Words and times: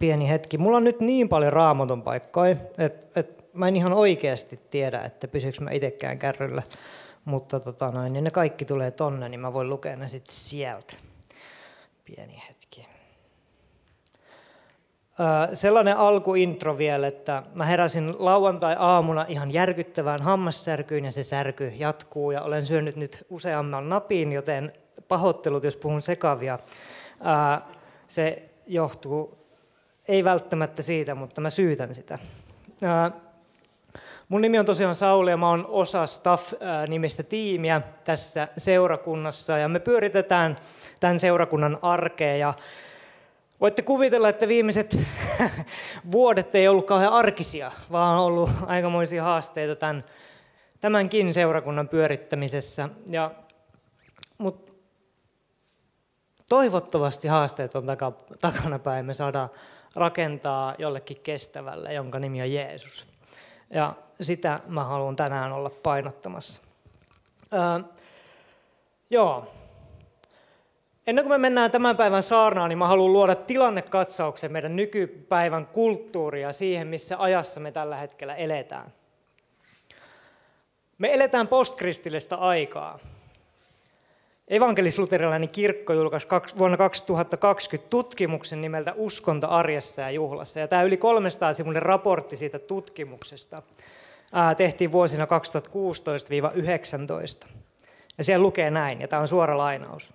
pieni 0.00 0.28
hetki. 0.28 0.58
Mulla 0.58 0.76
on 0.76 0.84
nyt 0.84 1.00
niin 1.00 1.28
paljon 1.28 1.52
raamaton 1.52 2.02
paikkoja, 2.02 2.56
että 2.78 3.20
et 3.20 3.54
mä 3.54 3.68
en 3.68 3.76
ihan 3.76 3.92
oikeasti 3.92 4.60
tiedä, 4.70 5.00
että 5.00 5.28
pysyykö 5.28 5.60
mä 5.60 5.70
itsekään 5.70 6.18
kärryllä. 6.18 6.62
Mutta 7.24 7.60
tota 7.60 7.88
noin, 7.88 8.12
niin 8.12 8.24
ne 8.24 8.30
kaikki 8.30 8.64
tulee 8.64 8.90
tonne, 8.90 9.28
niin 9.28 9.40
mä 9.40 9.52
voin 9.52 9.68
lukea 9.68 9.96
ne 9.96 10.08
sitten 10.08 10.34
sieltä. 10.34 10.94
Pieni 12.04 12.42
hetki. 12.48 12.88
Öö, 15.20 15.54
sellainen 15.54 15.96
alkuintro 15.96 16.78
vielä, 16.78 17.06
että 17.06 17.42
mä 17.54 17.64
heräsin 17.64 18.14
lauantai-aamuna 18.18 19.24
ihan 19.28 19.50
järkyttävään 19.50 20.22
hammassärkyyn 20.22 21.04
ja 21.04 21.12
se 21.12 21.22
särky 21.22 21.68
jatkuu 21.68 22.30
ja 22.30 22.42
olen 22.42 22.66
syönyt 22.66 22.96
nyt 22.96 23.26
useamman 23.30 23.88
napin, 23.88 24.32
joten 24.32 24.72
pahoittelut, 25.08 25.64
jos 25.64 25.76
puhun 25.76 26.02
sekavia. 26.02 26.58
Öö, 27.20 27.74
se 28.08 28.50
johtuu 28.66 29.39
ei 30.10 30.24
välttämättä 30.24 30.82
siitä, 30.82 31.14
mutta 31.14 31.40
mä 31.40 31.50
syytän 31.50 31.94
sitä. 31.94 32.18
Mun 34.28 34.40
nimi 34.40 34.58
on 34.58 34.66
tosiaan 34.66 34.94
Sauli 34.94 35.30
ja 35.30 35.36
mä 35.36 35.48
oon 35.48 35.66
osa 35.68 36.06
Staff-nimistä 36.06 37.22
tiimiä 37.22 37.80
tässä 38.04 38.48
seurakunnassa 38.56 39.58
ja 39.58 39.68
me 39.68 39.78
pyöritetään 39.78 40.58
tämän 41.00 41.20
seurakunnan 41.20 41.78
arkea 41.82 42.36
ja 42.36 42.54
voitte 43.60 43.82
kuvitella, 43.82 44.28
että 44.28 44.48
viimeiset 44.48 44.98
vuodet 46.12 46.54
ei 46.54 46.68
ollut 46.68 46.86
kauhean 46.86 47.12
arkisia, 47.12 47.72
vaan 47.92 48.18
on 48.18 48.24
ollut 48.24 48.50
aikamoisia 48.66 49.22
haasteita 49.22 49.76
tämän, 49.76 50.04
tämänkin 50.80 51.34
seurakunnan 51.34 51.88
pyörittämisessä. 51.88 52.88
Ja, 53.06 53.30
mutta 54.38 54.72
toivottavasti 56.48 57.28
haasteet 57.28 57.74
on 57.74 57.86
takana 58.40 58.78
päin, 58.78 59.06
me 59.06 59.14
saadaan 59.14 59.50
rakentaa 59.96 60.74
jollekin 60.78 61.20
kestävälle, 61.22 61.94
jonka 61.94 62.18
nimi 62.18 62.42
on 62.42 62.52
Jeesus. 62.52 63.06
Ja 63.70 63.94
sitä 64.20 64.60
mä 64.66 64.84
haluan 64.84 65.16
tänään 65.16 65.52
olla 65.52 65.70
painottamassa. 65.70 66.60
Öö, 67.52 67.88
joo. 69.10 69.52
Ennen 71.06 71.24
kuin 71.24 71.32
me 71.32 71.38
mennään 71.38 71.70
tämän 71.70 71.96
päivän 71.96 72.22
saarnaan, 72.22 72.68
niin 72.68 72.78
mä 72.78 72.86
haluan 72.86 73.12
luoda 73.12 73.34
tilannekatsauksen 73.34 74.52
meidän 74.52 74.76
nykypäivän 74.76 75.66
kulttuuria 75.66 76.52
siihen, 76.52 76.86
missä 76.86 77.16
ajassa 77.18 77.60
me 77.60 77.72
tällä 77.72 77.96
hetkellä 77.96 78.34
eletään. 78.34 78.92
Me 80.98 81.14
eletään 81.14 81.48
postkristillistä 81.48 82.36
aikaa. 82.36 82.98
Evankelis-luterilainen 84.50 85.48
kirkko 85.48 85.92
julkaisi 85.92 86.28
vuonna 86.58 86.76
2020 86.76 87.90
tutkimuksen 87.90 88.60
nimeltä 88.60 88.92
Uskonto 88.96 89.48
arjessa 89.48 90.02
ja 90.02 90.10
juhlassa. 90.10 90.60
Ja 90.60 90.68
tämä 90.68 90.82
yli 90.82 90.96
300 90.96 91.54
sivuinen 91.54 91.82
raportti 91.82 92.36
siitä 92.36 92.58
tutkimuksesta 92.58 93.62
tehtiin 94.56 94.92
vuosina 94.92 95.24
2016-2019. 95.24 95.28
Ja 98.18 98.24
siellä 98.24 98.42
lukee 98.42 98.70
näin, 98.70 99.00
ja 99.00 99.08
tämä 99.08 99.22
on 99.22 99.28
suora 99.28 99.58
lainaus. 99.58 100.12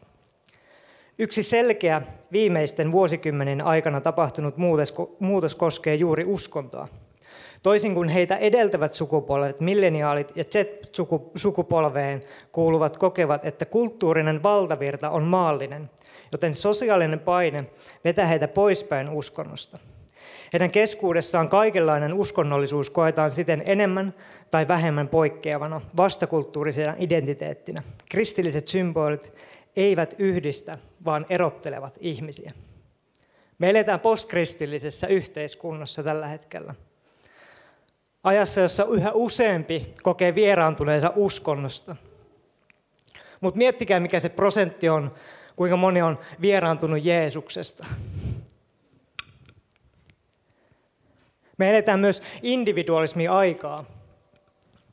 Yksi 1.19 1.43
selkeä 1.43 2.01
viimeisten 2.31 2.91
vuosikymmenen 2.91 3.65
aikana 3.65 4.01
tapahtunut 4.01 4.55
muutos 5.19 5.55
koskee 5.55 5.95
juuri 5.95 6.23
uskontoa– 6.27 6.87
Toisin 7.63 7.93
kuin 7.93 8.09
heitä 8.09 8.37
edeltävät 8.37 8.93
sukupolvet, 8.93 9.59
milleniaalit 9.59 10.31
ja 10.35 10.43
Z-sukupolveen 10.43 12.23
kuuluvat 12.51 12.97
kokevat, 12.97 13.45
että 13.45 13.65
kulttuurinen 13.65 14.43
valtavirta 14.43 15.09
on 15.09 15.23
maallinen, 15.23 15.89
joten 16.31 16.55
sosiaalinen 16.55 17.19
paine 17.19 17.65
vetää 18.03 18.25
heitä 18.25 18.47
poispäin 18.47 19.09
uskonnosta. 19.09 19.77
Heidän 20.53 20.71
keskuudessaan 20.71 21.49
kaikenlainen 21.49 22.13
uskonnollisuus 22.13 22.89
koetaan 22.89 23.31
siten 23.31 23.63
enemmän 23.65 24.13
tai 24.51 24.67
vähemmän 24.67 25.07
poikkeavana 25.07 25.81
vastakulttuurisena 25.97 26.93
identiteettinä. 26.97 27.83
Kristilliset 28.11 28.67
symbolit 28.67 29.33
eivät 29.75 30.15
yhdistä, 30.17 30.77
vaan 31.05 31.25
erottelevat 31.29 31.97
ihmisiä. 31.99 32.51
Me 33.59 33.69
eletään 33.69 33.99
postkristillisessä 33.99 35.07
yhteiskunnassa 35.07 36.03
tällä 36.03 36.27
hetkellä 36.27 36.75
ajassa, 38.25 38.61
jossa 38.61 38.85
yhä 38.85 39.11
useampi 39.13 39.93
kokee 40.03 40.35
vieraantuneensa 40.35 41.13
uskonnosta. 41.15 41.95
Mutta 43.41 43.57
miettikää, 43.57 43.99
mikä 43.99 44.19
se 44.19 44.29
prosentti 44.29 44.89
on, 44.89 45.13
kuinka 45.55 45.77
moni 45.77 46.01
on 46.01 46.19
vieraantunut 46.41 47.05
Jeesuksesta. 47.05 47.85
Me 51.57 51.69
eletään 51.69 51.99
myös 51.99 52.23
individualismi 52.41 53.27
aikaa, 53.27 53.85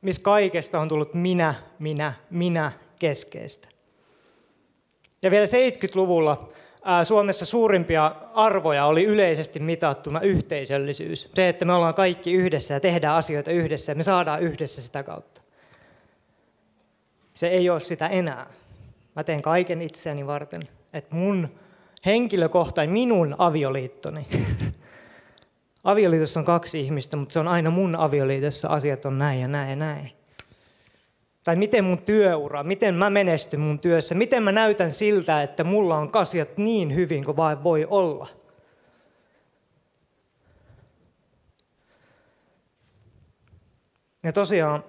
missä 0.03 0.23
kaikesta 0.23 0.81
on 0.81 0.89
tullut 0.89 1.15
minä, 1.15 1.55
minä, 1.79 2.13
minä 2.31 2.73
keskeistä. 2.99 3.69
Ja 5.23 5.31
vielä 5.31 5.47
70-luvulla 5.47 6.49
Suomessa 7.05 7.47
suurimpia 7.47 8.15
arvoja 8.35 8.87
oli 8.87 9.05
yleisesti 9.05 9.61
mitattuna 9.61 10.21
yhteisöllisyys. 10.21 11.31
Se, 11.35 11.49
että 11.49 11.65
me 11.65 11.73
ollaan 11.73 11.95
kaikki 11.95 12.33
yhdessä 12.33 12.75
ja 12.75 12.81
tehdään 12.81 13.17
asioita 13.17 13.51
yhdessä 13.51 13.93
ja 13.93 13.97
me 13.97 14.03
saadaan 14.03 14.43
yhdessä 14.43 14.83
sitä 14.83 15.03
kautta. 15.03 15.41
Se 17.35 17.49
ei 17.49 17.71
ole 17.71 17.81
sitä 17.81 18.07
enää. 18.07 18.47
Mä 19.17 19.25
teen 19.25 19.43
kaiken 19.43 19.83
itseäni 19.83 20.27
varten, 20.27 20.63
että 20.93 21.15
mun 21.15 21.49
henkilökohtainen, 22.07 22.93
minun 22.93 23.35
avioliittoni. 23.39 24.27
Avioliitossa 25.85 26.41
on 26.41 26.47
kaksi 26.47 26.81
ihmistä, 26.81 27.17
mutta 27.17 27.33
se 27.33 27.41
on 27.41 27.49
aina 27.49 27.71
mun 27.71 27.97
avioliitossa 27.97 28.69
asiat 28.69 29.07
on 29.07 29.19
näin 29.19 29.41
ja 29.41 29.49
näin 29.49 29.71
ja 29.71 29.77
näin. 29.77 30.22
Tai 31.45 31.57
miten 31.57 31.85
mun 31.85 32.03
työura, 32.03 32.63
miten 32.63 32.95
mä 32.95 33.11
menestyn 33.11 33.61
mun 33.61 33.81
työssä, 33.81 34.15
miten 34.15 34.43
mä 34.43 34.53
näytän 34.53 34.91
siltä, 34.91 35.43
että 35.43 35.65
mulla 35.65 35.99
on 35.99 36.11
asiat 36.13 36.59
niin 36.59 36.95
hyvin 36.95 37.25
kuin 37.25 37.37
vain 37.37 37.65
voi 37.65 37.87
olla. 37.91 38.29
Ja 44.23 44.33
tosiaan 44.33 44.85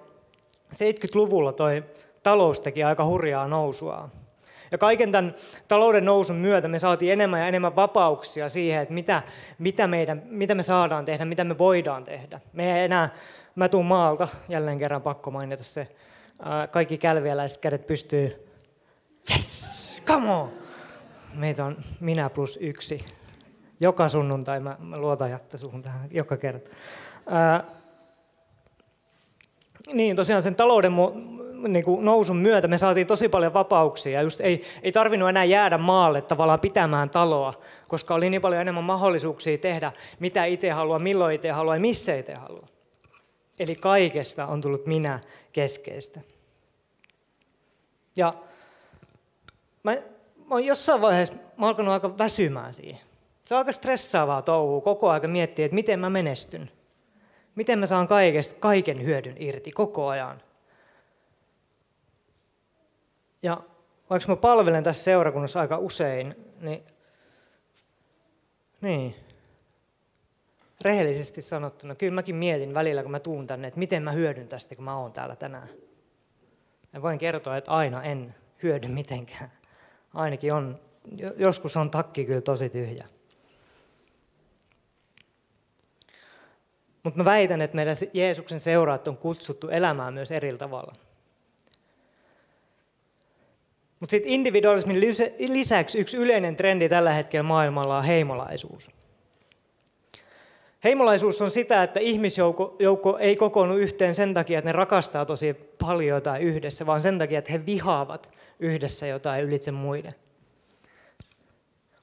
70-luvulla 0.74 1.52
toi 1.52 1.84
talous 2.22 2.60
teki 2.60 2.84
aika 2.84 3.04
hurjaa 3.04 3.48
nousua. 3.48 4.08
Ja 4.70 4.78
kaiken 4.78 5.12
tämän 5.12 5.34
talouden 5.68 6.04
nousun 6.04 6.36
myötä 6.36 6.68
me 6.68 6.78
saatiin 6.78 7.12
enemmän 7.12 7.40
ja 7.40 7.48
enemmän 7.48 7.76
vapauksia 7.76 8.48
siihen, 8.48 8.82
että 8.82 8.94
mitä, 8.94 9.22
mitä, 9.58 9.86
meidän, 9.86 10.22
mitä 10.24 10.54
me 10.54 10.62
saadaan 10.62 11.04
tehdä, 11.04 11.24
mitä 11.24 11.44
me 11.44 11.58
voidaan 11.58 12.04
tehdä. 12.04 12.40
Me 12.52 12.78
ei 12.78 12.84
enää, 12.84 13.08
mä 13.54 13.68
tuun 13.68 13.86
maalta, 13.86 14.28
jälleen 14.48 14.78
kerran 14.78 15.02
pakko 15.02 15.30
mainita 15.30 15.62
se, 15.62 15.88
kaikki 16.70 16.98
kälviäläiset 16.98 17.58
kädet 17.58 17.86
pystyy. 17.86 18.48
Yes, 19.30 20.02
come 20.06 20.30
on! 20.30 20.52
Meitä 21.34 21.64
on 21.64 21.76
minä 22.00 22.30
plus 22.30 22.58
yksi. 22.62 23.04
Joka 23.80 24.08
sunnuntai 24.08 24.60
mä, 24.60 24.76
mä 24.80 24.98
luotan 24.98 25.30
jättä 25.30 25.56
suhun 25.56 25.82
tähän 25.82 26.08
joka 26.10 26.36
kerta. 26.36 26.70
Ää, 27.26 27.64
niin, 29.92 30.16
tosiaan 30.16 30.42
sen 30.42 30.54
talouden 30.54 30.92
niin 31.68 31.84
kuin 31.84 32.04
nousun 32.04 32.36
myötä 32.36 32.68
me 32.68 32.78
saatiin 32.78 33.06
tosi 33.06 33.28
paljon 33.28 33.54
vapauksia. 33.54 34.22
Just 34.22 34.40
ei, 34.40 34.64
ei 34.82 34.92
tarvinnut 34.92 35.28
enää 35.28 35.44
jäädä 35.44 35.78
maalle 35.78 36.22
tavallaan 36.22 36.60
pitämään 36.60 37.10
taloa, 37.10 37.54
koska 37.88 38.14
oli 38.14 38.30
niin 38.30 38.42
paljon 38.42 38.60
enemmän 38.60 38.84
mahdollisuuksia 38.84 39.58
tehdä, 39.58 39.92
mitä 40.20 40.44
itse 40.44 40.70
haluaa, 40.70 40.98
milloin 40.98 41.34
itse 41.34 41.50
haluaa 41.50 41.76
ja 41.76 41.80
missä 41.80 42.14
itse 42.14 42.34
haluaa. 42.34 42.66
Eli 43.60 43.74
kaikesta 43.74 44.46
on 44.46 44.60
tullut 44.60 44.86
minä 44.86 45.20
keskeistä. 45.52 46.20
Ja 48.16 48.34
mä, 49.82 49.92
mä 50.36 50.54
oon 50.54 50.64
jossain 50.64 51.00
vaiheessa 51.00 51.34
mä 51.56 51.66
alkanut 51.68 51.92
aika 51.92 52.18
väsymään 52.18 52.74
siihen. 52.74 53.00
Se 53.42 53.54
on 53.54 53.58
aika 53.58 53.72
stressaavaa 53.72 54.42
touhua 54.42 54.80
koko 54.80 55.10
ajan 55.10 55.30
miettiä, 55.30 55.64
että 55.64 55.74
miten 55.74 56.00
mä 56.00 56.10
menestyn. 56.10 56.70
Miten 57.54 57.78
mä 57.78 57.86
saan 57.86 58.08
kaikesta, 58.08 58.54
kaiken 58.60 59.02
hyödyn 59.04 59.36
irti 59.38 59.70
koko 59.70 60.08
ajan. 60.08 60.42
Ja 63.42 63.56
vaikka 64.10 64.32
mä 64.32 64.36
palvelen 64.36 64.84
tässä 64.84 65.04
seurakunnassa 65.04 65.60
aika 65.60 65.78
usein, 65.78 66.34
niin, 66.60 66.84
niin 68.80 69.14
rehellisesti 70.80 71.42
sanottuna, 71.42 71.94
kyllä 71.94 72.14
mäkin 72.14 72.36
mietin 72.36 72.74
välillä, 72.74 73.02
kun 73.02 73.10
mä 73.10 73.20
tuun 73.20 73.46
tänne, 73.46 73.68
että 73.68 73.78
miten 73.78 74.02
mä 74.02 74.12
hyödyn 74.12 74.48
tästä, 74.48 74.74
kun 74.74 74.84
mä 74.84 74.98
oon 74.98 75.12
täällä 75.12 75.36
tänään. 75.36 75.68
Ja 76.94 77.02
voin 77.02 77.18
kertoa, 77.18 77.56
että 77.56 77.70
aina 77.70 78.02
en 78.02 78.34
hyödy 78.62 78.88
mitenkään. 78.88 79.52
Ainakin 80.14 80.52
on, 80.52 80.80
joskus 81.36 81.76
on 81.76 81.90
takki 81.90 82.24
kyllä 82.24 82.40
tosi 82.40 82.68
tyhjä. 82.68 83.04
Mutta 87.02 87.18
mä 87.18 87.24
väitän, 87.24 87.62
että 87.62 87.76
meidän 87.76 87.96
Jeesuksen 88.12 88.60
seuraat 88.60 89.08
on 89.08 89.16
kutsuttu 89.16 89.68
elämään 89.68 90.14
myös 90.14 90.30
eri 90.30 90.58
tavalla. 90.58 90.92
Mutta 94.00 94.10
sitten 94.10 94.32
individualismin 94.32 95.00
lisäksi 95.48 95.98
yksi 95.98 96.16
yleinen 96.16 96.56
trendi 96.56 96.88
tällä 96.88 97.12
hetkellä 97.12 97.42
maailmalla 97.42 97.98
on 97.98 98.04
heimolaisuus. 98.04 98.90
Heimolaisuus 100.84 101.42
on 101.42 101.50
sitä, 101.50 101.82
että 101.82 102.00
ihmisjoukko 102.00 103.16
ei 103.18 103.36
kokoonnu 103.36 103.76
yhteen 103.76 104.14
sen 104.14 104.34
takia, 104.34 104.58
että 104.58 104.68
ne 104.68 104.72
rakastaa 104.72 105.24
tosi 105.24 105.54
paljon 105.80 106.16
jotain 106.16 106.42
yhdessä, 106.42 106.86
vaan 106.86 107.00
sen 107.00 107.18
takia, 107.18 107.38
että 107.38 107.52
he 107.52 107.66
vihaavat 107.66 108.32
yhdessä 108.60 109.06
jotain 109.06 109.44
ylitse 109.44 109.70
muiden. 109.70 110.14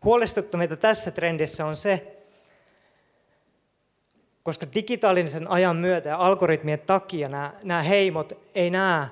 Huolestuttavinta 0.04 0.78
tässä 0.78 1.12
trendissä 1.12 1.66
on 1.66 1.76
se, 1.76 2.18
koska 4.44 4.68
digitaalisen 4.76 5.48
ajan 5.48 5.76
myötä 5.76 6.10
ja 6.10 6.18
algoritmien 6.18 6.80
takia 6.80 7.30
nämä, 7.30 7.54
nämä 7.64 7.82
heimot 7.82 8.34
ei 8.56 8.70
näe 8.70 9.08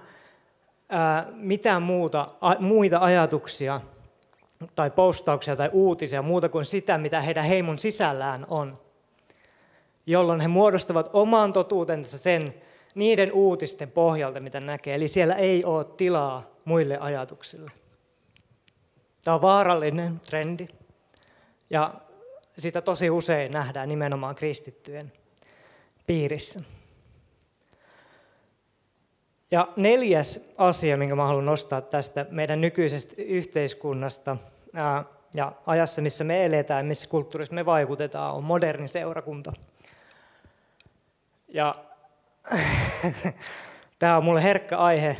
ää, 0.89 1.27
mitään 1.33 1.81
muuta, 1.81 2.27
a, 2.41 2.55
muita 2.59 2.99
ajatuksia 2.99 3.81
tai 4.75 4.91
postauksia 4.91 5.55
tai 5.55 5.69
uutisia 5.73 6.21
muuta 6.21 6.49
kuin 6.49 6.65
sitä, 6.65 6.97
mitä 6.97 7.21
heidän 7.21 7.45
heimon 7.45 7.79
sisällään 7.79 8.45
on 8.49 8.88
jolloin 10.11 10.41
he 10.41 10.47
muodostavat 10.47 11.09
oman 11.13 11.53
totuutensa 11.53 12.17
sen 12.17 12.53
niiden 12.95 13.33
uutisten 13.33 13.91
pohjalta, 13.91 14.39
mitä 14.39 14.59
näkee. 14.59 14.95
Eli 14.95 15.07
siellä 15.07 15.35
ei 15.35 15.65
ole 15.65 15.85
tilaa 15.97 16.43
muille 16.65 16.97
ajatuksille. 16.97 17.71
Tämä 19.23 19.35
on 19.35 19.41
vaarallinen 19.41 20.19
trendi 20.19 20.67
ja 21.69 21.93
sitä 22.59 22.81
tosi 22.81 23.09
usein 23.09 23.51
nähdään 23.51 23.89
nimenomaan 23.89 24.35
kristittyjen 24.35 25.11
piirissä. 26.07 26.59
Ja 29.51 29.67
neljäs 29.75 30.39
asia, 30.57 30.97
minkä 30.97 31.15
mä 31.15 31.27
haluan 31.27 31.45
nostaa 31.45 31.81
tästä 31.81 32.25
meidän 32.29 32.61
nykyisestä 32.61 33.13
yhteiskunnasta 33.17 34.37
ja 35.33 35.51
ajassa, 35.65 36.01
missä 36.01 36.23
me 36.23 36.45
eletään, 36.45 36.85
missä 36.85 37.07
kulttuurissa 37.09 37.55
me 37.55 37.65
vaikutetaan, 37.65 38.35
on 38.35 38.43
moderni 38.43 38.87
seurakunta. 38.87 39.53
Ja 41.49 41.73
tämä 43.99 44.17
on 44.17 44.23
mulle 44.23 44.43
herkkä 44.43 44.77
aihe. 44.77 45.17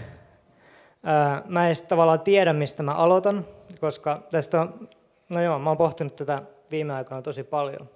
Mä 1.46 1.70
en 1.70 1.76
tavallaan 1.88 2.20
tiedä, 2.20 2.54
mistä 2.54 2.84
mä 2.84 2.94
aloitan, 2.94 3.46
koska 3.82 4.24
tästä 4.32 4.62
on, 4.62 4.90
no 5.30 5.42
joo, 5.42 5.60
mä 5.60 5.70
oon 5.70 5.78
pohtinut 5.78 6.16
tätä 6.16 6.42
viime 6.72 6.94
aikoina 6.94 7.22
tosi 7.22 7.44
paljon. 7.44 7.90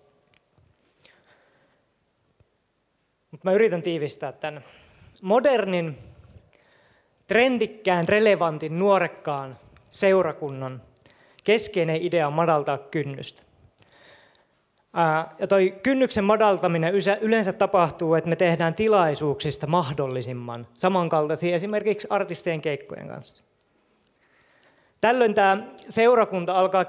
Mutta 3.32 3.50
mä 3.50 3.54
yritän 3.54 3.82
tiivistää 3.82 4.32
tämän. 4.32 4.64
Modernin, 5.22 5.98
trendikkään, 7.28 8.08
relevantin, 8.08 8.80
nuorekkaan 8.80 9.58
seurakunnan 9.90 10.82
keskeinen 11.44 12.02
idea 12.02 12.28
on 12.28 12.34
madaltaa 12.34 12.78
kynnystä. 12.78 13.44
Ja 15.40 15.48
toi 15.48 15.74
kynnyksen 15.84 16.24
madaltaminen 16.24 16.94
yleensä 17.22 17.54
tapahtuu, 17.54 18.16
että 18.16 18.30
me 18.30 18.36
tehdään 18.36 18.74
tilaisuuksista 18.74 19.68
mahdollisimman 19.68 20.68
samankaltaisia 20.74 21.56
esimerkiksi 21.56 22.08
artistien 22.10 22.62
keikkojen 22.62 23.08
kanssa. 23.08 23.44
Tällöin 25.02 25.34
tämä 25.34 25.64
seurakunta 25.90 26.54
alkaa 26.54 26.86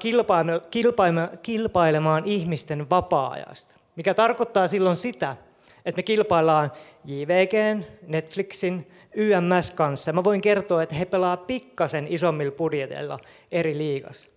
kilpailemaan 1.42 2.22
ihmisten 2.24 2.90
vapaa-ajasta, 2.90 3.74
mikä 3.96 4.14
tarkoittaa 4.14 4.68
silloin 4.68 4.96
sitä, 4.96 5.36
että 5.84 5.98
me 5.98 6.02
kilpaillaan 6.02 6.72
JVG, 7.04 7.84
Netflixin, 8.06 8.90
YMS 9.14 9.70
kanssa. 9.70 10.12
Mä 10.12 10.24
voin 10.24 10.40
kertoa, 10.40 10.82
että 10.82 10.94
he 10.94 11.04
pelaa 11.04 11.36
pikkasen 11.36 12.06
isommilla 12.10 12.52
budjeteilla 12.52 13.18
eri 13.52 13.78
liigassa. 13.78 14.30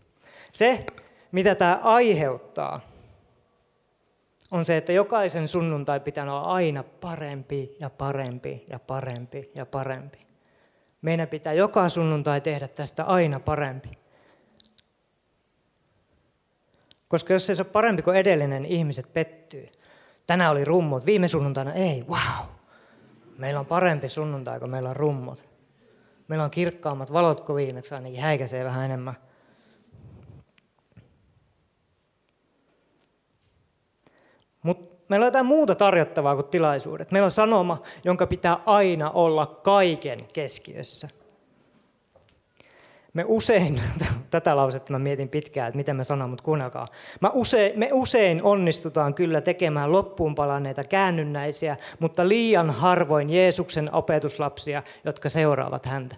Se, 0.51 0.85
mitä 1.31 1.55
tämä 1.55 1.79
aiheuttaa, 1.83 2.81
on 4.51 4.65
se, 4.65 4.77
että 4.77 4.91
jokaisen 4.91 5.47
sunnuntai 5.47 5.99
pitää 5.99 6.23
olla 6.23 6.41
aina 6.41 6.83
parempi 6.83 7.75
ja 7.79 7.89
parempi 7.89 8.65
ja 8.69 8.79
parempi 8.79 9.51
ja 9.55 9.65
parempi. 9.65 10.27
Meidän 11.01 11.27
pitää 11.27 11.53
joka 11.53 11.89
sunnuntai 11.89 12.41
tehdä 12.41 12.67
tästä 12.67 13.03
aina 13.03 13.39
parempi. 13.39 13.89
Koska 17.07 17.33
jos 17.33 17.45
se 17.45 17.53
ei 17.53 17.57
ole 17.59 17.67
parempi 17.71 18.01
kuin 18.01 18.17
edellinen, 18.17 18.63
niin 18.63 18.73
ihmiset 18.73 19.13
pettyy. 19.13 19.67
Tänään 20.27 20.51
oli 20.51 20.65
rummut, 20.65 21.05
viime 21.05 21.27
sunnuntaina 21.27 21.73
ei, 21.73 22.03
wow. 22.09 22.45
Meillä 23.37 23.59
on 23.59 23.65
parempi 23.65 24.09
sunnuntai, 24.09 24.59
kun 24.59 24.69
meillä 24.69 24.89
on 24.89 24.95
rummut. 24.95 25.45
Meillä 26.27 26.45
on 26.45 26.51
kirkkaammat 26.51 27.13
valot 27.13 27.41
kuin 27.41 27.55
viimeksi, 27.55 27.95
ainakin 27.95 28.21
häikäisee 28.21 28.65
vähän 28.65 28.85
enemmän. 28.85 29.15
Mutta 34.63 34.93
meillä 35.09 35.23
on 35.23 35.27
jotain 35.27 35.45
muuta 35.45 35.75
tarjottavaa 35.75 36.35
kuin 36.35 36.47
tilaisuudet. 36.47 37.11
Meillä 37.11 37.25
on 37.25 37.31
sanoma, 37.31 37.81
jonka 38.03 38.27
pitää 38.27 38.57
aina 38.65 39.09
olla 39.09 39.45
kaiken 39.45 40.25
keskiössä. 40.33 41.07
Me 43.13 43.23
usein, 43.27 43.81
tätä 44.31 44.55
lausetta 44.55 44.93
mä 44.93 44.99
mietin 44.99 45.29
pitkään, 45.29 45.67
että 45.67 45.77
miten 45.77 45.95
mä 45.95 46.03
sanon, 46.03 46.29
mutta 46.29 46.43
kuunnelkaa. 46.43 46.87
Mä 47.21 47.29
usein, 47.33 47.79
me 47.79 47.89
usein 47.91 48.43
onnistutaan 48.43 49.13
kyllä 49.13 49.41
tekemään 49.41 49.91
loppuun 49.91 50.35
palanneita 50.35 50.83
käännynnäisiä, 50.83 51.77
mutta 51.99 52.27
liian 52.27 52.69
harvoin 52.69 53.29
Jeesuksen 53.29 53.93
opetuslapsia, 53.93 54.83
jotka 55.05 55.29
seuraavat 55.29 55.85
häntä. 55.85 56.15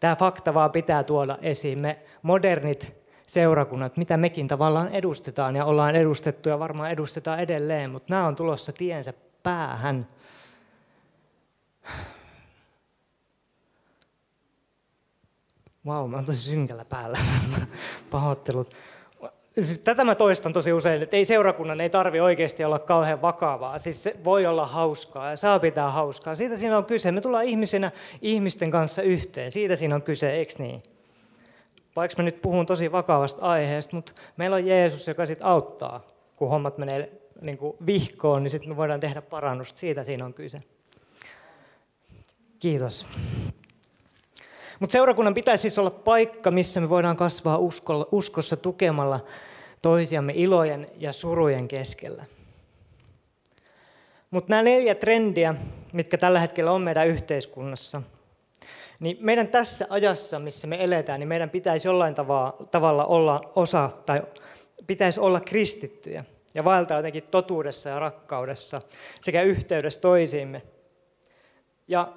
Tämä 0.00 0.16
fakta 0.16 0.54
vaan 0.54 0.70
pitää 0.70 1.04
tuoda 1.04 1.38
esiin. 1.42 1.78
Me 1.78 1.98
modernit 2.22 2.97
seurakunnat, 3.28 3.96
mitä 3.96 4.16
mekin 4.16 4.48
tavallaan 4.48 4.88
edustetaan 4.88 5.56
ja 5.56 5.64
ollaan 5.64 5.96
edustettu 5.96 6.48
ja 6.48 6.58
varmaan 6.58 6.90
edustetaan 6.90 7.40
edelleen, 7.40 7.90
mutta 7.90 8.14
nämä 8.14 8.26
on 8.26 8.36
tulossa 8.36 8.72
tiensä 8.72 9.12
päähän. 9.42 10.08
Vau, 15.86 16.02
wow, 16.02 16.10
mä 16.10 16.16
oon 16.16 16.24
tosi 16.24 16.38
synkällä 16.38 16.84
päällä. 16.84 17.18
Pahoittelut. 18.10 18.74
Siis 19.52 19.78
tätä 19.78 20.04
mä 20.04 20.14
toistan 20.14 20.52
tosi 20.52 20.72
usein, 20.72 21.02
että 21.02 21.16
ei 21.16 21.24
seurakunnan 21.24 21.80
ei 21.80 21.90
tarvi 21.90 22.20
oikeasti 22.20 22.64
olla 22.64 22.78
kauhean 22.78 23.22
vakavaa. 23.22 23.78
Siis 23.78 24.02
se 24.02 24.14
voi 24.24 24.46
olla 24.46 24.66
hauskaa 24.66 25.30
ja 25.30 25.36
saa 25.36 25.58
pitää 25.58 25.90
hauskaa. 25.90 26.34
Siitä 26.34 26.56
siinä 26.56 26.78
on 26.78 26.84
kyse. 26.84 27.12
Me 27.12 27.20
tullaan 27.20 27.44
ihmisenä 27.44 27.90
ihmisten 28.22 28.70
kanssa 28.70 29.02
yhteen. 29.02 29.52
Siitä 29.52 29.76
siinä 29.76 29.94
on 29.94 30.02
kyse, 30.02 30.30
eikö 30.30 30.52
niin? 30.58 30.82
Vaikka 31.98 32.22
mä 32.22 32.24
nyt 32.24 32.42
puhun 32.42 32.66
tosi 32.66 32.92
vakavasta 32.92 33.46
aiheesta, 33.46 33.96
mutta 33.96 34.12
meillä 34.36 34.56
on 34.56 34.66
Jeesus, 34.66 35.08
joka 35.08 35.26
sitten 35.26 35.46
auttaa, 35.46 36.06
kun 36.36 36.50
hommat 36.50 36.78
menee 36.78 37.12
niin 37.40 37.58
kuin 37.58 37.76
vihkoon, 37.86 38.42
niin 38.42 38.50
sitten 38.50 38.70
me 38.70 38.76
voidaan 38.76 39.00
tehdä 39.00 39.22
parannusta. 39.22 39.78
Siitä 39.78 40.04
siinä 40.04 40.24
on 40.24 40.34
kyse. 40.34 40.58
Kiitos. 42.58 43.06
Mutta 44.80 44.92
seurakunnan 44.92 45.34
pitäisi 45.34 45.62
siis 45.62 45.78
olla 45.78 45.90
paikka, 45.90 46.50
missä 46.50 46.80
me 46.80 46.88
voidaan 46.88 47.16
kasvaa 47.16 47.58
uskossa 48.12 48.56
tukemalla 48.56 49.20
toisiamme 49.82 50.32
ilojen 50.36 50.90
ja 50.98 51.12
surujen 51.12 51.68
keskellä. 51.68 52.24
Mutta 54.30 54.50
nämä 54.50 54.62
neljä 54.62 54.94
trendiä, 54.94 55.54
mitkä 55.92 56.18
tällä 56.18 56.40
hetkellä 56.40 56.72
on 56.72 56.82
meidän 56.82 57.08
yhteiskunnassa– 57.08 58.02
niin 59.00 59.16
meidän 59.20 59.48
tässä 59.48 59.86
ajassa, 59.90 60.38
missä 60.38 60.66
me 60.66 60.84
eletään, 60.84 61.20
niin 61.20 61.28
meidän 61.28 61.50
pitäisi 61.50 61.88
jollain 61.88 62.14
tavalla 62.70 63.04
olla 63.04 63.52
osa 63.54 63.90
tai 64.06 64.22
pitäisi 64.86 65.20
olla 65.20 65.40
kristittyjä 65.40 66.24
ja 66.54 66.64
vaeltaa 66.64 66.98
jotenkin 66.98 67.22
totuudessa 67.22 67.88
ja 67.88 67.98
rakkaudessa 67.98 68.82
sekä 69.20 69.42
yhteydessä 69.42 70.00
toisiimme. 70.00 70.62
Ja 71.88 72.12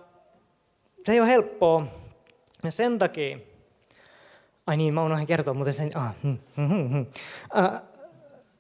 se 1.04 1.12
ei 1.12 1.20
ole 1.20 1.28
helppoa. 1.30 1.86
Ja 2.64 2.72
sen 2.72 3.00
takia, 3.00 3.38
ai 4.68 4.78
niin, 4.78 4.94
mä 4.94 5.04
unohdin 5.04 5.28
kertoa 5.28 5.54
muuten 5.54 5.74
sen, 5.74 5.92
ah, 5.98 6.16
hm, 6.24 6.36
hm, 6.56 6.68
hm, 6.68 6.94
hm. 6.94 7.06
Äh, 7.58 7.82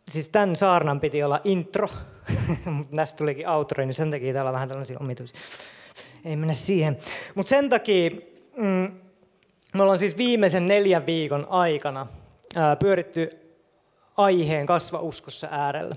siis 0.10 0.30
tämän 0.30 0.56
saarnan 0.56 1.00
piti 1.00 1.24
olla 1.24 1.40
intro, 1.44 1.90
mutta 2.66 2.96
näistä 2.96 3.18
tulikin 3.18 3.50
outro, 3.50 3.86
niin 3.86 3.94
sen 3.94 4.12
takia 4.12 4.34
täällä 4.34 4.50
on 4.50 4.54
vähän 4.54 4.70
tällaisia 4.70 4.98
omituisia 5.00 5.40
ei 6.26 6.36
mennä 6.36 6.54
siihen. 6.54 6.98
Mutta 7.36 7.50
sen 7.50 7.70
takia 7.70 8.10
mm, 8.58 8.92
me 9.74 9.82
ollaan 9.82 9.98
siis 9.98 10.18
viimeisen 10.18 10.68
neljän 10.68 11.06
viikon 11.06 11.48
aikana 11.50 12.08
ää, 12.56 12.76
pyöritty 12.76 13.30
aiheen 14.18 14.66
kasva 14.66 15.00
uskossa 15.00 15.48
äärellä. 15.52 15.96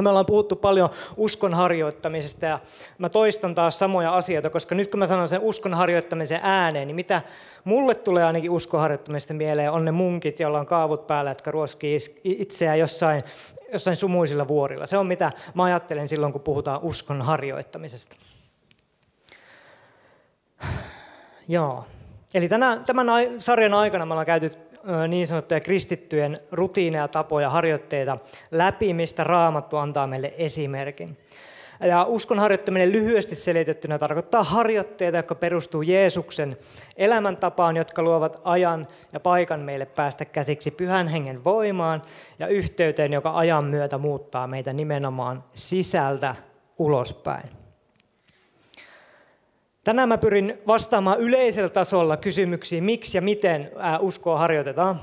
Me 0.00 0.08
ollaan 0.08 0.26
puhuttu 0.26 0.56
paljon 0.56 0.90
uskon 1.16 1.54
harjoittamisesta 1.54 2.46
ja 2.46 2.58
mä 2.98 3.08
toistan 3.08 3.54
taas 3.54 3.78
samoja 3.78 4.16
asioita, 4.16 4.50
koska 4.50 4.74
nyt 4.74 4.90
kun 4.90 4.98
mä 4.98 5.06
sanon 5.06 5.28
sen 5.28 5.40
uskon 5.40 5.74
harjoittamisen 5.74 6.40
ääneen, 6.42 6.88
niin 6.88 6.96
mitä 6.96 7.22
mulle 7.64 7.94
tulee 7.94 8.24
ainakin 8.24 8.50
uskon 8.50 8.80
harjoittamista 8.80 9.34
mieleen, 9.34 9.72
on 9.72 9.84
ne 9.84 9.90
munkit, 9.90 10.40
joilla 10.40 10.60
on 10.60 10.66
kaavut 10.66 11.06
päällä, 11.06 11.30
jotka 11.30 11.50
ruoskii 11.50 11.98
itseään 12.24 12.78
jossain, 12.78 13.24
jossain 13.72 13.96
sumuisilla 13.96 14.48
vuorilla. 14.48 14.86
Se 14.86 14.96
on 14.96 15.06
mitä 15.06 15.32
mä 15.54 15.64
ajattelen 15.64 16.08
silloin, 16.08 16.32
kun 16.32 16.42
puhutaan 16.42 16.80
uskon 16.82 17.22
harjoittamisesta. 17.22 18.16
Joo. 21.48 21.84
Eli 22.34 22.48
tänä, 22.48 22.76
tämän 22.86 23.06
sarjan 23.38 23.74
aikana 23.74 24.06
me 24.06 24.12
ollaan 24.12 24.26
käyty 24.26 24.50
niin 25.08 25.26
sanottuja 25.26 25.60
kristittyjen 25.60 26.40
rutiineja, 26.52 27.08
tapoja, 27.08 27.50
harjoitteita 27.50 28.16
läpi, 28.50 28.94
mistä 28.94 29.24
Raamattu 29.24 29.76
antaa 29.76 30.06
meille 30.06 30.34
esimerkin. 30.38 31.16
Ja 31.80 32.04
uskon 32.04 32.38
harjoittaminen 32.38 32.92
lyhyesti 32.92 33.34
selitettynä 33.34 33.98
tarkoittaa 33.98 34.44
harjoitteita, 34.44 35.16
jotka 35.16 35.34
perustuu 35.34 35.82
Jeesuksen 35.82 36.56
elämäntapaan, 36.96 37.76
jotka 37.76 38.02
luovat 38.02 38.40
ajan 38.44 38.88
ja 39.12 39.20
paikan 39.20 39.60
meille 39.60 39.86
päästä 39.86 40.24
käsiksi 40.24 40.70
pyhän 40.70 41.08
hengen 41.08 41.44
voimaan 41.44 42.02
ja 42.38 42.46
yhteyteen, 42.46 43.12
joka 43.12 43.36
ajan 43.36 43.64
myötä 43.64 43.98
muuttaa 43.98 44.46
meitä 44.46 44.72
nimenomaan 44.72 45.44
sisältä 45.54 46.34
ulospäin. 46.78 47.61
Tänään 49.84 50.08
mä 50.08 50.18
pyrin 50.18 50.58
vastaamaan 50.66 51.20
yleisellä 51.20 51.68
tasolla 51.68 52.16
kysymyksiin, 52.16 52.84
miksi 52.84 53.18
ja 53.18 53.22
miten 53.22 53.70
uskoa 54.00 54.38
harjoitetaan. 54.38 55.00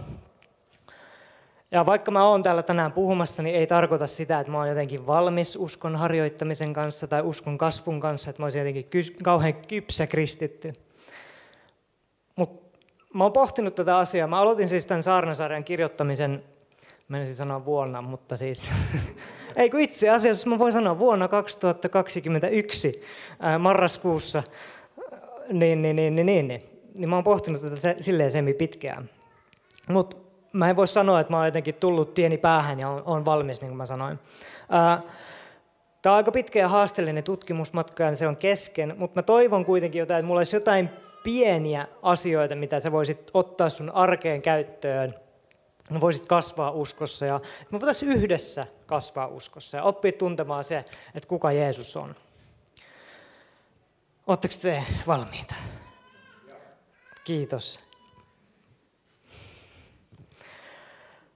Ja 1.72 1.86
vaikka 1.86 2.12
mä 2.12 2.30
oon 2.30 2.44
täällä 2.44 2.64
tänään 2.64 2.92
puhumassa, 2.92 3.44
niin 3.44 3.56
ei 3.56 3.68
tarkoita 3.68 4.08
sitä, 4.08 4.40
että 4.40 4.52
mä 4.52 4.58
oon 4.58 4.70
jotenkin 4.70 5.08
valmis 5.08 5.56
uskon 5.56 5.96
harjoittamisen 5.96 6.74
kanssa 6.74 7.08
tai 7.08 7.22
uskon 7.22 7.58
kasvun 7.58 8.00
kanssa, 8.00 8.30
että 8.30 8.42
mä 8.42 8.46
olisin 8.46 8.60
jotenkin 8.60 8.86
kauhean 9.24 9.54
kypsä 9.54 10.08
kristitty. 10.08 10.74
Mutta 12.36 12.80
mä 13.14 13.24
oon 13.24 13.34
pohtinut 13.34 13.76
tätä 13.76 13.98
asiaa. 13.98 14.28
Mä 14.28 14.40
aloitin 14.40 14.68
siis 14.68 14.86
tämän 14.86 15.04
saarnasarjan 15.04 15.64
kirjoittamisen, 15.64 16.44
menisin 17.08 17.36
sanoa 17.36 17.66
vuonna, 17.66 18.02
mutta 18.02 18.38
siis 18.38 18.72
Ei 19.60 19.70
kun 19.70 19.80
itse 19.80 20.10
asiassa 20.10 20.50
mä 20.50 20.60
voin 20.60 20.74
sanoa 20.74 21.00
vuonna 21.00 21.28
2021 21.28 23.04
ää, 23.40 23.60
marraskuussa, 23.60 24.44
niin, 25.52 25.82
niin, 25.82 25.96
niin, 25.96 26.16
niin, 26.16 26.26
niin, 26.26 26.48
niin, 26.48 26.64
niin 26.98 27.10
mä 27.10 27.16
oon 27.16 27.24
pohtinut 27.24 27.62
tätä 27.62 27.96
silleen 28.02 28.32
semi 28.32 28.54
pitkään. 28.54 29.10
Mutta 29.90 30.18
mä 30.54 30.70
en 30.70 30.76
voi 30.76 30.88
sanoa, 30.88 31.20
että 31.20 31.34
mä 31.34 31.38
oon 31.38 31.48
jotenkin 31.48 31.76
tullut 31.76 32.14
tieni 32.14 32.38
päähän 32.38 32.80
ja 32.80 32.90
on, 32.90 33.04
on 33.06 33.26
valmis, 33.26 33.62
niin 33.62 33.70
kuin 33.70 33.78
mä 33.78 33.86
sanoin. 33.86 34.20
Tämä 36.02 36.14
on 36.14 36.18
aika 36.18 36.32
pitkä 36.32 36.60
ja 36.60 36.68
haasteellinen 36.68 37.24
tutkimusmatka 37.24 38.04
ja 38.04 38.16
se 38.16 38.28
on 38.28 38.38
kesken, 38.38 38.96
mutta 38.98 39.20
mä 39.20 39.24
toivon 39.24 39.66
kuitenkin 39.66 40.00
jotain, 40.00 40.20
että 40.20 40.28
mulla 40.28 40.40
olisi 40.40 40.56
jotain 40.56 40.90
pieniä 41.24 41.88
asioita, 42.02 42.56
mitä 42.56 42.80
sä 42.80 42.92
voisit 42.92 43.32
ottaa 43.34 43.70
sun 43.70 43.92
arkeen 43.92 44.42
käyttöön– 44.42 45.14
voisit 46.00 46.26
kasvaa 46.26 46.72
uskossa 46.72 47.26
ja 47.26 47.40
me 47.72 47.80
voitaisiin 47.80 48.12
yhdessä 48.12 48.66
kasvaa 48.90 49.28
uskossa 49.28 49.78
ja 49.78 49.84
oppia 49.84 50.12
tuntemaan 50.12 50.64
se, 50.64 50.86
että 51.16 51.28
kuka 51.28 51.52
Jeesus 51.52 51.98
on. 51.98 52.16
Oletteko 54.28 54.56
te 54.62 54.84
valmiita? 55.08 55.56
Kiitos. 57.24 57.80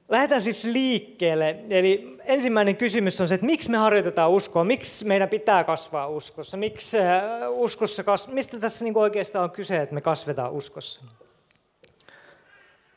Lähdetään 0.10 0.42
siis 0.42 0.64
liikkeelle. 0.64 1.60
Eli 1.70 2.18
ensimmäinen 2.26 2.76
kysymys 2.76 3.22
on 3.22 3.28
se, 3.28 3.36
että 3.36 3.46
miksi 3.46 3.72
me 3.72 3.78
harjoitetaan 3.78 4.32
uskoa, 4.32 4.64
miksi 4.64 5.06
meidän 5.06 5.30
pitää 5.30 5.64
kasvaa 5.64 6.08
uskossa, 6.08 6.58
miksi 6.58 7.00
äh, 7.00 7.24
uskossa 7.50 8.04
kas... 8.04 8.28
mistä 8.28 8.60
tässä 8.60 8.86
niin 8.86 8.98
oikeastaan 8.98 9.44
on 9.44 9.52
kyse, 9.52 9.82
että 9.82 9.96
me 9.96 10.02
kasvetaan 10.02 10.52
uskossa. 10.52 11.02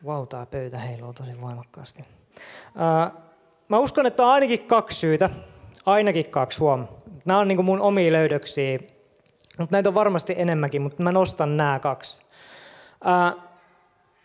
Vau, 0.05 0.19
wow, 0.19 0.29
tämä 0.29 0.47
pöytä 0.47 0.79
heiluu 0.79 1.13
tosi 1.13 1.41
voimakkaasti. 1.41 2.03
Mä 3.69 3.79
uskon, 3.79 4.07
että 4.07 4.23
on 4.23 4.33
ainakin 4.33 4.65
kaksi 4.65 4.99
syytä. 4.99 5.31
Ainakin 5.87 6.31
kaksi, 6.31 6.59
huom. 6.59 6.89
Nämä 7.25 7.41
on 7.41 7.49
niin 7.49 7.65
mun 7.65 7.81
omia 7.81 8.13
löydöksiä. 8.13 8.79
Mutta 9.59 9.77
näitä 9.77 9.89
on 9.89 9.95
varmasti 9.95 10.35
enemmänkin, 10.39 10.83
mutta 10.83 11.03
mä 11.03 11.13
nostan 11.13 11.57
nämä 11.57 11.79
kaksi. 11.79 12.23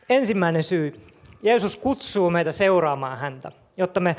ensimmäinen 0.10 0.64
syy. 0.64 1.08
Jeesus 1.44 1.78
kutsuu 1.78 2.30
meitä 2.30 2.52
seuraamaan 2.52 3.18
häntä, 3.18 3.52
jotta 3.78 4.00
me 4.00 4.16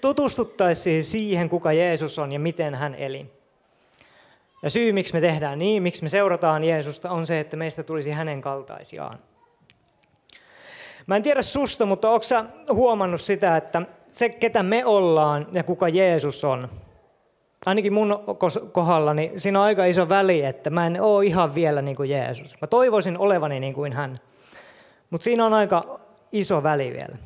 tutustuttaisiin 0.00 1.04
siihen, 1.04 1.48
kuka 1.48 1.72
Jeesus 1.72 2.18
on 2.18 2.32
ja 2.32 2.40
miten 2.40 2.74
hän 2.74 2.94
eli. 2.94 3.26
Ja 4.62 4.70
syy, 4.70 4.92
miksi 4.92 5.14
me 5.14 5.20
tehdään 5.20 5.58
niin, 5.58 5.82
miksi 5.82 6.02
me 6.02 6.08
seurataan 6.08 6.64
Jeesusta, 6.64 7.10
on 7.10 7.26
se, 7.26 7.40
että 7.40 7.56
meistä 7.56 7.82
tulisi 7.82 8.10
hänen 8.10 8.40
kaltaisiaan. 8.40 9.18
Mä 11.06 11.16
en 11.16 11.22
tiedä 11.22 11.42
susta, 11.42 11.86
mutta 11.86 12.10
onko 12.10 12.24
huomannut 12.72 13.20
sitä, 13.20 13.56
että 13.56 13.82
se, 14.10 14.28
ketä 14.28 14.62
me 14.62 14.84
ollaan 14.84 15.46
ja 15.52 15.64
kuka 15.64 15.88
Jeesus 15.88 16.44
on, 16.44 16.68
ainakin 17.66 17.92
mun 17.92 18.18
kohdalla, 18.72 19.14
niin 19.14 19.40
siinä 19.40 19.58
on 19.58 19.64
aika 19.64 19.84
iso 19.84 20.08
väli, 20.08 20.44
että 20.44 20.70
mä 20.70 20.86
en 20.86 21.02
ole 21.02 21.26
ihan 21.26 21.54
vielä 21.54 21.82
niin 21.82 21.96
kuin 21.96 22.10
Jeesus. 22.10 22.60
Mä 22.60 22.66
toivoisin 22.66 23.18
olevani 23.18 23.60
niin 23.60 23.74
kuin 23.74 23.92
hän, 23.92 24.20
mutta 25.10 25.24
siinä 25.24 25.46
on 25.46 25.54
aika 25.54 26.00
iso 26.32 26.62
väli 26.62 26.92
vielä. 26.92 27.16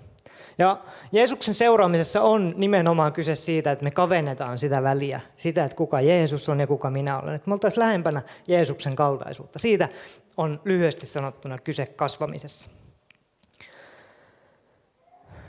Ja 0.58 0.80
Jeesuksen 1.12 1.54
seuraamisessa 1.54 2.22
on 2.22 2.54
nimenomaan 2.56 3.12
kyse 3.12 3.34
siitä, 3.34 3.72
että 3.72 3.84
me 3.84 3.90
kavennetaan 3.90 4.58
sitä 4.58 4.82
väliä, 4.82 5.20
sitä, 5.36 5.64
että 5.64 5.76
kuka 5.76 6.00
Jeesus 6.00 6.48
on 6.48 6.60
ja 6.60 6.66
kuka 6.66 6.90
minä 6.90 7.20
olen. 7.20 7.34
Että 7.34 7.50
me 7.50 7.54
oltaisiin 7.54 7.80
lähempänä 7.80 8.22
Jeesuksen 8.48 8.96
kaltaisuutta. 8.96 9.58
Siitä 9.58 9.88
on 10.36 10.60
lyhyesti 10.64 11.06
sanottuna 11.06 11.58
kyse 11.58 11.86
kasvamisessa. 11.86 12.68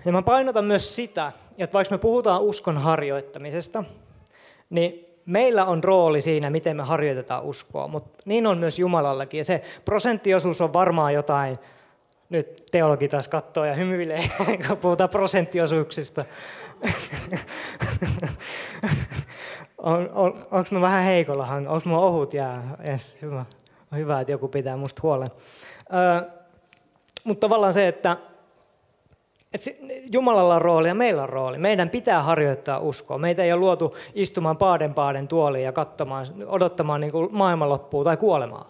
Ja 0.05 0.11
mä 0.11 0.21
painotan 0.21 0.65
myös 0.65 0.95
sitä, 0.95 1.31
että 1.57 1.73
vaikka 1.73 1.95
me 1.95 1.99
puhutaan 1.99 2.41
uskon 2.41 2.77
harjoittamisesta, 2.77 3.83
niin 4.69 5.05
meillä 5.25 5.65
on 5.65 5.83
rooli 5.83 6.21
siinä, 6.21 6.49
miten 6.49 6.77
me 6.77 6.83
harjoitetaan 6.83 7.43
uskoa, 7.43 7.87
mutta 7.87 8.23
niin 8.25 8.47
on 8.47 8.57
myös 8.57 8.79
Jumalallakin. 8.79 9.37
Ja 9.37 9.45
se 9.45 9.61
prosenttiosuus 9.85 10.61
on 10.61 10.73
varmaan 10.73 11.13
jotain, 11.13 11.57
nyt 12.29 12.63
teologi 12.71 13.07
taas 13.07 13.27
katsoo 13.27 13.65
ja 13.65 13.73
hymyilee, 13.73 14.29
kun 14.67 14.77
puhutaan 14.77 15.09
prosenttiosuuksista. 15.09 16.25
on, 19.77 20.09
on, 20.13 20.33
onko 20.51 20.69
mä 20.71 20.81
vähän 20.81 21.03
heikolla? 21.03 21.47
Onko 21.47 21.89
mä 21.89 21.97
ohut? 21.97 22.33
Ja, 22.33 22.61
yes, 22.89 23.17
hyvä. 23.21 23.45
On 23.91 23.97
hyvä, 23.97 24.21
että 24.21 24.31
joku 24.31 24.47
pitää 24.47 24.77
musta 24.77 24.99
huolen. 25.03 25.29
Ö, 25.93 26.31
mutta 27.23 27.47
tavallaan 27.47 27.73
se, 27.73 27.87
että 27.87 28.17
että 29.55 29.69
Jumalalla 30.11 30.55
on 30.55 30.61
rooli 30.61 30.87
ja 30.87 30.95
meillä 30.95 31.23
on 31.23 31.29
rooli. 31.29 31.57
Meidän 31.57 31.89
pitää 31.89 32.23
harjoittaa 32.23 32.79
uskoa. 32.79 33.17
Meitä 33.17 33.43
ei 33.43 33.53
ole 33.53 33.59
luotu 33.59 33.95
istumaan 34.13 34.57
paaden 34.57 34.93
paaden 34.93 35.27
tuoliin 35.27 35.63
ja 35.63 35.71
katsomaan, 35.71 36.27
odottamaan 36.45 37.01
niin 37.01 37.11
kuin 37.11 37.29
maailmanloppua 37.31 38.03
tai 38.03 38.17
kuolemaa. 38.17 38.69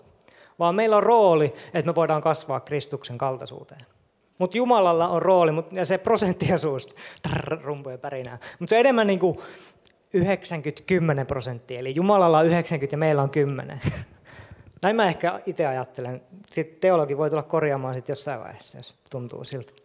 Vaan 0.59 0.75
meillä 0.75 0.97
on 0.97 1.03
rooli, 1.03 1.53
että 1.73 1.91
me 1.91 1.95
voidaan 1.95 2.21
kasvaa 2.21 2.59
Kristuksen 2.59 3.17
kaltaisuuteen. 3.17 3.81
Mutta 4.37 4.57
Jumalalla 4.57 5.07
on 5.07 5.21
rooli, 5.21 5.51
ja 5.71 5.85
se 5.85 5.97
prosenttiosuus, 5.97 6.87
rumpuja 7.63 7.97
pärinää. 7.97 8.37
Mutta 8.59 8.69
se 8.69 8.75
on 8.75 8.79
enemmän 8.79 9.07
niin 9.07 9.19
kuin 9.19 9.37
90-10 10.17 11.25
prosenttia. 11.27 11.79
Eli 11.79 11.95
Jumalalla 11.95 12.39
on 12.39 12.45
90 12.45 12.93
ja 12.93 12.97
meillä 12.97 13.21
on 13.21 13.29
10. 13.29 13.81
Näin 14.81 14.95
mä 14.95 15.07
ehkä 15.07 15.39
itse 15.45 15.65
ajattelen. 15.65 16.21
Sitten 16.49 16.79
teologi 16.79 17.17
voi 17.17 17.29
tulla 17.29 17.43
korjaamaan 17.43 17.95
sitten 17.95 18.13
jossain 18.13 18.39
vaiheessa, 18.39 18.77
jos 18.77 18.95
tuntuu 19.11 19.43
siltä. 19.43 19.84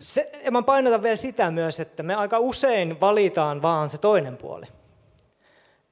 Se, 0.00 0.30
ja 0.44 0.50
mä 0.50 0.62
painotan 0.62 1.02
vielä 1.02 1.16
sitä 1.16 1.50
myös, 1.50 1.80
että 1.80 2.02
me 2.02 2.14
aika 2.14 2.38
usein 2.38 3.00
valitaan 3.00 3.62
vaan 3.62 3.90
se 3.90 3.98
toinen 3.98 4.36
puoli. 4.36 4.66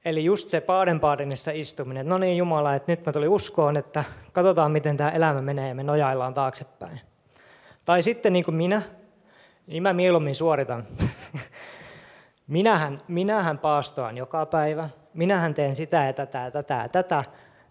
Eli 0.05 0.23
just 0.23 0.49
se 0.49 0.61
paadenpaadenissa 0.61 1.51
istuminen, 1.51 2.07
no 2.07 2.17
niin 2.17 2.37
Jumala, 2.37 2.75
että 2.75 2.91
nyt 2.91 3.05
mä 3.05 3.11
tulin 3.11 3.29
uskoon, 3.29 3.77
että 3.77 4.03
katsotaan 4.33 4.71
miten 4.71 4.97
tämä 4.97 5.09
elämä 5.09 5.41
menee 5.41 5.67
ja 5.67 5.75
me 5.75 5.83
nojaillaan 5.83 6.33
taaksepäin. 6.33 7.01
Tai 7.85 8.01
sitten 8.01 8.33
niin 8.33 8.45
kuin 8.45 8.55
minä, 8.55 8.81
niin 9.67 9.83
mä 9.83 9.93
mieluummin 9.93 10.35
suoritan. 10.35 10.83
minähän, 12.47 13.01
minähän 13.07 13.57
paastoan 13.57 14.17
joka 14.17 14.45
päivä, 14.45 14.89
minähän 15.13 15.53
teen 15.53 15.75
sitä 15.75 16.03
ja 16.03 16.13
tätä 16.13 16.39
ja 16.39 16.51
tätä 16.51 16.73
ja 16.73 16.89
tätä, 16.89 17.23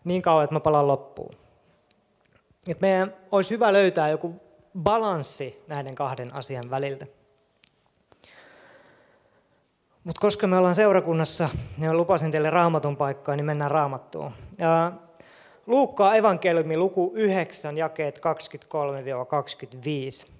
niin 0.04 0.22
kauan, 0.22 0.44
että 0.44 0.54
mä 0.54 0.60
palaan 0.60 0.88
loppuun. 0.88 1.34
Että 2.68 2.86
meidän 2.86 3.14
olisi 3.32 3.54
hyvä 3.54 3.72
löytää 3.72 4.08
joku 4.08 4.34
balanssi 4.78 5.64
näiden 5.68 5.94
kahden 5.94 6.34
asian 6.34 6.70
väliltä. 6.70 7.06
Mutta 10.04 10.20
koska 10.20 10.46
me 10.46 10.58
ollaan 10.58 10.74
seurakunnassa 10.74 11.48
ja 11.78 11.94
lupasin 11.94 12.30
teille 12.30 12.50
raamatun 12.50 12.96
paikkaa, 12.96 13.36
niin 13.36 13.46
mennään 13.46 13.70
raamattuun. 13.70 14.32
Luukkaa 15.66 16.14
evankeliumi 16.14 16.76
luku 16.76 17.12
9, 17.14 17.76
jakeet 17.76 18.20
23-25. 20.26 20.30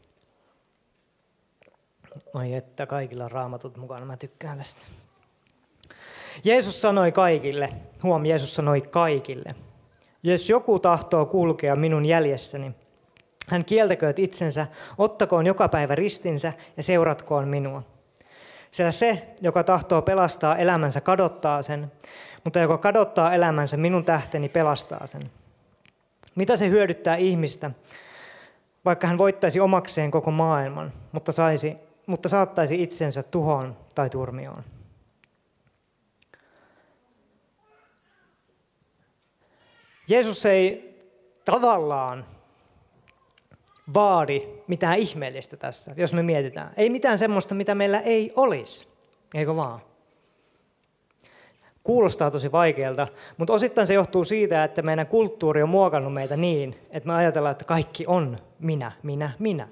Oi 2.35 2.55
että 2.55 2.87
kaikilla 2.87 3.25
on 3.25 3.31
raamatut 3.31 3.77
mukana, 3.77 4.07
mä 4.07 4.17
tykkään 4.17 4.59
tästä. 4.59 4.81
Jeesus 6.45 6.81
sanoi 6.81 7.12
kaikille, 7.12 7.69
huom, 8.03 8.27
Jeesus 8.27 8.55
sanoi 8.55 8.81
kaikille, 8.81 9.55
jos 10.23 10.50
joku 10.50 10.79
tahtoo 10.79 11.27
kulkea 11.27 11.77
minun 11.77 12.07
jäljessäni, 12.07 12.73
hän 13.49 13.65
kieltäkööt 13.65 14.19
itsensä, 14.19 14.67
ottakoon 14.99 15.47
joka 15.47 15.69
päivä 15.69 15.95
ristinsä 15.95 16.53
ja 16.77 16.83
seuratkoon 16.83 17.49
minua. 17.49 17.83
Sillä 18.71 18.91
se, 18.91 19.27
joka 19.43 19.65
tahtoo 19.65 20.03
pelastaa 20.03 20.57
elämänsä, 20.57 21.00
kadottaa 21.00 21.62
sen, 21.62 21.93
mutta 22.45 22.59
joka 22.59 22.79
kadottaa 22.79 23.35
elämänsä, 23.35 23.77
minun 23.77 24.05
tähteni 24.05 24.49
pelastaa 24.49 25.07
sen. 25.07 25.31
Mitä 26.35 26.57
se 26.57 26.69
hyödyttää 26.69 27.17
ihmistä, 27.17 27.71
vaikka 28.85 29.07
hän 29.07 29.19
voittaisi 29.19 29.61
omakseen 29.61 30.11
koko 30.11 30.31
maailman, 30.31 30.93
mutta, 31.12 31.33
saisi, 31.33 31.77
mutta 32.07 32.29
saattaisi 32.29 32.83
itsensä 32.83 33.23
tuhoon 33.23 33.77
tai 33.95 34.11
turmioon? 34.11 34.65
Jeesus 40.11 40.47
ei 40.47 40.90
tavallaan 41.45 42.25
vaadi 43.95 44.43
mitään 44.67 44.99
ihmeellistä 44.99 45.57
tässä, 45.57 45.95
jos 45.97 46.12
me 46.12 46.23
mietitään. 46.23 46.73
Ei 46.76 46.90
mitään 46.90 47.19
semmoista, 47.19 47.55
mitä 47.55 47.75
meillä 47.75 48.00
ei 48.00 48.33
olisi, 48.37 48.87
eikö 49.35 49.57
vaan? 49.57 49.81
Kuulostaa 51.85 52.31
tosi 52.31 52.52
vaikealta, 52.52 53.09
mutta 53.37 53.52
osittain 53.52 53.87
se 53.87 53.95
johtuu 53.95 54.25
siitä, 54.25 54.64
että 54.64 54.83
meidän 54.83 55.07
kulttuuri 55.07 55.62
on 55.62 55.69
muokannut 55.69 56.12
meitä 56.12 56.37
niin, 56.37 56.76
että 56.90 57.07
me 57.07 57.14
ajatellaan, 57.14 57.52
että 57.52 57.64
kaikki 57.64 58.07
on 58.07 58.38
minä, 58.59 58.93
minä, 59.02 59.31
minä. 59.38 59.69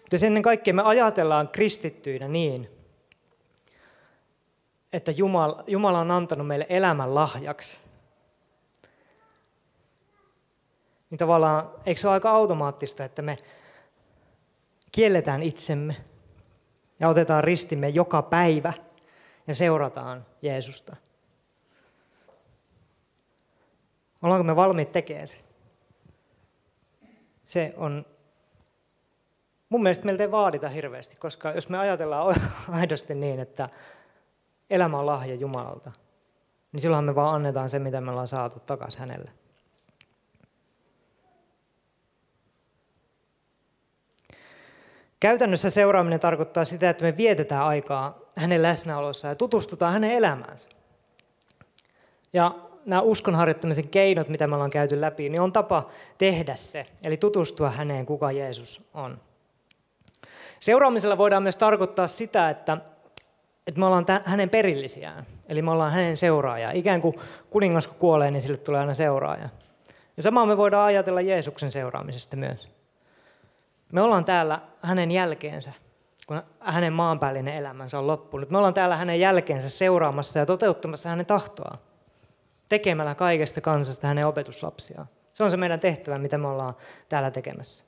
Mutta 0.00 0.26
ennen 0.26 0.42
kaikkea 0.42 0.74
me 0.74 0.82
ajatellaan 0.82 1.48
kristittyinä 1.48 2.28
niin, 2.28 2.79
että 4.92 5.10
Jumala, 5.10 5.64
Jumala 5.66 5.98
on 5.98 6.10
antanut 6.10 6.46
meille 6.46 6.66
elämän 6.68 7.14
lahjaksi. 7.14 7.78
Niin 11.10 11.18
tavallaan, 11.18 11.70
eikö 11.86 12.00
se 12.00 12.08
ole 12.08 12.14
aika 12.14 12.30
automaattista, 12.30 13.04
että 13.04 13.22
me 13.22 13.38
kielletään 14.92 15.42
itsemme 15.42 15.96
ja 17.00 17.08
otetaan 17.08 17.44
ristimme 17.44 17.88
joka 17.88 18.22
päivä 18.22 18.72
ja 19.46 19.54
seurataan 19.54 20.26
Jeesusta? 20.42 20.96
Ollaanko 24.22 24.44
me 24.44 24.56
valmiit 24.56 24.92
tekemään 24.92 25.26
se? 25.26 25.36
Se 27.44 27.74
on, 27.76 28.06
mun 29.68 29.82
mielestä 29.82 30.04
meiltä 30.04 30.22
ei 30.22 30.30
vaadita 30.30 30.68
hirveästi, 30.68 31.16
koska 31.16 31.50
jos 31.50 31.68
me 31.68 31.78
ajatellaan 31.78 32.40
aidosti 32.80 33.14
niin, 33.14 33.40
että 33.40 33.68
elämä 34.70 34.98
on 34.98 35.06
lahja 35.06 35.34
Jumalalta, 35.34 35.92
niin 36.72 36.80
silloin 36.80 37.04
me 37.04 37.14
vaan 37.14 37.34
annetaan 37.34 37.70
se, 37.70 37.78
mitä 37.78 38.00
me 38.00 38.10
ollaan 38.10 38.28
saatu 38.28 38.60
takaisin 38.60 39.00
hänelle. 39.00 39.30
Käytännössä 45.20 45.70
seuraaminen 45.70 46.20
tarkoittaa 46.20 46.64
sitä, 46.64 46.90
että 46.90 47.04
me 47.04 47.16
vietetään 47.16 47.62
aikaa 47.62 48.18
hänen 48.36 48.62
läsnäolossa 48.62 49.28
ja 49.28 49.34
tutustutaan 49.34 49.92
hänen 49.92 50.10
elämäänsä. 50.10 50.68
Ja 52.32 52.54
nämä 52.86 53.02
uskonharjoittamisen 53.02 53.88
keinot, 53.88 54.28
mitä 54.28 54.46
me 54.46 54.54
ollaan 54.54 54.70
käyty 54.70 55.00
läpi, 55.00 55.28
niin 55.28 55.40
on 55.40 55.52
tapa 55.52 55.88
tehdä 56.18 56.56
se, 56.56 56.86
eli 57.02 57.16
tutustua 57.16 57.70
häneen, 57.70 58.06
kuka 58.06 58.32
Jeesus 58.32 58.88
on. 58.94 59.20
Seuraamisella 60.60 61.18
voidaan 61.18 61.42
myös 61.42 61.56
tarkoittaa 61.56 62.06
sitä, 62.06 62.50
että, 62.50 62.78
että 63.66 63.80
me 63.80 63.86
ollaan 63.86 64.04
hänen 64.24 64.50
perillisiään, 64.50 65.26
eli 65.48 65.62
me 65.62 65.70
ollaan 65.70 65.92
hänen 65.92 66.16
seuraajaa. 66.16 66.70
Ikään 66.70 67.00
kuin 67.00 67.14
kuningas 67.50 67.86
kun 67.86 67.96
kuolee, 67.96 68.30
niin 68.30 68.40
sille 68.40 68.56
tulee 68.56 68.80
aina 68.80 68.94
seuraaja. 68.94 69.48
Ja 70.16 70.22
samaa 70.22 70.46
me 70.46 70.56
voidaan 70.56 70.86
ajatella 70.86 71.20
Jeesuksen 71.20 71.70
seuraamisesta 71.70 72.36
myös. 72.36 72.68
Me 73.92 74.02
ollaan 74.02 74.24
täällä 74.24 74.60
hänen 74.82 75.10
jälkeensä, 75.10 75.72
kun 76.26 76.42
hänen 76.60 76.92
maanpäällinen 76.92 77.56
elämänsä 77.56 77.98
on 77.98 78.06
loppunut. 78.06 78.50
Me 78.50 78.58
ollaan 78.58 78.74
täällä 78.74 78.96
hänen 78.96 79.20
jälkeensä 79.20 79.68
seuraamassa 79.68 80.38
ja 80.38 80.46
toteuttamassa 80.46 81.08
hänen 81.08 81.26
tahtoaan. 81.26 81.78
Tekemällä 82.68 83.14
kaikesta 83.14 83.60
kansasta 83.60 84.06
hänen 84.06 84.26
opetuslapsiaan. 84.26 85.08
Se 85.32 85.44
on 85.44 85.50
se 85.50 85.56
meidän 85.56 85.80
tehtävä, 85.80 86.18
mitä 86.18 86.38
me 86.38 86.48
ollaan 86.48 86.74
täällä 87.08 87.30
tekemässä. 87.30 87.84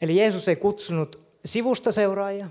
Eli 0.00 0.16
Jeesus 0.16 0.48
ei 0.48 0.56
kutsunut 0.56 1.23
sivusta 1.44 1.92
seuraajia, 1.92 2.48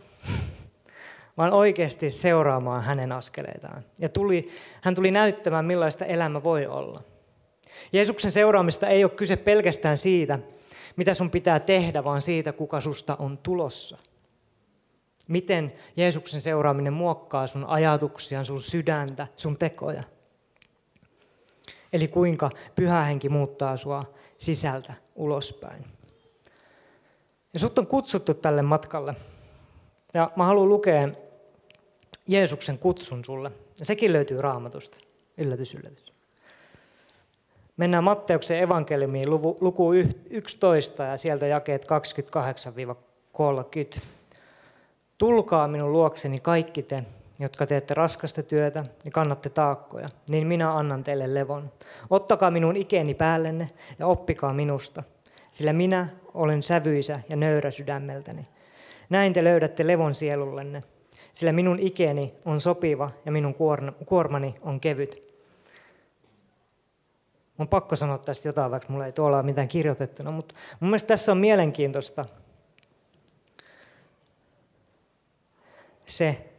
vaan 1.37 1.53
oikeasti 1.53 2.09
seuraamaan 2.09 2.83
hänen 2.83 3.11
askeleitaan. 3.11 3.83
Ja 3.99 4.09
tuli, 4.09 4.49
hän 4.81 4.95
tuli 4.95 5.11
näyttämään, 5.11 5.65
millaista 5.65 6.05
elämä 6.05 6.43
voi 6.43 6.67
olla. 6.67 6.99
Jeesuksen 7.93 8.31
seuraamista 8.31 8.87
ei 8.87 9.03
ole 9.03 9.11
kyse 9.11 9.35
pelkästään 9.35 9.97
siitä, 9.97 10.39
mitä 10.95 11.13
sun 11.13 11.29
pitää 11.29 11.59
tehdä, 11.59 12.03
vaan 12.03 12.21
siitä, 12.21 12.53
kuka 12.53 12.81
susta 12.81 13.15
on 13.19 13.37
tulossa. 13.37 13.97
Miten 15.27 15.73
Jeesuksen 15.95 16.41
seuraaminen 16.41 16.93
muokkaa 16.93 17.47
sun 17.47 17.65
ajatuksia, 17.65 18.43
sun 18.43 18.61
sydäntä, 18.61 19.27
sun 19.35 19.57
tekoja. 19.57 20.03
Eli 21.93 22.07
kuinka 22.07 22.49
pyhä 22.75 23.01
henki 23.01 23.29
muuttaa 23.29 23.77
sua 23.77 24.03
sisältä 24.37 24.93
ulospäin. 25.15 25.85
Ja 27.53 27.59
sut 27.59 27.79
on 27.79 27.87
kutsuttu 27.87 28.33
tälle 28.33 28.61
matkalle. 28.61 29.15
Ja 30.13 30.31
mä 30.35 30.45
haluan 30.45 30.69
lukea 30.69 31.09
Jeesuksen 32.27 32.79
kutsun 32.79 33.25
sulle. 33.25 33.51
Ja 33.79 33.85
sekin 33.85 34.13
löytyy 34.13 34.41
raamatusta. 34.41 34.97
Yllätys, 35.37 35.75
yllätys. 35.75 36.13
Mennään 37.77 38.03
Matteuksen 38.03 38.59
evankeliumiin 38.59 39.29
luku 39.61 39.93
11 40.29 41.03
ja 41.03 41.17
sieltä 41.17 41.47
jakeet 41.47 41.85
28-30. 43.97 43.99
Tulkaa 45.17 45.67
minun 45.67 45.91
luokseni 45.91 46.39
kaikki 46.39 46.83
te, 46.83 47.03
jotka 47.39 47.65
teette 47.65 47.93
raskasta 47.93 48.43
työtä 48.43 48.83
ja 49.05 49.11
kannatte 49.11 49.49
taakkoja, 49.49 50.09
niin 50.29 50.47
minä 50.47 50.77
annan 50.77 51.03
teille 51.03 51.33
levon. 51.33 51.71
Ottakaa 52.09 52.51
minun 52.51 52.77
ikeni 52.77 53.13
päällenne 53.13 53.67
ja 53.99 54.07
oppikaa 54.07 54.53
minusta, 54.53 55.03
sillä 55.51 55.73
minä 55.73 56.07
olen 56.33 56.63
sävyisä 56.63 57.19
ja 57.29 57.35
nöyrä 57.35 57.71
sydämeltäni. 57.71 58.43
Näin 59.09 59.33
te 59.33 59.43
löydätte 59.43 59.87
levon 59.87 60.15
sielullenne, 60.15 60.83
sillä 61.33 61.51
minun 61.51 61.79
ikeni 61.79 62.33
on 62.45 62.61
sopiva 62.61 63.11
ja 63.25 63.31
minun 63.31 63.55
kuormani 64.05 64.55
on 64.61 64.79
kevyt. 64.79 65.33
Mun 67.57 67.67
pakko 67.67 67.95
sanoa 67.95 68.17
tästä 68.17 68.47
jotain, 68.47 68.71
vaikka 68.71 68.93
mulla 68.93 69.05
ei 69.05 69.11
tuolla 69.11 69.37
ole 69.37 69.45
mitään 69.45 69.67
kirjoitettuna, 69.67 70.31
mutta 70.31 70.55
mun 70.79 70.89
mielestä 70.89 71.07
tässä 71.07 71.31
on 71.31 71.37
mielenkiintoista 71.37 72.25
se, 76.05 76.49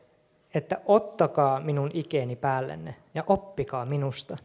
että 0.54 0.80
ottakaa 0.86 1.60
minun 1.60 1.90
ikeeni 1.94 2.36
päällenne 2.36 2.94
ja 3.14 3.24
oppikaa 3.26 3.84
minusta. 3.84 4.36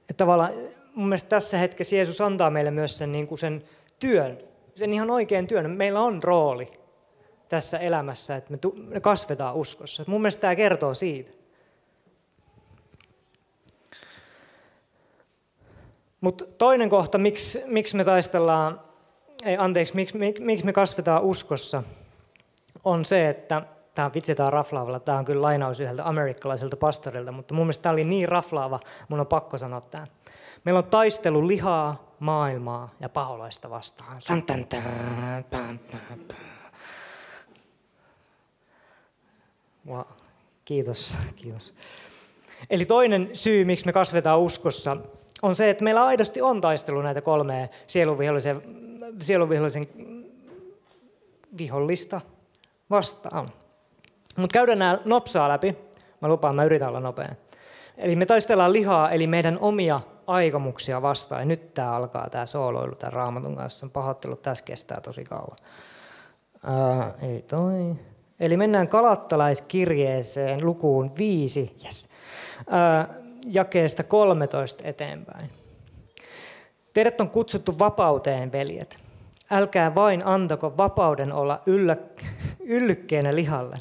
Että 0.00 0.14
tavallaan 0.16 0.52
mun 0.94 1.08
mielestä 1.08 1.28
tässä 1.28 1.58
hetkessä 1.58 1.96
Jeesus 1.96 2.20
antaa 2.20 2.50
meille 2.50 2.70
myös 2.70 2.98
sen, 2.98 3.12
niin 3.12 3.26
kuin 3.26 3.38
sen 3.38 3.64
työn, 3.98 4.38
sen 4.74 4.92
ihan 4.92 5.10
oikean 5.10 5.46
työn. 5.46 5.70
Meillä 5.70 6.00
on 6.00 6.22
rooli 6.22 6.66
tässä 7.48 7.78
elämässä, 7.78 8.36
että 8.36 8.52
me 8.74 9.00
kasvetaan 9.00 9.54
uskossa. 9.54 10.04
Mun 10.06 10.20
mielestä 10.20 10.40
tämä 10.40 10.56
kertoo 10.56 10.94
siitä. 10.94 11.32
Mutta 16.20 16.44
toinen 16.58 16.88
kohta, 16.88 17.18
miksi, 17.18 17.62
miksi 17.66 17.96
me 17.96 18.04
taistellaan, 18.04 18.80
ei 19.44 19.56
anteeksi, 19.56 19.94
miksi, 19.94 20.18
miksi 20.40 20.64
me 20.64 20.72
kasvetaan 20.72 21.22
uskossa, 21.22 21.82
on 22.84 23.04
se, 23.04 23.28
että 23.28 23.62
tämä 23.94 24.10
vitsi 24.14 24.34
tämä 24.34 24.50
raflaavalla, 24.50 25.00
tämä 25.00 25.18
on 25.18 25.24
kyllä 25.24 25.42
lainaus 25.42 25.80
yhdeltä 25.80 26.08
amerikkalaiselta 26.08 26.76
pastorilta, 26.76 27.32
mutta 27.32 27.54
mun 27.54 27.66
mielestä 27.66 27.82
tämä 27.82 27.92
oli 27.92 28.04
niin 28.04 28.28
raflaava, 28.28 28.80
mun 29.08 29.20
on 29.20 29.26
pakko 29.26 29.58
sanoa 29.58 29.80
tämä. 29.80 30.06
Meillä 30.64 30.78
on 30.78 30.84
taistelu 30.84 31.48
lihaa, 31.48 32.12
maailmaa 32.18 32.94
ja 33.00 33.08
paholaista 33.08 33.70
vastaan. 33.70 34.22
Wow. 39.88 40.00
Kiitos, 40.64 41.18
kiitos. 41.36 41.74
Eli 42.70 42.84
toinen 42.84 43.30
syy, 43.32 43.64
miksi 43.64 43.86
me 43.86 43.92
kasvetaan 43.92 44.40
uskossa, 44.40 44.96
on 45.42 45.54
se, 45.54 45.70
että 45.70 45.84
meillä 45.84 46.04
aidosti 46.04 46.42
on 46.42 46.60
taistelu 46.60 47.02
näitä 47.02 47.20
kolmea 47.20 47.68
sieluvihollisen, 47.86 48.62
sieluvihollisen 49.20 49.88
vihollista 51.58 52.20
vastaan. 52.90 53.48
Mutta 54.38 54.54
käydään 54.54 54.78
nämä 54.78 54.98
nopsaa 55.04 55.48
läpi. 55.48 55.78
Mä 56.20 56.28
lupaan, 56.28 56.54
mä 56.54 56.64
yritän 56.64 56.88
olla 56.88 57.00
nopea. 57.00 57.34
Eli 57.96 58.16
me 58.16 58.26
taistellaan 58.26 58.72
lihaa, 58.72 59.10
eli 59.10 59.26
meidän 59.26 59.58
omia 59.60 60.00
aikomuksia 60.26 61.02
vastaan. 61.02 61.40
Ja 61.40 61.46
nyt 61.46 61.74
tämä 61.74 61.90
alkaa, 61.90 62.30
tämä 62.30 62.46
sooloilu 62.46 62.94
tämän 62.94 63.12
raamatun 63.12 63.56
kanssa. 63.56 63.88
Pahoittelut, 63.92 64.42
tässä 64.42 64.64
kestää 64.64 65.00
tosi 65.00 65.24
kauan. 65.24 65.56
Ää, 66.64 67.14
ei 67.22 67.42
toi. 67.42 67.94
Eli 68.40 68.56
mennään 68.56 68.88
kalattalaiskirjeeseen 68.88 70.66
lukuun 70.66 71.12
5, 71.18 71.76
yes. 71.84 72.08
Ää, 72.70 73.14
jakeesta 73.46 74.02
13 74.02 74.88
eteenpäin. 74.88 75.50
Teidät 76.94 77.20
on 77.20 77.30
kutsuttu 77.30 77.78
vapauteen, 77.78 78.52
veljet. 78.52 78.98
Älkää 79.50 79.94
vain 79.94 80.26
antako 80.26 80.76
vapauden 80.76 81.32
olla 81.32 81.58
yllä, 81.66 81.96
yllykkeenä 82.60 83.34
lihalle, 83.34 83.76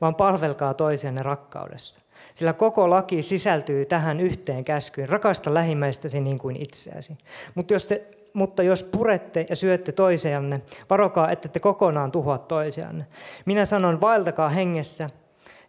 vaan 0.00 0.14
palvelkaa 0.14 0.74
toisianne 0.74 1.22
rakkaudessa. 1.22 2.00
Sillä 2.34 2.52
koko 2.52 2.90
laki 2.90 3.22
sisältyy 3.22 3.86
tähän 3.86 4.20
yhteen 4.20 4.64
käskyyn. 4.64 5.08
Rakasta 5.08 5.54
lähimmäistäsi 5.54 6.20
niin 6.20 6.38
kuin 6.38 6.56
itseäsi. 6.56 7.18
Mutta 7.54 7.74
jos, 7.74 7.86
te, 7.86 8.06
mutta 8.32 8.62
jos 8.62 8.82
purette 8.82 9.46
ja 9.50 9.56
syötte 9.56 9.92
toisianne, 9.92 10.60
varokaa, 10.90 11.30
että 11.30 11.48
te 11.48 11.60
kokonaan 11.60 12.10
tuhoa 12.10 12.38
toisianne. 12.38 13.06
Minä 13.46 13.66
sanon, 13.66 14.00
vaeltakaa 14.00 14.48
hengessä 14.48 15.10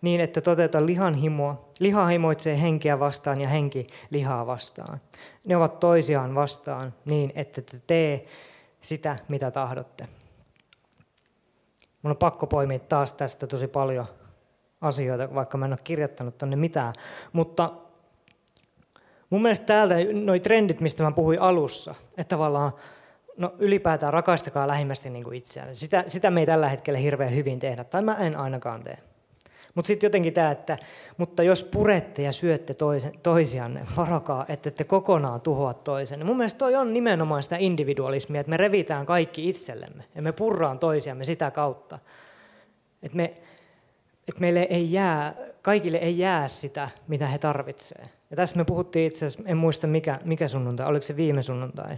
niin, 0.01 0.21
että 0.21 0.41
toteuta 0.41 0.85
lihan 0.85 1.13
himoa. 1.13 1.69
Liha 1.79 2.05
himoitsee 2.05 2.61
henkeä 2.61 2.99
vastaan 2.99 3.41
ja 3.41 3.47
henki 3.47 3.87
lihaa 4.09 4.47
vastaan. 4.47 5.01
Ne 5.45 5.57
ovat 5.57 5.79
toisiaan 5.79 6.35
vastaan 6.35 6.93
niin, 7.05 7.31
että 7.35 7.61
te 7.61 7.81
tee 7.87 8.23
sitä, 8.81 9.15
mitä 9.27 9.51
tahdotte. 9.51 10.07
Mun 12.01 12.11
on 12.11 12.17
pakko 12.17 12.47
poimia 12.47 12.79
taas 12.79 13.13
tästä 13.13 13.47
tosi 13.47 13.67
paljon 13.67 14.05
asioita, 14.81 15.35
vaikka 15.35 15.57
mä 15.57 15.65
en 15.65 15.73
ole 15.73 15.79
kirjoittanut 15.83 16.37
tonne 16.37 16.55
mitään. 16.55 16.93
Mutta 17.33 17.69
mun 19.29 19.41
mielestä 19.41 19.65
täältä 19.65 19.95
noi 20.13 20.39
trendit, 20.39 20.81
mistä 20.81 21.03
mä 21.03 21.11
puhuin 21.11 21.41
alussa, 21.41 21.95
että 22.17 22.35
tavallaan 22.35 22.71
no 23.37 23.53
ylipäätään 23.59 24.13
rakastakaa 24.13 24.67
lähimmästi 24.67 25.09
niin 25.09 25.23
kuin 25.23 25.37
itseään. 25.37 25.75
Sitä, 25.75 26.03
sitä 26.07 26.31
me 26.31 26.39
ei 26.39 26.45
tällä 26.45 26.69
hetkellä 26.69 26.99
hirveän 26.99 27.35
hyvin 27.35 27.59
tehdä, 27.59 27.83
tai 27.83 28.01
mä 28.01 28.15
en 28.15 28.35
ainakaan 28.35 28.83
tee. 28.83 28.97
Mutta 29.75 29.87
sitten 29.87 30.07
jotenkin 30.07 30.33
tämä, 30.33 30.51
että 30.51 30.77
mutta 31.17 31.43
jos 31.43 31.63
purette 31.63 32.21
ja 32.21 32.31
syötte 32.31 32.73
toisen, 32.73 33.11
toisianne, 33.23 33.81
varokaa, 33.97 34.45
että 34.47 34.71
te 34.71 34.83
kokonaan 34.83 35.41
tuhoa 35.41 35.73
toisen. 35.73 36.25
Mun 36.25 36.37
mielestä 36.37 36.57
toi 36.57 36.75
on 36.75 36.93
nimenomaan 36.93 37.43
sitä 37.43 37.55
individualismia, 37.59 38.39
että 38.41 38.49
me 38.49 38.57
revitään 38.57 39.05
kaikki 39.05 39.49
itsellemme 39.49 40.03
ja 40.15 40.21
me 40.21 40.31
purraan 40.31 40.79
toisiamme 40.79 41.25
sitä 41.25 41.51
kautta. 41.51 41.99
Että 43.03 43.17
me, 43.17 43.33
että 44.29 44.41
meille 44.41 44.67
ei 44.69 44.91
jää, 44.91 45.35
kaikille 45.61 45.97
ei 45.97 46.19
jää 46.19 46.47
sitä, 46.47 46.89
mitä 47.07 47.27
he 47.27 47.37
tarvitsevat. 47.37 48.09
Ja 48.29 48.35
tässä 48.35 48.57
me 48.57 48.65
puhuttiin 48.65 49.07
itse 49.07 49.25
asiassa, 49.25 49.49
en 49.49 49.57
muista 49.57 49.87
mikä, 49.87 50.19
mikä 50.25 50.47
sunnuntai, 50.47 50.87
oliko 50.87 51.03
se 51.03 51.15
viime 51.15 51.43
sunnuntai 51.43 51.97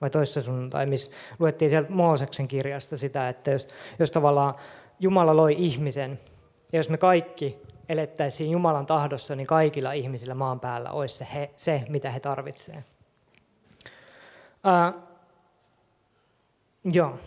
vai 0.00 0.10
toissa 0.10 0.42
sunnuntai, 0.42 0.86
missä 0.86 1.10
luettiin 1.38 1.70
sieltä 1.70 1.92
Mooseksen 1.92 2.48
kirjasta 2.48 2.96
sitä, 2.96 3.28
että 3.28 3.50
jos, 3.50 3.68
jos 3.98 4.10
tavallaan 4.10 4.54
Jumala 5.00 5.36
loi 5.36 5.54
ihmisen, 5.58 6.20
ja 6.72 6.78
jos 6.78 6.88
me 6.88 6.98
kaikki 6.98 7.58
elettäisiin 7.88 8.50
Jumalan 8.50 8.86
tahdossa, 8.86 9.36
niin 9.36 9.46
kaikilla 9.46 9.92
ihmisillä 9.92 10.34
maan 10.34 10.60
päällä 10.60 10.90
olisi 10.90 11.16
se, 11.16 11.26
he, 11.34 11.50
se 11.56 11.82
mitä 11.88 12.10
he 12.10 12.20
tarvitsevat. 12.20 12.84
Uh, 14.66 15.02
joo. 16.84 17.18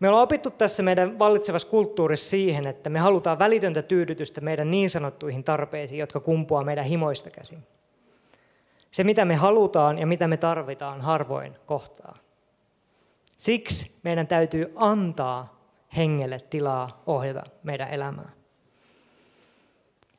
Me 0.00 0.08
ollaan 0.08 0.22
opittu 0.22 0.50
tässä 0.50 0.82
meidän 0.82 1.18
vallitsevassa 1.18 1.68
kulttuurissa 1.68 2.30
siihen, 2.30 2.66
että 2.66 2.90
me 2.90 2.98
halutaan 2.98 3.38
välitöntä 3.38 3.82
tyydytystä 3.82 4.40
meidän 4.40 4.70
niin 4.70 4.90
sanottuihin 4.90 5.44
tarpeisiin, 5.44 5.98
jotka 5.98 6.20
kumpuaa 6.20 6.64
meidän 6.64 6.84
himoista 6.84 7.30
käsin. 7.30 7.58
Se, 8.90 9.04
mitä 9.04 9.24
me 9.24 9.34
halutaan 9.34 9.98
ja 9.98 10.06
mitä 10.06 10.28
me 10.28 10.36
tarvitaan, 10.36 11.00
harvoin 11.00 11.56
kohtaa. 11.66 12.18
Siksi 13.36 13.98
meidän 14.02 14.26
täytyy 14.26 14.72
antaa 14.76 15.60
hengelle 15.96 16.40
tilaa 16.40 17.02
ohjata 17.06 17.42
meidän 17.62 17.88
elämää. 17.88 18.30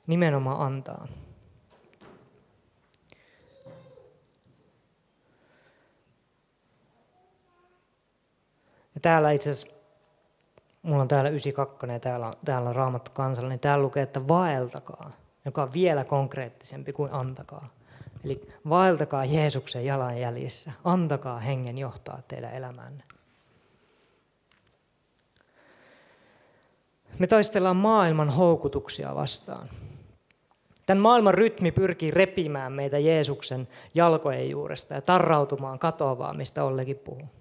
Nimenomaan 0.08 0.62
antaa. 0.62 1.08
Ja 8.98 9.02
täällä 9.02 9.32
itse 9.32 9.52
asiassa, 9.52 9.76
mulla 10.82 11.02
on 11.02 11.08
täällä 11.08 11.30
92 11.30 11.92
ja 11.92 12.00
täällä, 12.00 12.32
täällä 12.46 12.70
on 12.70 12.76
raamattu 12.76 13.12
kansalla, 13.14 13.50
niin 13.50 13.60
täällä 13.60 13.84
lukee, 13.84 14.04
että 14.04 14.28
vaeltakaa, 14.28 15.12
joka 15.46 15.64
on 15.64 15.74
vielä 15.74 16.04
konkreettisempi 16.04 16.94
kuin 16.94 17.14
antakaa. 17.14 17.70
Eli 18.26 18.54
vaeltakaa 18.70 19.26
Jeesuksen 19.26 19.86
jalanjäljissä, 19.86 20.72
antakaa 20.84 21.40
hengen 21.40 21.78
johtaa 21.78 22.22
teidän 22.28 22.54
elämänne. 22.54 23.04
Me 27.20 27.28
taistellaan 27.28 27.76
maailman 27.76 28.30
houkutuksia 28.30 29.16
vastaan. 29.16 29.70
Tämän 30.86 31.02
maailman 31.02 31.34
rytmi 31.34 31.72
pyrkii 31.72 32.12
repimään 32.12 32.74
meitä 32.74 33.00
Jeesuksen 33.00 33.68
jalkojen 33.96 34.50
juuresta 34.50 34.94
ja 34.94 35.02
tarrautumaan 35.02 35.80
katoavaa, 35.80 36.34
mistä 36.34 36.64
Ollekin 36.64 36.98
puhuu 36.98 37.37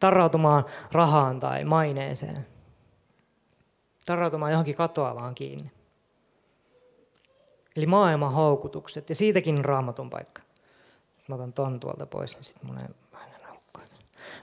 tarrautumaan 0.00 0.64
rahaan 0.92 1.40
tai 1.40 1.64
maineeseen. 1.64 2.46
Tarrautumaan 4.06 4.52
johonkin 4.52 4.74
katoavaan 4.74 5.34
kiinni. 5.34 5.70
Eli 7.76 7.86
maailman 7.86 8.32
houkutukset, 8.32 9.08
ja 9.08 9.14
siitäkin 9.14 9.64
raamatun 9.64 10.10
paikka. 10.10 10.42
Mä 11.28 11.34
otan 11.34 11.52
ton 11.52 11.80
tuolta 11.80 12.06
pois, 12.06 12.34
niin 12.34 12.44
sitten 12.44 12.66
mun 12.66 12.78
ei 12.78 12.84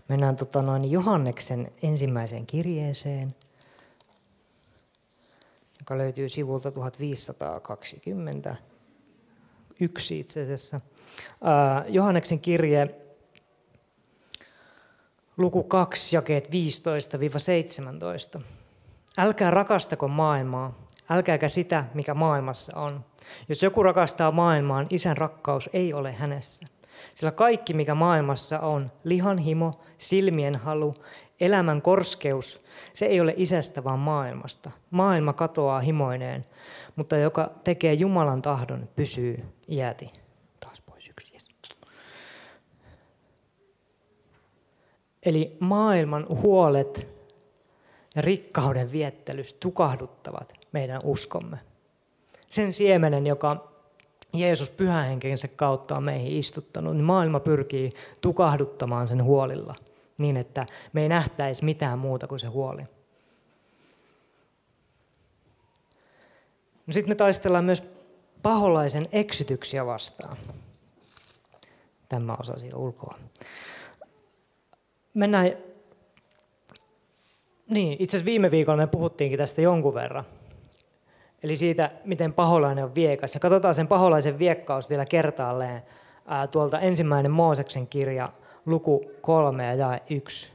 Mennään 0.07 0.35
tota 0.35 0.61
noin 0.61 0.91
Johanneksen 0.91 1.67
ensimmäiseen 1.83 2.45
kirjeeseen, 2.45 3.35
joka 5.79 5.97
löytyy 5.97 6.29
sivulta 6.29 6.71
1520. 6.71 8.55
Yksi 9.79 10.19
itse 10.19 10.41
asiassa. 10.41 10.79
Johanneksen 11.87 12.39
kirje 12.39 12.95
luku 15.37 15.63
2, 15.63 16.15
jakeet 16.15 16.49
15-17. 18.37 18.41
Älkää 19.17 19.51
rakastako 19.51 20.07
maailmaa, 20.07 20.87
älkääkä 21.09 21.47
sitä, 21.47 21.83
mikä 21.93 22.13
maailmassa 22.13 22.77
on. 22.77 23.05
Jos 23.49 23.63
joku 23.63 23.83
rakastaa 23.83 24.31
maailmaan, 24.31 24.87
isän 24.89 25.17
rakkaus 25.17 25.69
ei 25.73 25.93
ole 25.93 26.11
hänessä. 26.11 26.67
Sillä 27.15 27.31
kaikki, 27.31 27.73
mikä 27.73 27.95
maailmassa 27.95 28.59
on, 28.59 28.91
lihan 29.03 29.37
himo, 29.37 29.71
silmien 29.97 30.55
halu, 30.55 30.95
elämän 31.39 31.81
korskeus, 31.81 32.65
se 32.93 33.05
ei 33.05 33.21
ole 33.21 33.33
isästä, 33.37 33.83
vaan 33.83 33.99
maailmasta. 33.99 34.71
Maailma 34.91 35.33
katoaa 35.33 35.79
himoineen, 35.79 36.45
mutta 36.95 37.17
joka 37.17 37.51
tekee 37.63 37.93
Jumalan 37.93 38.41
tahdon, 38.41 38.89
pysyy 38.95 39.43
iäti. 39.69 40.11
Eli 45.27 45.57
maailman 45.59 46.25
huolet 46.29 47.07
ja 48.15 48.21
rikkauden 48.21 48.91
viettelys 48.91 49.53
tukahduttavat 49.53 50.53
meidän 50.71 51.01
uskomme. 51.03 51.59
Sen 52.49 52.73
siemenen, 52.73 53.27
joka 53.27 53.71
Jeesus 54.33 54.69
pyhähenkensä 54.69 55.47
kautta 55.47 55.97
on 55.97 56.03
meihin 56.03 56.37
istuttanut, 56.37 56.95
niin 56.95 57.03
maailma 57.03 57.39
pyrkii 57.39 57.89
tukahduttamaan 58.21 59.07
sen 59.07 59.23
huolilla 59.23 59.75
niin, 60.17 60.37
että 60.37 60.65
me 60.93 61.01
ei 61.01 61.09
nähtäisi 61.09 61.65
mitään 61.65 61.99
muuta 61.99 62.27
kuin 62.27 62.39
se 62.39 62.47
huoli. 62.47 62.81
No 66.87 66.93
Sitten 66.93 67.11
me 67.11 67.15
taistellaan 67.15 67.65
myös 67.65 67.83
paholaisen 68.43 69.09
eksytyksiä 69.11 69.85
vastaan. 69.85 70.37
Tämä 72.09 72.37
osasi 72.39 72.69
ulkoa 72.75 73.17
mennään, 75.17 75.51
niin 77.69 77.95
itse 77.99 78.17
asiassa 78.17 78.25
viime 78.25 78.51
viikolla 78.51 78.77
me 78.77 78.87
puhuttiinkin 78.87 79.37
tästä 79.37 79.61
jonkun 79.61 79.93
verran. 79.93 80.23
Eli 81.43 81.55
siitä, 81.55 81.91
miten 82.05 82.33
paholainen 82.33 82.83
on 82.83 82.95
viekas. 82.95 83.33
Ja 83.33 83.39
katsotaan 83.39 83.75
sen 83.75 83.87
paholaisen 83.87 84.39
viekkaus 84.39 84.89
vielä 84.89 85.05
kertaalleen 85.05 85.81
ää, 86.27 86.47
tuolta 86.47 86.79
ensimmäinen 86.79 87.31
Mooseksen 87.31 87.87
kirja, 87.87 88.29
luku 88.65 89.11
3 89.21 89.65
ja 89.65 89.73
jae 89.73 89.99
1. 90.09 90.51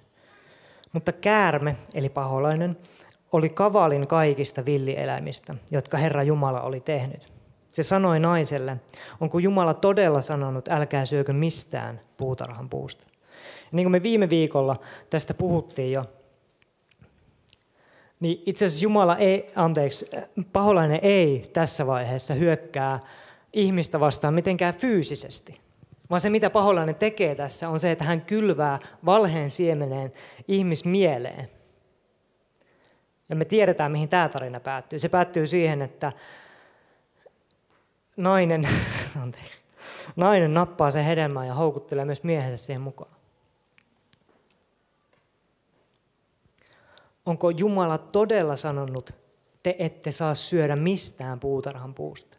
Mutta 0.93 1.13
käärme, 1.13 1.77
eli 1.95 2.09
paholainen, 2.09 2.77
oli 3.33 3.49
kavalin 3.49 4.07
kaikista 4.07 4.65
villieläimistä, 4.65 5.55
jotka 5.71 5.97
Herra 5.97 6.23
Jumala 6.23 6.61
oli 6.61 6.81
tehnyt. 6.81 7.33
Se 7.73 7.83
sanoi 7.83 8.21
naiselle, 8.21 8.77
onko 9.21 9.39
Jumala 9.39 9.75
todella 9.75 10.21
sanonut, 10.21 10.69
älkää 10.69 11.05
syökö 11.05 11.33
mistään 11.33 12.01
puutarhan 12.17 12.69
puusta. 12.69 13.12
Niin 13.73 13.85
kuin 13.85 13.93
me 13.93 14.03
viime 14.03 14.31
viikolla 14.31 14.77
tästä 15.11 15.35
puhuttiin 15.35 15.93
jo, 15.93 16.05
niin 18.23 18.43
itse 18.47 18.67
asiassa 18.67 18.85
Jumala 18.85 19.17
ei, 19.17 19.51
anteeksi, 19.57 20.11
paholainen 20.53 21.01
ei 21.03 21.51
tässä 21.53 21.87
vaiheessa 21.87 22.35
hyökkää 22.35 23.01
ihmistä 23.53 24.01
vastaan 24.01 24.35
mitenkään 24.35 24.75
fyysisesti. 24.75 25.61
Vaan 26.11 26.21
se, 26.21 26.31
mitä 26.31 26.51
paholainen 26.51 26.95
tekee 26.95 27.35
tässä, 27.35 27.69
on 27.69 27.81
se, 27.81 27.91
että 27.91 28.05
hän 28.05 28.21
kylvää 28.21 28.79
valheen 29.05 29.51
siemeneen 29.51 30.13
ihmismieleen. 30.49 31.49
Ja 33.29 33.37
me 33.37 33.45
tiedetään, 33.45 33.93
mihin 33.93 34.09
tämä 34.09 34.29
tarina 34.29 34.61
päättyy. 34.61 34.99
Se 34.99 35.09
päättyy 35.09 35.47
siihen, 35.47 35.83
että 35.83 36.13
nainen, 38.17 38.69
anteeksi, 39.23 39.63
nainen 40.17 40.55
nappaa 40.55 40.91
sen 40.91 41.05
hedelmän 41.05 41.47
ja 41.47 41.55
houkuttelee 41.55 42.05
myös 42.05 42.23
miehensä 42.23 42.65
siihen 42.65 42.83
mukaan. 42.83 43.22
Onko 47.27 47.51
Jumala 47.51 47.99
todella 47.99 48.57
sanonut, 48.57 49.11
te 49.63 49.75
ette 49.79 50.13
saa 50.13 50.35
syödä 50.35 50.77
mistään 50.77 51.41
puutarhan 51.41 51.95
puusta? 51.95 52.39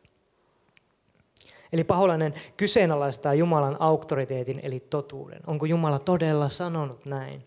Eli 1.73 1.83
paholainen 1.83 2.33
kyseenalaistaa 2.57 3.33
Jumalan 3.33 3.77
auktoriteetin 3.79 4.59
eli 4.63 4.79
totuuden. 4.79 5.41
Onko 5.47 5.65
Jumala 5.65 5.99
todella 5.99 6.49
sanonut 6.49 7.05
näin? 7.05 7.45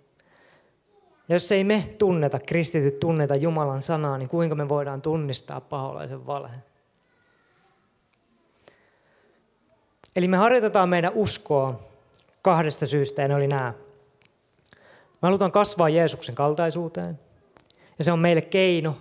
Ja 1.29 1.35
jos 1.35 1.53
ei 1.53 1.64
me 1.64 1.94
tunneta, 1.99 2.38
kristityt 2.38 3.01
tunneta 3.01 3.37
Jumalan 3.37 3.83
sanaa, 3.83 4.18
niin 4.18 4.29
kuinka 4.29 4.55
me 4.55 4.68
voidaan 4.68 5.03
tunnistaa 5.03 5.61
paholaisen 5.61 6.27
valheen? 6.27 6.64
Eli 10.16 10.29
me 10.29 10.37
harjoitetaan 10.37 10.88
meidän 10.88 11.12
uskoa 11.14 11.81
kahdesta 12.42 12.87
syystä, 12.87 13.22
ja 13.22 13.29
ne 13.29 13.35
oli 13.35 13.46
nämä. 13.46 13.75
Me 15.22 15.27
halutaan 15.27 15.53
kasvaa 15.53 15.88
Jeesuksen 15.88 16.35
kaltaisuuteen, 16.35 17.20
ja 17.99 18.05
se 18.05 18.13
on 18.13 18.19
meille 18.19 18.43
keino 18.43 18.97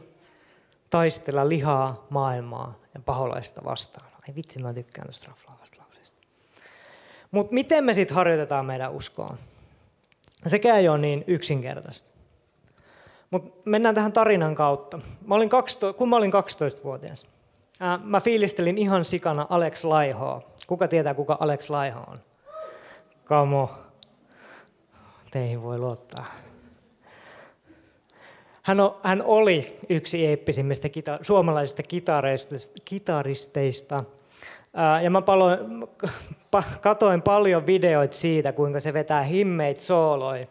taistella 0.90 1.50
lihaa, 1.50 2.06
maailmaa 2.10 2.80
ja 2.94 3.00
paholaista 3.06 3.62
vastaan. 3.66 4.08
Ai 4.28 4.36
vitsi, 4.36 4.60
mä 4.60 4.74
tykkään 4.74 5.08
tuosta 5.08 5.28
raflaavasta 5.28 5.78
lauseesta. 5.82 6.22
Mutta 7.32 7.54
miten 7.54 7.84
me 7.84 7.94
sitten 7.94 8.16
harjoitetaan 8.16 8.66
meidän 8.66 8.92
uskoa? 8.92 9.38
Sekään 10.48 10.80
ei 10.80 10.90
ole 10.90 10.98
niin 10.98 11.24
yksinkertaista. 11.28 12.10
Mutta 13.32 13.62
mennään 13.66 13.96
tähän 13.96 14.14
tarinan 14.14 14.56
kautta. 14.56 15.00
Mä 15.28 15.36
olin 15.36 15.50
12, 15.50 15.98
kun 15.98 16.10
mä 16.10 16.16
olin 16.16 16.32
12-vuotias, 16.34 17.26
ää, 17.80 18.00
mä 18.04 18.22
fiilistelin 18.22 18.78
ihan 18.78 19.06
sikana 19.06 19.48
Alex 19.50 19.84
Laihoa. 19.84 20.42
Kuka 20.68 20.88
tietää, 20.88 21.14
kuka 21.14 21.38
Alex 21.40 21.70
Laiho 21.70 22.00
on? 22.00 22.20
Kamo. 23.26 23.70
Teihin 25.32 25.64
voi 25.64 25.78
luottaa. 25.78 26.26
Hän, 28.66 28.80
on, 28.80 28.96
hän 29.04 29.22
oli 29.26 29.78
yksi 29.90 30.26
eeppisimmistä 30.26 30.90
kita, 30.90 31.20
suomalaisista 31.22 31.84
kitaristeista. 32.86 34.04
Ja 35.04 35.10
mä 35.10 35.22
paloin, 35.22 35.60
katoin 36.82 37.22
paljon 37.22 37.68
videoita 37.68 38.16
siitä, 38.16 38.52
kuinka 38.52 38.80
se 38.80 38.94
vetää 38.94 39.22
himmeit 39.22 39.78
sooloi 39.78 40.42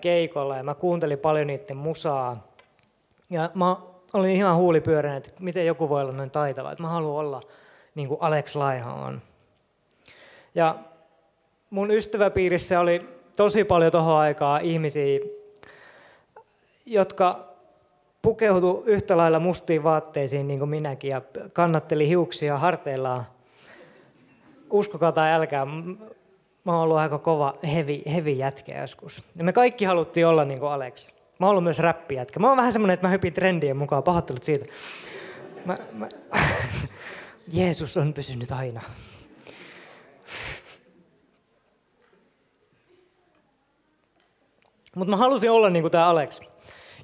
keikolla. 0.00 0.56
Ja 0.56 0.62
mä 0.62 0.74
kuuntelin 0.74 1.18
paljon 1.18 1.46
niiden 1.46 1.76
musaa. 1.76 2.46
Ja 3.30 3.50
mä 3.54 3.76
olin 4.12 4.36
ihan 4.36 4.56
huulipyöränä, 4.56 5.16
että 5.16 5.30
miten 5.40 5.66
joku 5.66 5.88
voi 5.88 6.02
olla 6.02 6.12
noin 6.12 6.30
taitava. 6.30 6.72
Että 6.72 6.82
mä 6.82 6.88
haluan 6.88 7.20
olla 7.20 7.40
niin 7.94 8.08
kuin 8.08 8.22
Alex 8.22 8.54
Laiha 8.54 8.94
on. 8.94 9.22
Ja 10.54 10.78
mun 11.70 11.90
ystäväpiirissä 11.90 12.80
oli 12.80 13.00
tosi 13.36 13.64
paljon 13.64 13.92
tohon 13.92 14.16
aikaa 14.16 14.58
ihmisiä, 14.58 15.20
jotka 16.86 17.54
pukeutu 18.22 18.82
yhtä 18.86 19.16
lailla 19.16 19.38
mustiin 19.38 19.82
vaatteisiin 19.82 20.48
niin 20.48 20.58
kuin 20.58 20.70
minäkin 20.70 21.10
ja 21.10 21.22
kannatteli 21.52 22.08
hiuksia 22.08 22.58
harteillaan. 22.58 23.26
Uskokaa 24.70 25.12
tai 25.12 25.32
älkää, 25.32 25.64
mä 25.64 26.72
oon 26.72 26.82
ollut 26.82 26.96
aika 26.96 27.18
kova 27.18 27.52
hevi, 27.74 28.02
hevi 28.14 28.38
jätkä 28.38 28.80
joskus. 28.80 29.22
Ja 29.36 29.44
me 29.44 29.52
kaikki 29.52 29.84
haluttiin 29.84 30.26
olla 30.26 30.44
niin 30.44 30.60
kuin 30.60 30.72
Alex. 30.72 31.12
Mä 31.40 31.46
oon 31.46 31.50
ollut 31.50 31.64
myös 31.64 31.78
räppijätkä. 31.78 32.40
Mä 32.40 32.48
oon 32.48 32.56
vähän 32.56 32.72
semmonen, 32.72 32.94
että 32.94 33.06
mä 33.06 33.10
hypin 33.10 33.32
trendien 33.32 33.76
mukaan, 33.76 34.02
pahoittelut 34.02 34.42
siitä. 34.42 34.66
Mä, 35.64 35.78
mä... 35.92 36.08
Jeesus 37.52 37.96
on 37.96 38.12
pysynyt 38.12 38.52
aina. 38.52 38.80
Mutta 44.96 45.10
mä 45.10 45.16
halusin 45.16 45.50
olla 45.50 45.70
niin 45.70 45.82
kuin 45.82 45.92
tämä 45.92 46.06
Alex. 46.06 46.40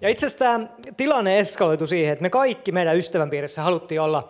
Ja 0.01 0.09
itse 0.09 0.27
asiassa 0.27 0.45
tämä 0.45 0.67
tilanne 0.97 1.39
eskaloitu 1.39 1.87
siihen, 1.87 2.13
että 2.13 2.23
me 2.23 2.31
kaikki 2.31 2.73
meidän 2.73 2.97
ystävänpiirissä 2.97 3.63
haluttiin 3.63 4.01
olla 4.01 4.29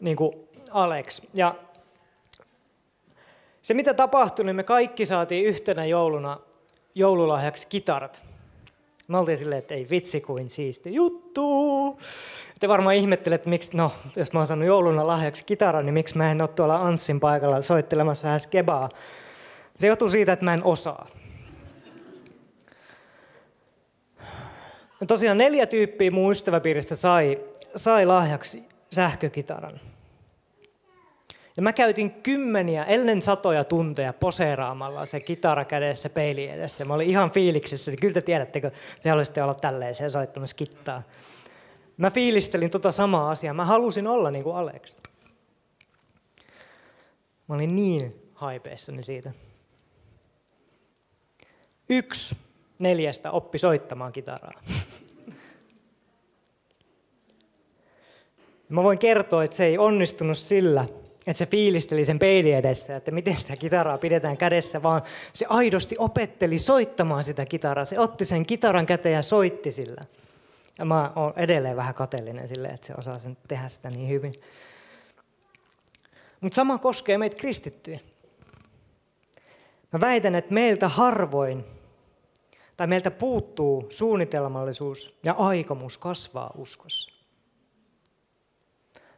niin 0.00 0.16
kuin 0.16 0.48
Alex. 0.70 1.22
Ja 1.34 1.54
se 3.62 3.74
mitä 3.74 3.94
tapahtui, 3.94 4.44
niin 4.44 4.56
me 4.56 4.62
kaikki 4.62 5.06
saatiin 5.06 5.46
yhtenä 5.46 5.84
jouluna 5.84 6.38
joululahjaksi 6.94 7.66
kitarat. 7.66 8.22
Me 9.08 9.18
oltiin 9.18 9.38
silleen, 9.38 9.58
että 9.58 9.74
ei 9.74 9.86
vitsi 9.90 10.20
kuin 10.20 10.50
siisti 10.50 10.94
juttu. 10.94 11.98
Te 12.60 12.68
varmaan 12.68 12.94
ihmettelette, 12.94 13.34
että 13.34 13.50
miksi, 13.50 13.76
no, 13.76 13.92
jos 14.16 14.32
mä 14.32 14.40
oon 14.40 14.46
saanut 14.46 14.66
jouluna 14.66 15.06
lahjaksi 15.06 15.44
kitaran, 15.44 15.86
niin 15.86 15.94
miksi 15.94 16.18
mä 16.18 16.30
en 16.30 16.40
ole 16.40 16.48
tuolla 16.48 16.76
Anssin 16.76 17.20
paikalla 17.20 17.62
soittelemassa 17.62 18.24
vähän 18.24 18.40
skebaa. 18.40 18.88
Se 19.78 19.86
johtuu 19.86 20.08
siitä, 20.08 20.32
että 20.32 20.44
mä 20.44 20.54
en 20.54 20.64
osaa. 20.64 21.06
Ja 25.00 25.06
tosiaan 25.06 25.38
neljä 25.38 25.66
tyyppiä 25.66 26.10
mun 26.10 26.30
ystäväpiiristä 26.30 26.96
sai, 26.96 27.38
sai 27.76 28.06
lahjaksi 28.06 28.68
sähkökitaran. 28.92 29.80
Ja 31.56 31.62
mä 31.62 31.72
käytin 31.72 32.10
kymmeniä, 32.10 32.84
ellen 32.84 33.22
satoja 33.22 33.64
tunteja 33.64 34.12
poseeraamalla 34.12 35.06
se 35.06 35.20
kitara 35.20 35.64
kädessä 35.64 36.10
peili 36.10 36.48
edessä. 36.48 36.84
Mä 36.84 36.94
olin 36.94 37.10
ihan 37.10 37.30
fiiliksissä, 37.30 37.90
niin 37.90 38.00
kyllä 38.00 38.14
te 38.14 38.20
tiedätte, 38.20 38.60
kun 38.60 38.70
te 39.02 39.08
haluaisitte 39.08 39.42
olla 39.42 39.54
tälleen 39.54 39.94
siellä 39.94 40.08
soittamassa 40.08 40.56
kittaa. 40.56 41.02
Mä 41.96 42.10
fiilistelin 42.10 42.70
tota 42.70 42.92
samaa 42.92 43.30
asiaa. 43.30 43.54
Mä 43.54 43.64
halusin 43.64 44.06
olla 44.06 44.30
niin 44.30 44.44
kuin 44.44 44.56
Alex. 44.56 44.96
Mä 47.48 47.54
olin 47.54 47.76
niin 47.76 48.30
haipeissani 48.34 49.02
siitä. 49.02 49.32
Yksi 51.88 52.36
neljästä 52.78 53.30
oppi 53.30 53.58
soittamaan 53.58 54.12
kitaraa. 54.12 54.62
Mä 58.70 58.82
voin 58.82 58.98
kertoa, 58.98 59.44
että 59.44 59.56
se 59.56 59.64
ei 59.64 59.78
onnistunut 59.78 60.38
sillä, 60.38 60.86
että 61.26 61.38
se 61.38 61.46
fiilisteli 61.46 62.04
sen 62.04 62.18
peilin 62.18 62.56
edessä, 62.56 62.96
että 62.96 63.10
miten 63.10 63.36
sitä 63.36 63.56
kitaraa 63.56 63.98
pidetään 63.98 64.36
kädessä, 64.36 64.82
vaan 64.82 65.02
se 65.32 65.46
aidosti 65.48 65.96
opetteli 65.98 66.58
soittamaan 66.58 67.24
sitä 67.24 67.44
kitaraa. 67.44 67.84
Se 67.84 67.98
otti 67.98 68.24
sen 68.24 68.46
kitaran 68.46 68.86
käteen 68.86 69.14
ja 69.14 69.22
soitti 69.22 69.70
sillä. 69.70 70.04
Ja 70.78 70.84
mä 70.84 71.12
oon 71.16 71.32
edelleen 71.36 71.76
vähän 71.76 71.94
kateellinen 71.94 72.48
sille, 72.48 72.68
että 72.68 72.86
se 72.86 72.94
osaa 72.98 73.18
sen 73.18 73.36
tehdä 73.48 73.68
sitä 73.68 73.90
niin 73.90 74.08
hyvin. 74.08 74.34
Mutta 76.40 76.56
sama 76.56 76.78
koskee 76.78 77.18
meitä 77.18 77.36
kristittyjä. 77.36 78.00
Mä 79.92 80.00
väitän, 80.00 80.34
että 80.34 80.54
meiltä 80.54 80.88
harvoin 80.88 81.64
tai 82.76 82.86
meiltä 82.86 83.10
puuttuu 83.10 83.86
suunnitelmallisuus 83.88 85.18
ja 85.22 85.32
aikomus 85.38 85.98
kasvaa 85.98 86.50
uskossa. 86.56 87.19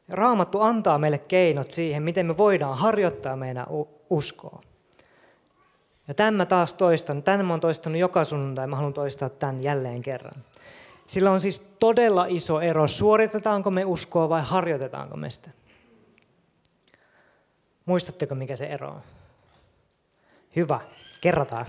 Raamattu 0.09 0.61
antaa 0.61 0.99
meille 0.99 1.19
keinot 1.19 1.71
siihen, 1.71 2.03
miten 2.03 2.27
me 2.27 2.37
voidaan 2.37 2.79
harjoittaa 2.79 3.37
meidän 3.37 3.67
uskoa. 4.11 4.61
Ja 6.09 6.15
tämän 6.15 6.35
mä 6.35 6.47
taas 6.47 6.75
toistan. 6.75 7.23
Tämän 7.23 7.47
mä 7.47 7.53
oon 7.53 7.61
toistanut 7.61 8.01
joka 8.01 8.25
sunnuntai. 8.25 8.67
Mä 8.67 8.77
haluan 8.77 8.93
toistaa 8.93 9.29
tämän 9.29 9.63
jälleen 9.63 10.03
kerran. 10.03 10.45
Sillä 11.07 11.31
on 11.31 11.41
siis 11.41 11.61
todella 11.61 12.27
iso 12.29 12.61
ero, 12.61 12.89
suoritetaanko 12.89 13.71
me 13.71 13.85
uskoa 13.85 14.29
vai 14.29 14.43
harjoitetaanko 14.43 15.17
me 15.17 15.31
sitä. 15.31 15.51
Muistatteko, 17.87 18.35
mikä 18.35 18.57
se 18.57 18.67
ero 18.67 18.89
on? 18.89 19.01
Hyvä, 20.57 20.81
kerrataan. 21.21 21.67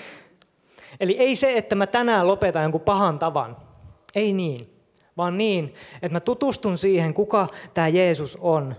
Eli 1.00 1.16
ei 1.18 1.36
se, 1.36 1.52
että 1.56 1.74
mä 1.74 1.86
tänään 1.86 2.26
lopetan 2.26 2.62
jonkun 2.62 2.80
pahan 2.80 3.18
tavan. 3.18 3.56
Ei 4.14 4.32
niin 4.32 4.71
vaan 5.16 5.38
niin, 5.38 5.74
että 5.94 6.12
mä 6.12 6.20
tutustun 6.20 6.78
siihen, 6.78 7.14
kuka 7.14 7.48
tämä 7.74 7.88
Jeesus 7.88 8.38
on, 8.40 8.74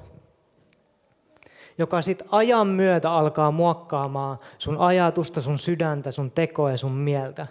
joka 1.78 2.02
sitten 2.02 2.28
ajan 2.32 2.68
myötä 2.68 3.12
alkaa 3.12 3.52
muokkaamaan 3.52 4.40
sun 4.58 4.78
ajatusta, 4.78 5.42
sun 5.42 5.58
sydäntä, 5.58 6.12
sun 6.12 6.32
tekoa 6.32 6.72
ja 6.72 6.78
sun 6.78 6.92
mieltä. 6.92 7.48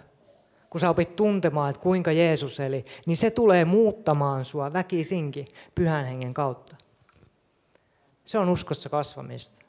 Kun 0.69 0.81
sä 0.81 0.89
opit 0.89 1.15
tuntemaan, 1.15 1.69
että 1.69 1.81
kuinka 1.81 2.11
Jeesus 2.11 2.59
eli, 2.59 2.83
niin 3.05 3.17
se 3.17 3.31
tulee 3.31 3.65
muuttamaan 3.65 4.45
sua 4.45 4.73
väkisinkin 4.73 5.45
pyhän 5.75 6.05
hengen 6.05 6.33
kautta. 6.33 6.75
Se 8.23 8.37
on 8.37 8.49
uskossa 8.49 8.89
kasvamista. 8.89 9.65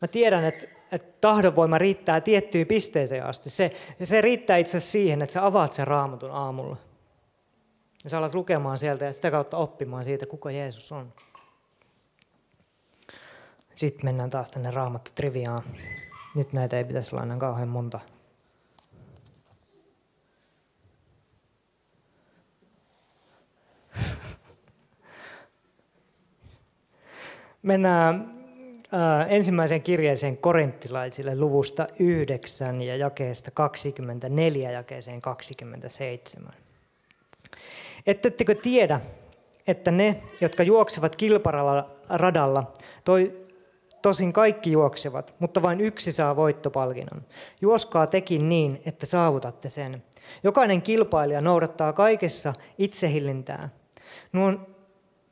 Mä 0.00 0.08
tiedän, 0.08 0.44
että, 0.44 0.66
että 0.92 1.12
tahdonvoima 1.20 1.78
riittää 1.78 2.20
tiettyyn 2.20 2.66
pisteeseen 2.66 3.26
asti. 3.26 3.50
Se, 3.50 3.70
se 4.04 4.20
riittää 4.20 4.56
itse 4.56 4.76
asiassa 4.76 4.92
siihen, 4.92 5.22
että 5.22 5.32
sä 5.32 5.46
avaat 5.46 5.72
sen 5.72 5.86
raamatun 5.86 6.34
aamulla. 6.34 6.76
Ja 8.04 8.10
sä 8.10 8.18
alat 8.18 8.34
lukemaan 8.34 8.78
sieltä 8.78 9.04
ja 9.04 9.12
sitä 9.12 9.30
kautta 9.30 9.56
oppimaan 9.56 10.04
siitä, 10.04 10.26
kuka 10.26 10.50
Jeesus 10.50 10.92
on. 10.92 11.12
Sitten 13.74 14.04
mennään 14.04 14.30
taas 14.30 14.50
tänne 14.50 14.70
raamattu 14.70 15.10
triviaan. 15.14 15.62
Nyt 16.34 16.52
näitä 16.52 16.76
ei 16.76 16.84
pitäisi 16.84 17.14
olla 17.14 17.22
enää 17.22 17.36
kauhean 17.36 17.68
monta. 17.68 18.00
Mennään 27.62 28.34
äh, 28.94 29.32
ensimmäiseen 29.32 29.82
kirjeeseen 29.82 30.38
korinttilaisille 30.38 31.36
luvusta 31.36 31.88
9 31.98 32.82
ja 32.82 32.96
jakeesta 32.96 33.50
24 33.50 34.70
jakeeseen 34.70 35.20
27. 35.20 36.63
Ettettekö 38.06 38.54
tiedä, 38.54 39.00
että 39.66 39.90
ne, 39.90 40.22
jotka 40.40 40.62
juoksevat 40.62 41.16
kilparalla 41.16 41.86
radalla, 42.08 42.72
toi, 43.04 43.44
tosin 44.02 44.32
kaikki 44.32 44.72
juoksevat, 44.72 45.34
mutta 45.38 45.62
vain 45.62 45.80
yksi 45.80 46.12
saa 46.12 46.36
voittopalkinnon. 46.36 47.22
Juoskaa 47.60 48.06
tekin 48.06 48.48
niin, 48.48 48.80
että 48.86 49.06
saavutatte 49.06 49.70
sen. 49.70 50.02
Jokainen 50.42 50.82
kilpailija 50.82 51.40
noudattaa 51.40 51.92
kaikessa 51.92 52.52
itsehillintää. 52.78 53.68
Nuon 54.32 54.66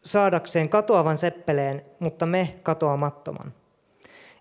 saadakseen 0.05 0.69
katoavan 0.69 1.19
seppeleen, 1.19 1.85
mutta 1.99 2.27
me 2.27 2.55
katoamattoman. 2.63 3.53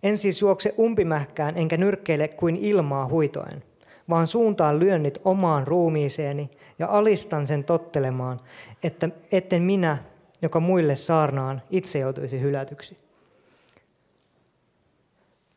En 0.04 0.18
siis 0.18 0.42
juokse 0.42 0.74
umpimähkään 0.80 1.58
enkä 1.58 1.78
nyrkkeile 1.78 2.28
kuin 2.28 2.56
ilmaa 2.56 3.08
huitoen, 3.08 3.64
vaan 4.10 4.28
suuntaan 4.28 4.80
lyönnit 4.80 5.22
omaan 5.26 5.68
ruumiiseeni 5.68 6.50
ja 6.82 6.88
alistan 6.88 7.48
sen 7.48 7.64
tottelemaan, 7.64 8.40
että 8.84 9.10
etten 9.32 9.62
minä, 9.62 9.98
joka 10.42 10.60
muille 10.60 10.96
saarnaan, 10.96 11.62
itse 11.70 12.00
joutuisi 12.00 12.42
hylätyksi. 12.42 12.98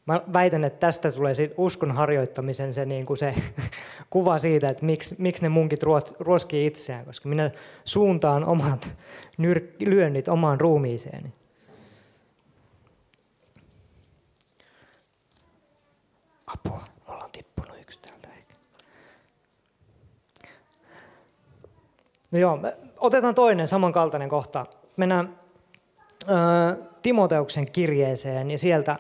Mä 0.06 0.22
väitän, 0.32 0.64
että 0.64 0.78
tästä 0.78 1.10
tulee 1.10 1.34
siitä 1.34 1.54
uskon 1.58 1.92
harjoittamisen 1.92 2.72
se, 2.72 2.84
niin 2.84 3.06
kuin 3.06 3.16
se 3.16 3.34
kuva 4.10 4.38
siitä, 4.38 4.68
että 4.68 4.86
miksi, 4.86 5.14
miksi 5.18 5.42
ne 5.42 5.48
munkit 5.48 5.80
ruoskii 6.18 6.66
itseään, 6.66 7.04
koska 7.04 7.28
minä 7.28 7.50
suuntaan 7.84 8.44
omat 8.44 8.96
lyönnit 9.80 10.28
omaan 10.28 10.60
ruumiiseeni. 10.60 11.32
Apua, 16.46 16.84
mulla 17.08 17.24
on 17.24 17.30
tippunut 17.32 17.76
yksi 17.80 17.98
täältä 17.98 18.28
ehkä. 18.28 18.54
No 22.34 22.40
joo, 22.40 22.58
otetaan 22.98 23.34
toinen 23.34 23.68
samankaltainen 23.68 24.28
kohta. 24.28 24.66
Mennään 24.96 25.38
äh, 26.30 26.76
Timoteuksen 27.02 27.70
kirjeeseen 27.70 28.50
ja 28.50 28.58
sieltä 28.58 28.98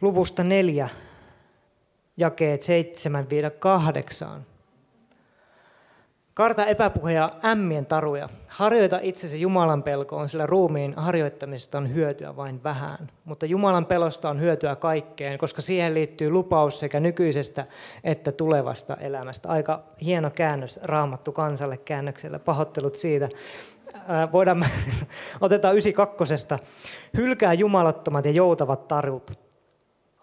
luvusta 0.00 0.44
4, 0.44 0.88
jakeet 2.16 2.60
7-8. 2.62 4.40
Karta 6.38 6.66
epäpuhe 6.66 7.12
ja 7.12 7.30
ämmien 7.44 7.86
taruja. 7.86 8.28
Harjoita 8.48 8.98
itsesi 9.02 9.40
Jumalan 9.40 9.82
pelkoon, 9.82 10.28
sillä 10.28 10.46
ruumiin 10.46 10.94
harjoittamisesta 10.96 11.78
on 11.78 11.94
hyötyä 11.94 12.36
vain 12.36 12.62
vähän. 12.64 13.10
Mutta 13.24 13.46
Jumalan 13.46 13.86
pelosta 13.86 14.30
on 14.30 14.40
hyötyä 14.40 14.76
kaikkeen, 14.76 15.38
koska 15.38 15.62
siihen 15.62 15.94
liittyy 15.94 16.30
lupaus 16.30 16.80
sekä 16.80 17.00
nykyisestä 17.00 17.64
että 18.04 18.32
tulevasta 18.32 18.96
elämästä. 18.96 19.48
Aika 19.48 19.82
hieno 20.02 20.30
käännös 20.30 20.80
raamattu 20.82 21.32
kansalle 21.32 21.76
käännöksellä. 21.76 22.38
Pahoittelut 22.38 22.94
siitä. 22.94 23.28
Voidaan, 24.32 24.64
otetaan 25.40 25.74
92. 25.74 26.34
Hylkää 27.16 27.52
jumalattomat 27.52 28.24
ja 28.24 28.30
joutavat 28.30 28.88
tarut 28.88 29.47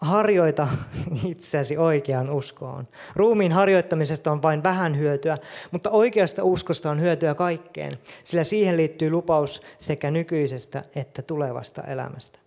harjoita 0.00 0.68
itseäsi 1.24 1.76
oikeaan 1.76 2.30
uskoon. 2.30 2.88
Ruumiin 3.16 3.52
harjoittamisesta 3.52 4.32
on 4.32 4.42
vain 4.42 4.62
vähän 4.62 4.98
hyötyä, 4.98 5.38
mutta 5.70 5.90
oikeasta 5.90 6.44
uskosta 6.44 6.90
on 6.90 7.00
hyötyä 7.00 7.34
kaikkeen, 7.34 7.98
sillä 8.22 8.44
siihen 8.44 8.76
liittyy 8.76 9.10
lupaus 9.10 9.62
sekä 9.78 10.10
nykyisestä 10.10 10.82
että 10.94 11.22
tulevasta 11.22 11.82
elämästä. 11.82 12.38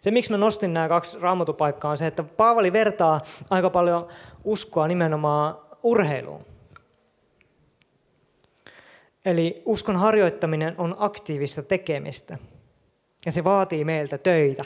Se, 0.00 0.10
miksi 0.10 0.30
mä 0.30 0.36
nostin 0.36 0.74
nämä 0.74 0.88
kaksi 0.88 1.18
raamatupaikkaa, 1.20 1.90
on 1.90 1.98
se, 1.98 2.06
että 2.06 2.22
Paavali 2.22 2.72
vertaa 2.72 3.20
aika 3.50 3.70
paljon 3.70 4.08
uskoa 4.44 4.88
nimenomaan 4.88 5.54
urheiluun. 5.82 6.42
Eli 9.24 9.62
uskon 9.64 9.96
harjoittaminen 9.96 10.74
on 10.78 10.96
aktiivista 10.98 11.62
tekemistä. 11.62 12.38
Ja 13.26 13.32
se 13.32 13.44
vaatii 13.44 13.84
meiltä 13.84 14.18
töitä, 14.18 14.64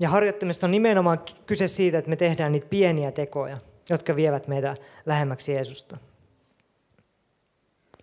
ja 0.00 0.08
harjoittamista 0.08 0.66
on 0.66 0.70
nimenomaan 0.70 1.20
kyse 1.46 1.68
siitä, 1.68 1.98
että 1.98 2.10
me 2.10 2.16
tehdään 2.16 2.52
niitä 2.52 2.66
pieniä 2.70 3.12
tekoja, 3.12 3.58
jotka 3.90 4.16
vievät 4.16 4.48
meitä 4.48 4.76
lähemmäksi 5.06 5.52
Jeesusta. 5.52 5.96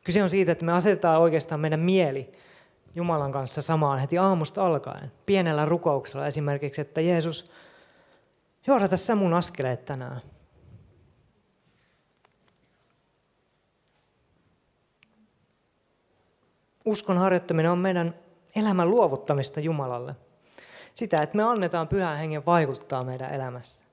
Kyse 0.04 0.24
on 0.24 0.30
siitä, 0.30 0.52
että 0.52 0.66
me 0.66 0.74
asetetaan 0.74 1.22
oikeastaan 1.22 1.62
meidän 1.62 1.80
mieli 1.80 2.32
Jumalan 2.96 3.32
kanssa 3.32 3.62
samaan 3.62 4.00
heti 4.00 4.18
aamusta 4.18 4.66
alkaen. 4.66 5.12
Pienellä 5.26 5.66
rukouksella 5.66 6.28
esimerkiksi, 6.28 6.82
että 6.82 7.02
Jeesus, 7.02 7.52
johdata 8.68 8.98
sä 8.98 9.16
mun 9.16 9.34
askeleet 9.34 9.86
tänään. 9.86 10.22
Uskon 16.86 17.18
harjoittaminen 17.18 17.72
on 17.72 17.78
meidän 17.78 18.16
elämän 18.56 18.90
luovuttamista 18.90 19.60
Jumalalle– 19.60 20.16
sitä, 20.98 21.22
että 21.22 21.38
me 21.38 21.44
annetaan 21.44 21.88
pyhän 21.88 22.18
hengen 22.18 22.46
vaikuttaa 22.46 23.04
meidän 23.04 23.34
elämässä. 23.34 23.84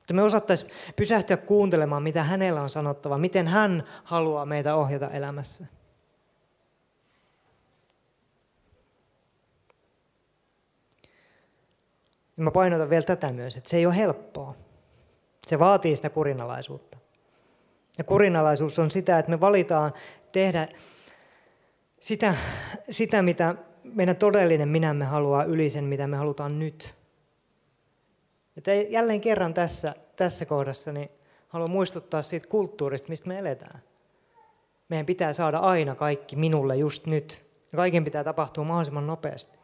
Että 0.00 0.14
me 0.14 0.22
osattaisiin 0.22 0.70
pysähtyä 0.96 1.36
kuuntelemaan, 1.36 2.02
mitä 2.02 2.24
hänellä 2.24 2.62
on 2.62 2.70
sanottava, 2.70 3.18
miten 3.18 3.48
hän 3.48 3.84
haluaa 4.04 4.46
meitä 4.46 4.74
ohjata 4.74 5.10
elämässä. 5.10 5.66
Ja 12.36 12.42
mä 12.42 12.50
painotan 12.50 12.90
vielä 12.90 13.04
tätä 13.04 13.32
myös, 13.32 13.56
että 13.56 13.70
se 13.70 13.76
ei 13.76 13.86
ole 13.86 13.96
helppoa. 13.96 14.54
Se 15.46 15.58
vaatii 15.58 15.96
sitä 15.96 16.10
kurinalaisuutta. 16.10 16.98
Ja 17.98 18.04
kurinalaisuus 18.04 18.78
on 18.78 18.90
sitä, 18.90 19.18
että 19.18 19.30
me 19.30 19.40
valitaan 19.40 19.92
tehdä 20.32 20.68
sitä, 22.00 22.34
sitä 22.90 23.22
mitä 23.22 23.54
meidän 23.94 24.16
todellinen 24.16 24.68
minämme 24.68 25.04
haluaa 25.04 25.44
yli 25.44 25.70
sen, 25.70 25.84
mitä 25.84 26.06
me 26.06 26.16
halutaan 26.16 26.58
nyt. 26.58 26.94
Että 28.56 28.74
jälleen 28.74 29.20
kerran 29.20 29.54
tässä, 29.54 29.94
tässä 30.16 30.46
kohdassa 30.46 30.92
niin 30.92 31.10
haluan 31.48 31.70
muistuttaa 31.70 32.22
siitä 32.22 32.48
kulttuurista, 32.48 33.08
mistä 33.08 33.28
me 33.28 33.38
eletään. 33.38 33.82
Meidän 34.88 35.06
pitää 35.06 35.32
saada 35.32 35.58
aina 35.58 35.94
kaikki 35.94 36.36
minulle 36.36 36.76
just 36.76 37.06
nyt. 37.06 37.42
Ja 37.72 37.76
kaiken 37.76 38.04
pitää 38.04 38.24
tapahtua 38.24 38.64
mahdollisimman 38.64 39.06
nopeasti. 39.06 39.58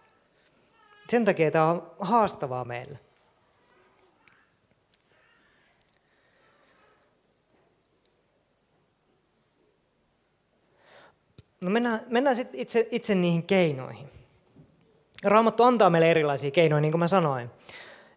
Sen 1.09 1.25
takia 1.25 1.51
tämä 1.51 1.71
on 1.71 1.91
haastavaa 1.99 2.65
meille. 2.65 2.99
No 11.61 11.71
mennään, 11.71 12.01
mennään 12.09 12.37
sitten 12.37 12.61
itse, 12.61 12.89
itse 12.91 13.15
niihin 13.15 13.43
keinoihin. 13.43 14.20
Raamattu 15.25 15.63
antaa 15.63 15.91
meille 15.91 16.11
erilaisia 16.11 16.51
keinoja, 16.51 16.81
niin 16.81 16.93
kuin 16.93 16.99
mä 16.99 17.07
sanoin. 17.07 17.51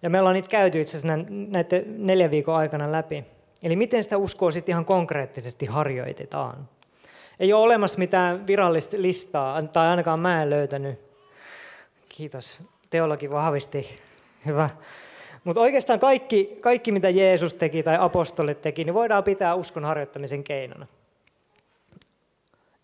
Ja 0.01 0.09
me 0.09 0.19
ollaan 0.19 0.33
niitä 0.33 0.49
käyty 0.49 0.81
itse 0.81 0.97
asiassa 0.97 1.17
näiden 1.29 1.83
neljän 2.05 2.31
viikon 2.31 2.55
aikana 2.55 2.91
läpi. 2.91 3.23
Eli 3.63 3.75
miten 3.75 4.03
sitä 4.03 4.17
uskoa 4.17 4.51
sitten 4.51 4.73
ihan 4.73 4.85
konkreettisesti 4.85 5.65
harjoitetaan. 5.65 6.69
Ei 7.39 7.53
ole 7.53 7.63
olemassa 7.63 7.99
mitään 7.99 8.47
virallista 8.47 8.97
listaa, 8.99 9.63
tai 9.63 9.87
ainakaan 9.87 10.19
mä 10.19 10.43
en 10.43 10.49
löytänyt. 10.49 10.99
Kiitos. 12.09 12.59
Teologi 12.89 13.31
vahvisti. 13.31 13.99
Hyvä. 14.45 14.69
Mutta 15.43 15.61
oikeastaan 15.61 15.99
kaikki, 15.99 16.57
kaikki, 16.61 16.91
mitä 16.91 17.09
Jeesus 17.09 17.55
teki 17.55 17.83
tai 17.83 17.97
apostolit 17.99 18.61
teki, 18.61 18.83
niin 18.83 18.93
voidaan 18.93 19.23
pitää 19.23 19.55
uskon 19.55 19.85
harjoittamisen 19.85 20.43
keinona. 20.43 20.87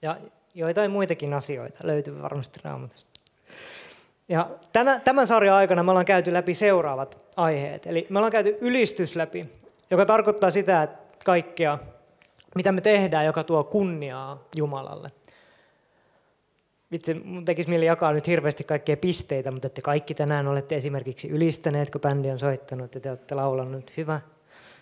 Ja 0.02 0.18
joitain 0.56 0.92
muitakin 0.92 1.34
asioita 1.34 1.80
löytyy 1.84 2.22
varmasti 2.22 2.60
raamatusta. 2.64 3.10
Ja 4.30 4.50
tänä, 4.74 5.00
tämän 5.00 5.28
sarjan 5.28 5.56
aikana 5.56 5.84
me 5.84 5.92
ollaan 5.92 6.06
käyty 6.06 6.34
läpi 6.34 6.54
seuraavat 6.54 7.26
aiheet. 7.38 7.88
Eli 7.88 8.08
me 8.10 8.20
ollaan 8.20 8.32
käyty 8.32 8.58
ylistys 8.62 9.16
läpi, 9.16 9.46
joka 9.92 10.06
tarkoittaa 10.06 10.52
sitä, 10.52 10.84
että 10.84 11.26
kaikkea, 11.26 11.78
mitä 12.56 12.72
me 12.72 12.82
tehdään, 12.82 13.26
joka 13.26 13.44
tuo 13.44 13.64
kunniaa 13.64 14.44
Jumalalle. 14.56 15.12
Vitsi, 16.92 17.14
mun 17.14 17.46
tekisi 17.46 17.70
mieli 17.70 17.86
jakaa 17.86 18.14
nyt 18.14 18.28
hirveästi 18.28 18.64
kaikkia 18.64 18.98
pisteitä, 18.98 19.52
mutta 19.52 19.68
että 19.68 19.82
kaikki 19.82 20.14
tänään 20.14 20.48
olette 20.48 20.76
esimerkiksi 20.76 21.30
ylistäneet, 21.30 21.90
kun 21.90 22.02
bändi 22.02 22.30
on 22.30 22.40
soittanut 22.40 22.96
ja 22.96 23.02
te 23.02 23.10
olette 23.10 23.36
laulanut. 23.36 23.92
Hyvä. 23.98 24.22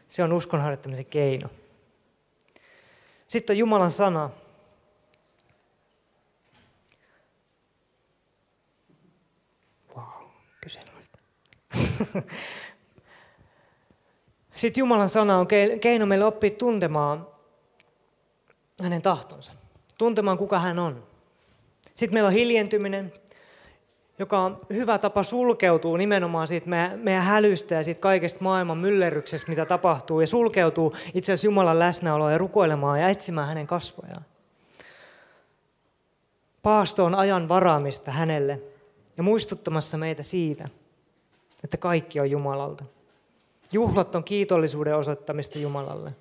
Se 0.09 0.23
on 0.23 0.33
uskonharjoittamisen 0.33 1.05
keino. 1.05 1.49
Sitten 3.27 3.53
on 3.53 3.57
Jumalan 3.57 3.91
sana, 3.91 4.29
Sitten 14.55 14.81
Jumalan 14.81 15.09
sana 15.09 15.37
on 15.37 15.47
keino 15.81 16.05
meille 16.05 16.25
oppia 16.25 16.49
tuntemaan 16.49 17.27
hänen 18.83 19.01
tahtonsa. 19.01 19.51
Tuntemaan, 19.97 20.37
kuka 20.37 20.59
hän 20.59 20.79
on. 20.79 21.03
Sitten 21.93 22.13
meillä 22.13 22.27
on 22.27 22.33
hiljentyminen, 22.33 23.11
joka 24.19 24.39
on 24.39 24.59
hyvä 24.69 24.97
tapa 24.97 25.23
sulkeutua 25.23 25.97
nimenomaan 25.97 26.47
siitä 26.47 26.69
meidän, 26.69 26.99
meidän 26.99 27.23
hälystä 27.23 27.75
ja 27.75 27.83
siitä 27.83 28.01
kaikesta 28.01 28.43
maailman 28.43 28.77
myllerryksestä, 28.77 29.49
mitä 29.49 29.65
tapahtuu, 29.65 30.21
ja 30.21 30.27
sulkeutuu 30.27 30.95
itse 31.13 31.33
asiassa 31.33 31.47
Jumalan 31.47 31.79
läsnäoloa 31.79 32.31
ja 32.31 32.37
rukoilemaan 32.37 33.01
ja 33.01 33.09
etsimään 33.09 33.47
hänen 33.47 33.67
kasvojaan. 33.67 34.25
Paasto 36.63 37.05
on 37.05 37.15
ajan 37.15 37.49
varaamista 37.49 38.11
hänelle 38.11 38.61
ja 39.17 39.23
muistuttamassa 39.23 39.97
meitä 39.97 40.23
siitä, 40.23 40.69
että 41.63 41.77
kaikki 41.77 42.19
on 42.19 42.31
Jumalalta. 42.31 42.83
Juhlat 43.71 44.15
on 44.15 44.23
kiitollisuuden 44.23 44.97
osoittamista 44.97 45.59
Jumalalle. 45.59 46.15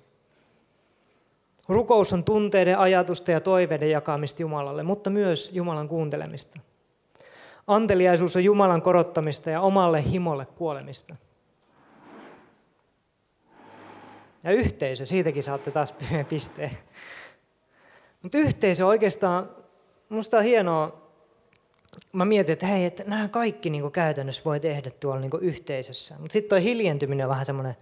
Rukous 1.67 2.13
on 2.13 2.23
tunteiden, 2.23 2.79
ajatusten 2.79 3.33
ja 3.33 3.41
toiveiden 3.41 3.91
jakamista 3.91 4.41
Jumalalle, 4.41 4.83
mutta 4.83 5.09
myös 5.09 5.53
Jumalan 5.53 5.87
kuuntelemista. 5.87 6.59
Anteliaisuus 7.67 8.35
on 8.35 8.43
Jumalan 8.43 8.81
korottamista 8.81 9.49
ja 9.49 9.61
omalle 9.61 10.03
himolle 10.11 10.45
kuolemista. 10.45 11.15
Ja 14.43 14.51
yhteisö, 14.51 15.05
siitäkin 15.05 15.43
saatte 15.43 15.71
taas 15.71 15.93
pisteen. 16.29 16.77
Mutta 18.21 18.37
yhteisö 18.37 18.85
oikeastaan, 18.85 19.49
minusta 20.09 20.37
on 20.37 20.43
hienoa, 20.43 21.06
mä 22.13 22.25
mietin, 22.25 22.53
että 22.53 22.67
hei, 22.67 22.85
että 22.85 23.03
nämä 23.07 23.27
kaikki 23.27 23.69
niin 23.69 23.91
käytännössä 23.91 24.41
voi 24.45 24.59
tehdä 24.59 24.89
tuolla 24.99 25.21
niin 25.21 25.31
yhteisössä. 25.41 26.15
Mutta 26.19 26.33
sitten 26.33 26.49
tuo 26.49 26.65
hiljentyminen 26.65 27.25
on 27.25 27.29
vähän 27.29 27.45
semmoinen 27.45 27.75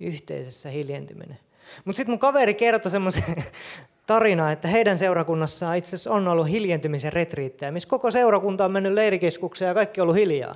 yhteisössä 0.00 0.68
hiljentyminen. 0.68 1.38
Mutta 1.84 1.96
sitten 1.96 2.12
mun 2.12 2.18
kaveri 2.18 2.54
kertoi 2.54 2.90
semmoisen 2.90 3.44
tarina, 4.06 4.52
että 4.52 4.68
heidän 4.68 4.98
seurakunnassaan 4.98 5.76
itse 5.76 5.88
asiassa 5.88 6.10
on 6.10 6.28
ollut 6.28 6.48
hiljentymisen 6.48 7.12
retriittejä, 7.12 7.72
missä 7.72 7.88
koko 7.88 8.10
seurakunta 8.10 8.64
on 8.64 8.72
mennyt 8.72 8.92
leirikeskukseen 8.92 9.68
ja 9.68 9.74
kaikki 9.74 10.00
on 10.00 10.02
ollut 10.02 10.16
hiljaa. 10.16 10.54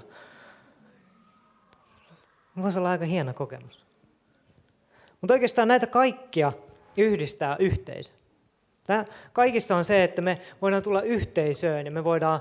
Voisi 2.63 2.79
olla 2.79 2.91
aika 2.91 3.05
hieno 3.05 3.35
kokemus. 3.35 3.85
Mutta 5.21 5.35
oikeastaan 5.35 5.69
näitä 5.69 5.87
kaikkia 5.87 6.53
yhdistää 6.99 7.57
yhteisö. 7.59 8.13
Tämä 8.87 9.05
kaikissa 9.33 9.77
on 9.77 9.85
se, 9.85 10.05
että 10.05 10.23
me 10.23 10.41
voidaan 10.63 10.83
tulla 10.83 11.03
yhteisöön 11.03 11.87
ja 11.87 11.93
me 11.93 12.05
voidaan 12.05 12.41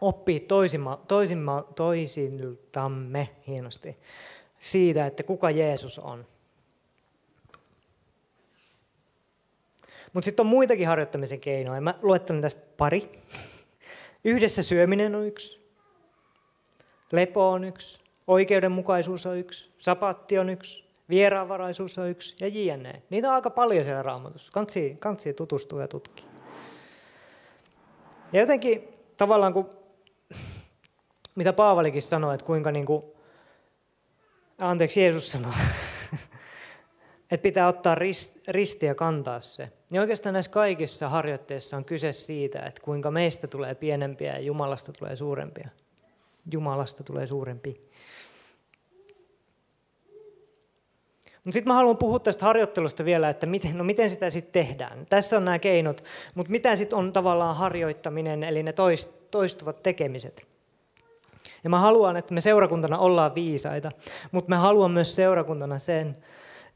oppia 0.00 0.40
toisima, 0.48 1.02
toisima, 1.08 1.64
toisiltamme 1.76 3.28
hienosti 3.46 3.96
siitä, 4.58 5.06
että 5.06 5.22
kuka 5.22 5.50
Jeesus 5.50 5.98
on. 5.98 6.26
Mutta 10.12 10.24
sitten 10.24 10.44
on 10.44 10.50
muitakin 10.50 10.86
harjoittamisen 10.86 11.40
keinoja. 11.40 11.80
Mä 11.80 11.94
luettelen 12.02 12.42
tästä 12.42 12.62
pari. 12.76 13.02
Yhdessä 14.24 14.62
syöminen 14.62 15.14
on 15.14 15.26
yksi. 15.26 15.60
Lepo 17.12 17.50
on 17.50 17.64
yksi. 17.64 18.00
Oikeudenmukaisuus 18.26 19.26
on 19.26 19.36
yksi. 19.36 19.70
Sapatti 19.78 20.38
on 20.38 20.50
yksi. 20.50 20.84
Vieraanvaraisuus 21.08 21.98
on 21.98 22.08
yksi. 22.08 22.36
Ja 22.40 22.48
jne. 22.48 23.02
Niitä 23.10 23.28
on 23.28 23.34
aika 23.34 23.50
paljon 23.50 23.84
siellä 23.84 24.02
raamatussa. 24.02 24.52
Kansi, 24.52 24.96
kansi 24.98 25.34
tutustua 25.34 25.80
ja 25.80 25.88
tutkia. 25.88 26.26
Ja 28.32 28.40
jotenkin 28.40 28.88
tavallaan 29.16 29.52
kun, 29.52 29.70
mitä 31.36 31.52
Paavalikin 31.52 32.02
sanoi, 32.02 32.34
että 32.34 32.46
kuinka 32.46 32.72
niin 32.72 32.86
kuin, 32.86 33.04
anteeksi 34.58 35.00
Jeesus 35.00 35.32
sanoi, 35.32 35.52
että 37.30 37.42
pitää 37.42 37.68
ottaa 37.68 37.96
risti 38.48 38.86
ja 38.86 38.94
kantaa 38.94 39.40
se. 39.40 39.72
Niin 39.90 40.00
oikeastaan 40.00 40.32
näissä 40.32 40.50
kaikissa 40.50 41.08
harjoitteissa 41.08 41.76
on 41.76 41.84
kyse 41.84 42.12
siitä, 42.12 42.62
että 42.62 42.80
kuinka 42.82 43.10
meistä 43.10 43.46
tulee 43.46 43.74
pienempiä 43.74 44.32
ja 44.32 44.40
Jumalasta 44.40 44.92
tulee 44.92 45.16
suurempia. 45.16 45.68
Jumalasta 46.52 47.04
tulee 47.04 47.26
suurempi. 47.26 47.90
Mutta 51.44 51.54
sitten 51.54 51.72
mä 51.72 51.74
haluan 51.76 51.96
puhua 51.96 52.18
tästä 52.18 52.44
harjoittelusta 52.44 53.04
vielä, 53.04 53.28
että 53.28 53.46
miten, 53.46 53.78
no 53.78 53.84
miten 53.84 54.10
sitä 54.10 54.30
sitten 54.30 54.66
tehdään. 54.66 55.06
Tässä 55.06 55.36
on 55.36 55.44
nämä 55.44 55.58
keinot, 55.58 56.04
mutta 56.34 56.52
mitä 56.52 56.76
sitten 56.76 56.98
on 56.98 57.12
tavallaan 57.12 57.56
harjoittaminen, 57.56 58.44
eli 58.44 58.62
ne 58.62 58.74
toistuvat 59.30 59.82
tekemiset. 59.82 60.46
Ja 61.64 61.70
mä 61.70 61.78
haluan, 61.78 62.16
että 62.16 62.34
me 62.34 62.40
seurakuntana 62.40 62.98
ollaan 62.98 63.34
viisaita, 63.34 63.90
mutta 64.32 64.48
mä 64.48 64.58
haluan 64.58 64.90
myös 64.90 65.16
seurakuntana 65.16 65.78
sen, 65.78 66.16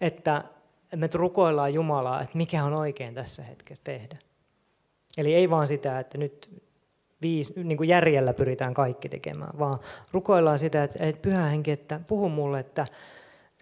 että 0.01 0.45
me 0.97 1.09
rukoillaan 1.15 1.75
Jumalaa, 1.75 2.23
että 2.23 2.39
mikä 2.39 2.65
on 2.65 2.81
oikein 2.81 3.15
tässä 3.15 3.43
hetkessä 3.43 3.85
tehdä. 3.85 4.17
Eli 5.19 5.35
ei 5.35 5.51
vaan 5.51 5.67
sitä, 5.67 5.99
että 5.99 6.19
nyt 6.19 6.63
viis, 7.23 7.57
niin 7.57 7.77
kuin 7.77 7.89
järjellä 7.89 8.35
pyritään 8.35 8.75
kaikki 8.75 9.09
tekemään, 9.09 9.59
vaan 9.59 9.79
rukoillaan 10.13 10.59
sitä, 10.59 10.85
että, 10.85 10.99
että 11.05 11.23
pyhä 11.23 11.43
henki, 11.47 11.71
että 11.71 12.01
puhu 12.07 12.29
mulle, 12.29 12.61
että 12.61 12.87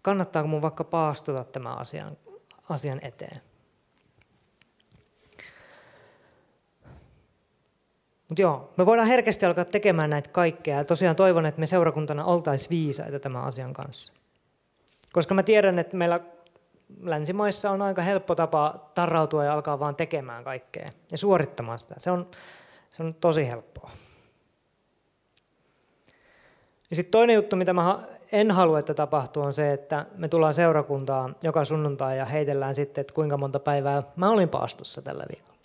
kannattaako 0.06 0.48
mun 0.48 0.62
vaikka 0.62 0.84
paastota 0.84 1.44
tämän 1.44 1.78
asian, 1.78 2.16
asian 2.68 3.00
eteen. 3.02 3.40
Mutta 8.28 8.42
joo, 8.42 8.72
me 8.76 8.86
voidaan 8.86 9.08
herkästi 9.08 9.46
alkaa 9.46 9.64
tekemään 9.64 10.10
näitä 10.10 10.30
kaikkea 10.30 10.76
ja 10.76 10.84
tosiaan 10.84 11.16
toivon, 11.16 11.46
että 11.46 11.60
me 11.60 11.66
seurakuntana 11.66 12.24
oltaisiin 12.24 12.70
viisaita 12.70 13.20
tämän 13.20 13.44
asian 13.44 13.72
kanssa. 13.72 14.12
Koska 15.12 15.34
mä 15.34 15.42
tiedän, 15.42 15.78
että 15.78 15.96
meillä 15.96 16.20
länsimaissa 17.02 17.70
on 17.70 17.82
aika 17.82 18.02
helppo 18.02 18.34
tapa 18.34 18.90
tarrautua 18.94 19.44
ja 19.44 19.52
alkaa 19.52 19.78
vaan 19.78 19.96
tekemään 19.96 20.44
kaikkea 20.44 20.92
ja 21.10 21.18
suorittamaan 21.18 21.78
sitä. 21.78 21.94
Se 21.98 22.10
on, 22.10 22.30
se 22.90 23.02
on 23.02 23.14
tosi 23.14 23.48
helppoa. 23.48 23.90
Ja 26.90 26.96
sitten 26.96 27.10
toinen 27.10 27.34
juttu, 27.34 27.56
mitä 27.56 27.72
mä 27.72 28.15
en 28.32 28.50
halua, 28.50 28.78
että 28.78 28.94
tapahtuu, 28.94 29.42
on 29.42 29.54
se, 29.54 29.72
että 29.72 30.06
me 30.16 30.28
tullaan 30.28 30.54
seurakuntaan 30.54 31.36
joka 31.42 31.64
sunnuntai 31.64 32.18
ja 32.18 32.24
heitellään 32.24 32.74
sitten, 32.74 33.00
että 33.00 33.14
kuinka 33.14 33.36
monta 33.36 33.58
päivää 33.58 34.02
mä 34.16 34.30
olin 34.30 34.48
paastossa 34.48 35.02
tällä 35.02 35.24
viikolla. 35.34 35.56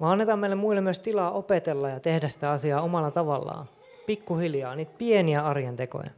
Vaan 0.00 0.12
annetaan 0.12 0.38
meille 0.38 0.56
muille 0.56 0.80
myös 0.80 0.98
tilaa 0.98 1.30
opetella 1.30 1.88
ja 1.88 2.00
tehdä 2.00 2.28
sitä 2.28 2.50
asiaa 2.50 2.82
omalla 2.82 3.10
tavallaan. 3.10 3.66
Pikkuhiljaa, 4.06 4.74
niitä 4.74 4.92
pieniä 4.98 5.46
arjen 5.46 5.76
tekoja. 5.76 6.10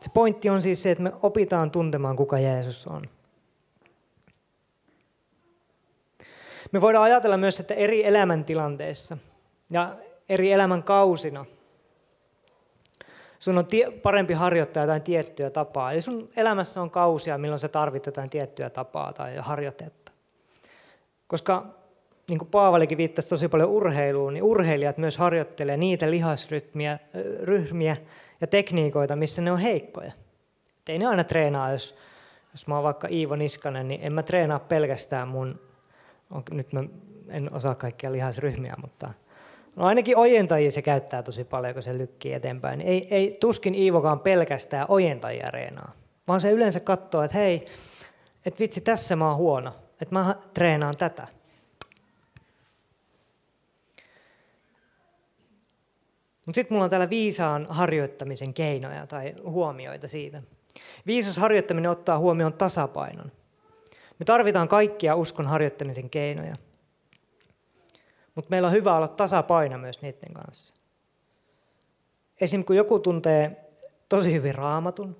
Se 0.00 0.10
pointti 0.14 0.50
on 0.50 0.62
siis 0.62 0.82
se, 0.82 0.90
että 0.90 1.02
me 1.02 1.12
opitaan 1.22 1.70
tuntemaan, 1.70 2.16
kuka 2.16 2.38
Jeesus 2.38 2.86
on. 2.86 3.08
Me 6.72 6.80
voidaan 6.80 7.04
ajatella 7.04 7.36
myös, 7.36 7.60
että 7.60 7.74
eri 7.74 8.06
elämäntilanteissa 8.06 9.18
ja 9.70 9.94
eri 10.28 10.52
elämän 10.52 10.82
kausina 10.82 11.44
sun 13.42 13.58
on 13.58 13.66
tie, 13.66 13.90
parempi 13.90 14.34
harjoittaa 14.34 14.82
jotain 14.82 15.02
tiettyä 15.02 15.50
tapaa. 15.50 15.92
Eli 15.92 16.00
sun 16.00 16.28
elämässä 16.36 16.82
on 16.82 16.90
kausia, 16.90 17.38
milloin 17.38 17.60
sä 17.60 17.68
tarvitset 17.68 18.06
jotain 18.06 18.30
tiettyä 18.30 18.70
tapaa 18.70 19.12
tai 19.12 19.36
harjoitetta. 19.36 20.12
Koska 21.26 21.66
niin 22.30 22.38
kuin 22.38 22.48
Paavalikin 22.48 22.98
viittasi 22.98 23.28
tosi 23.28 23.48
paljon 23.48 23.70
urheiluun, 23.70 24.34
niin 24.34 24.44
urheilijat 24.44 24.98
myös 24.98 25.18
harjoittelee 25.18 25.76
niitä 25.76 26.10
lihasryhmiä 26.10 26.98
ryhmiä, 27.42 27.96
ja 28.40 28.46
tekniikoita, 28.46 29.16
missä 29.16 29.42
ne 29.42 29.52
on 29.52 29.58
heikkoja. 29.58 30.12
Et 30.78 30.88
ei 30.88 30.98
ne 30.98 31.06
aina 31.06 31.24
treenaa, 31.24 31.72
jos, 31.72 31.96
jos 32.52 32.66
mä 32.66 32.74
oon 32.74 32.84
vaikka 32.84 33.08
Iivo 33.10 33.36
Niskanen, 33.36 33.88
niin 33.88 34.00
en 34.02 34.14
mä 34.14 34.22
treenaa 34.22 34.58
pelkästään 34.58 35.28
mun, 35.28 35.60
on, 36.30 36.42
nyt 36.54 36.72
mä 36.72 36.84
en 37.28 37.54
osaa 37.54 37.74
kaikkia 37.74 38.12
lihasryhmiä, 38.12 38.74
mutta 38.80 39.10
no 39.76 39.86
ainakin 39.86 40.16
ojentajia 40.16 40.70
se 40.70 40.82
käyttää 40.82 41.22
tosi 41.22 41.44
paljon, 41.44 41.74
kun 41.74 41.82
se 41.82 41.98
lykkii 41.98 42.32
eteenpäin. 42.32 42.80
Ei, 42.80 43.14
ei 43.14 43.36
tuskin 43.40 43.74
Iivokaan 43.74 44.20
pelkästään 44.20 44.86
ojentajia 44.88 45.50
vaan 46.28 46.40
se 46.40 46.50
yleensä 46.50 46.80
katsoo, 46.80 47.22
että 47.22 47.38
hei, 47.38 47.66
että 48.46 48.58
vitsi, 48.58 48.80
tässä 48.80 49.16
mä 49.16 49.28
oon 49.28 49.36
huono, 49.36 49.72
että 50.00 50.14
mä 50.14 50.34
treenaan 50.54 50.96
tätä. 50.96 51.28
Mutta 56.46 56.58
sitten 56.58 56.74
mulla 56.74 56.84
on 56.84 56.90
täällä 56.90 57.10
viisaan 57.10 57.66
harjoittamisen 57.68 58.54
keinoja 58.54 59.06
tai 59.06 59.34
huomioita 59.44 60.08
siitä. 60.08 60.42
Viisas 61.06 61.36
harjoittaminen 61.36 61.90
ottaa 61.90 62.18
huomioon 62.18 62.52
tasapainon. 62.52 63.32
Me 64.18 64.24
tarvitaan 64.24 64.68
kaikkia 64.68 65.14
uskon 65.14 65.46
harjoittamisen 65.46 66.10
keinoja. 66.10 66.56
Mutta 68.34 68.50
meillä 68.50 68.66
on 68.66 68.72
hyvä 68.74 68.96
olla 68.96 69.08
tasapaino 69.08 69.78
myös 69.78 70.02
niiden 70.02 70.34
kanssa. 70.34 70.74
Esimerkiksi 72.40 72.66
kun 72.66 72.76
joku 72.76 72.98
tuntee 72.98 73.70
tosi 74.08 74.32
hyvin 74.32 74.54
raamatun, 74.54 75.16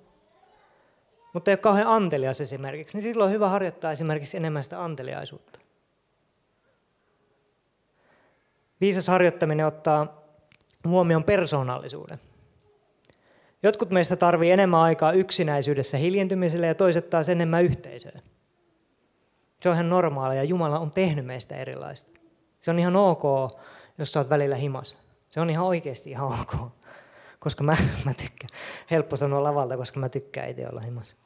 mutta 1.32 1.50
ei 1.50 1.52
ole 1.52 1.58
kauhean 1.58 1.88
antelias 1.88 2.40
esimerkiksi, 2.40 2.96
niin 2.96 3.02
silloin 3.02 3.28
on 3.28 3.34
hyvä 3.34 3.48
harjoittaa 3.48 3.92
esimerkiksi 3.92 4.36
enemmän 4.36 4.64
sitä 4.64 4.84
anteliaisuutta. 4.84 5.58
Viisas 8.80 9.08
harjoittaminen 9.08 9.66
ottaa 9.66 10.22
huomioon 10.88 11.24
persoonallisuuden. 11.24 12.20
Jotkut 13.62 13.90
meistä 13.90 14.16
tarvii 14.16 14.50
enemmän 14.50 14.80
aikaa 14.80 15.12
yksinäisyydessä 15.12 15.96
hiljentymiselle 15.96 16.66
ja 16.66 16.74
toiset 16.74 17.10
taas 17.10 17.28
enemmän 17.28 17.64
yhteisöä. 17.64 18.20
Se 19.58 19.68
on 19.68 19.74
ihan 19.74 19.88
normaalia 19.88 20.36
ja 20.36 20.44
Jumala 20.44 20.78
on 20.78 20.90
tehnyt 20.90 21.26
meistä 21.26 21.56
erilaista. 21.56 22.21
Se 22.62 22.70
on 22.70 22.78
ihan 22.78 22.96
ok, 22.96 23.22
jos 23.98 24.12
sä 24.12 24.20
oot 24.20 24.30
välillä 24.30 24.56
himas. 24.56 24.96
Se 25.30 25.40
on 25.40 25.50
ihan 25.50 25.66
oikeasti 25.66 26.10
ihan 26.10 26.40
ok. 26.40 26.54
Koska 27.38 27.64
mä, 27.64 27.76
mä 28.04 28.14
tykkään. 28.14 28.50
Helppo 28.90 29.16
sanoa 29.16 29.42
lavalta, 29.42 29.76
koska 29.76 30.00
mä 30.00 30.08
tykkään 30.08 30.48
itse 30.48 30.68
olla 30.68 30.80
himas. 30.80 31.16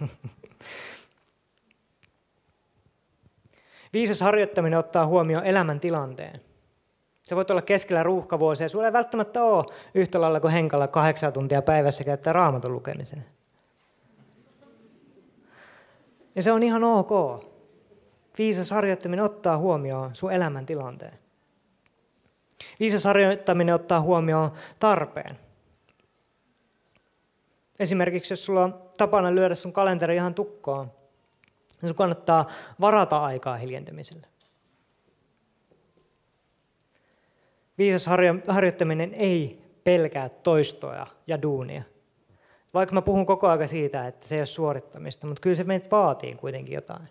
Viisas 3.92 4.20
harjoittaminen 4.20 4.78
ottaa 4.78 5.06
huomioon 5.06 5.44
elämän 5.44 5.80
tilanteen. 5.80 6.40
Se 7.22 7.36
voi 7.36 7.44
olla 7.50 7.62
keskellä 7.62 8.02
ruuhkavuosia. 8.02 8.68
Sulla 8.68 8.86
ei 8.86 8.92
välttämättä 8.92 9.42
ole 9.42 9.64
yhtä 9.94 10.20
lailla 10.20 10.40
kuin 10.40 10.52
Henkalla 10.52 10.88
kahdeksan 10.88 11.32
tuntia 11.32 11.62
päivässä 11.62 12.04
käyttää 12.04 12.32
raamatun 12.32 12.72
lukemiseen. 12.72 13.26
Ja 16.34 16.42
se 16.42 16.52
on 16.52 16.62
ihan 16.62 16.84
ok. 16.84 17.10
Viisas 18.38 18.70
harjoittaminen 18.70 19.24
ottaa 19.24 19.58
huomioon 19.58 20.14
sun 20.14 20.32
elämän 20.32 20.66
tilanteen. 20.66 21.18
Viisas 22.80 23.04
harjoittaminen 23.04 23.74
ottaa 23.74 24.00
huomioon 24.00 24.52
tarpeen. 24.78 25.38
Esimerkiksi 27.78 28.32
jos 28.32 28.44
sulla 28.44 28.64
on 28.64 28.82
tapana 28.96 29.34
lyödä 29.34 29.54
sun 29.54 29.72
kalenteri 29.72 30.16
ihan 30.16 30.34
tukkoon, 30.34 30.92
niin 31.82 31.88
sun 31.88 31.96
kannattaa 31.96 32.50
varata 32.80 33.24
aikaa 33.24 33.56
hiljentymiselle. 33.56 34.26
Viisas 37.78 38.06
harjoittaminen 38.48 39.14
ei 39.14 39.62
pelkää 39.84 40.28
toistoja 40.28 41.06
ja 41.26 41.42
duunia. 41.42 41.82
Vaikka 42.74 42.94
mä 42.94 43.02
puhun 43.02 43.26
koko 43.26 43.48
ajan 43.48 43.68
siitä, 43.68 44.06
että 44.06 44.28
se 44.28 44.34
ei 44.34 44.40
ole 44.40 44.46
suorittamista, 44.46 45.26
mutta 45.26 45.40
kyllä 45.40 45.56
se 45.56 45.64
meitä 45.64 45.90
vaatii 45.90 46.34
kuitenkin 46.34 46.74
jotain. 46.74 47.08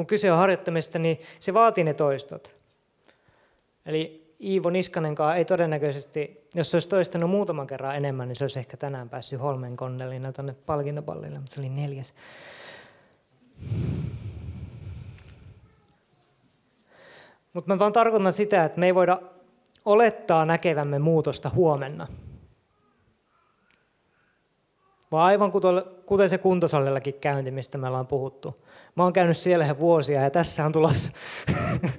Kun 0.00 0.06
kyse 0.06 0.32
on 0.32 0.38
harjoittamista, 0.38 0.98
niin 0.98 1.20
se 1.38 1.54
vaatii 1.54 1.84
ne 1.84 1.94
toistot. 1.94 2.54
Eli 3.86 4.34
Iivo 4.40 4.70
Niskanenkaan 4.70 5.36
ei 5.36 5.44
todennäköisesti, 5.44 6.48
jos 6.54 6.70
se 6.70 6.76
olisi 6.76 6.88
toistanut 6.88 7.30
muutaman 7.30 7.66
kerran 7.66 7.96
enemmän, 7.96 8.28
niin 8.28 8.36
se 8.36 8.44
olisi 8.44 8.58
ehkä 8.58 8.76
tänään 8.76 9.08
päässyt 9.08 9.40
Holmen 9.40 9.76
konnellina 9.76 10.32
tuonne 10.32 10.54
palkintopallille, 10.66 11.38
mutta 11.38 11.54
se 11.54 11.60
oli 11.60 11.68
neljäs. 11.68 12.14
Mutta 17.52 17.72
mä 17.72 17.78
vaan 17.78 17.92
tarkoitan 17.92 18.32
sitä, 18.32 18.64
että 18.64 18.80
me 18.80 18.86
ei 18.86 18.94
voida 18.94 19.22
olettaa 19.84 20.44
näkevämme 20.44 20.98
muutosta 20.98 21.50
huomenna. 21.54 22.06
Vaan 25.12 25.24
aivan 25.24 25.52
kuten 26.06 26.30
se 26.30 26.38
kuntosalillakin 26.38 27.14
käynti, 27.14 27.50
mistä 27.50 27.78
me 27.78 27.86
ollaan 27.88 28.06
puhuttu. 28.06 28.64
Mä 28.94 29.02
oon 29.02 29.12
käynyt 29.12 29.36
siellä 29.36 29.78
vuosia 29.78 30.20
ja 30.22 30.30
tässä 30.30 30.66
on 30.66 30.72
tulossa. 30.72 31.12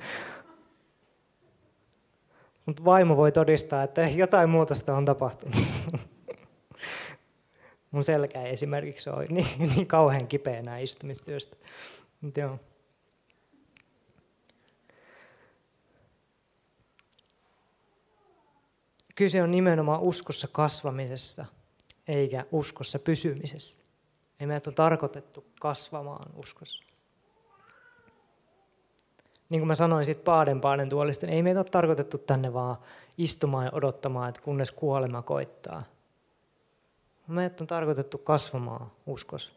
Mutta 2.66 2.86
vaimo 2.86 3.18
voi 3.18 3.32
todistaa, 3.32 3.84
että 3.84 4.02
jotain 4.02 4.50
muutosta 4.50 4.96
on 4.96 5.06
tapahtunut. 5.06 5.56
Mun 7.92 8.04
selkä 8.04 8.42
ei 8.42 8.54
esimerkiksi 8.54 9.10
ole 9.10 9.26
niin, 9.30 9.48
niin 9.76 9.88
kauhean 9.88 10.28
kipeä 10.28 10.62
nämä 10.62 10.78
istumistyöstä. 10.78 11.56
Kyse 19.16 19.44
on 19.44 19.52
nimenomaan 19.52 20.02
uskossa 20.02 20.48
kasvamisesta, 20.52 21.46
eikä 22.12 22.46
uskossa 22.52 23.00
pysymisessä. 23.00 23.82
Ei 24.40 24.48
meidät 24.48 24.68
on 24.68 24.76
tarkoitettu 24.76 25.46
kasvamaan 25.60 26.30
uskossa. 26.36 26.84
Niin 29.50 29.62
kuin 29.62 29.68
mä 29.68 29.76
sanoin 29.76 30.06
siitä 30.06 30.24
Paaden 30.24 30.62
Paaden 30.62 30.90
tuolista, 30.90 31.26
niin 31.26 31.36
ei 31.36 31.44
meitä 31.44 31.60
ole 31.60 31.70
tarkoitettu 31.72 32.18
tänne 32.18 32.54
vaan 32.54 32.76
istumaan 33.18 33.66
ja 33.66 33.72
odottamaan, 33.74 34.30
että 34.30 34.42
kunnes 34.42 34.72
kuolema 34.72 35.22
koittaa. 35.22 35.84
Meidät 37.28 37.62
on 37.62 37.68
tarkoitettu 37.68 38.18
kasvamaan 38.18 38.92
uskossa. 39.06 39.52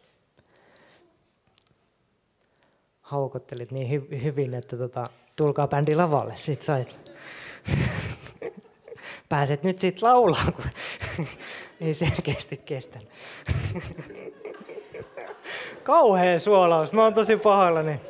Haukottelit 3.02 3.70
niin 3.70 4.02
hy- 4.02 4.22
hyvin, 4.22 4.54
että 4.54 4.76
tota, 4.76 5.06
tulkaa 5.36 5.68
bändi 5.68 5.94
lavalle. 5.94 6.36
Sitten 6.36 6.66
sait 6.66 7.10
pääset 9.28 9.62
nyt 9.62 9.78
siitä 9.78 10.06
laulaa, 10.06 10.52
kun 10.56 10.64
ei 11.80 11.94
selkeästi 11.94 12.56
kestänyt. 12.56 13.08
Kauhea 15.82 16.38
suolaus, 16.38 16.92
mä 16.92 17.02
oon 17.02 17.14
tosi 17.14 17.36
pahallani. 17.36 18.00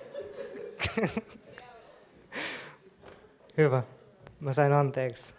Hyvä, 3.56 3.82
mä 4.40 4.52
sain 4.52 4.72
anteeksi. 4.72 5.34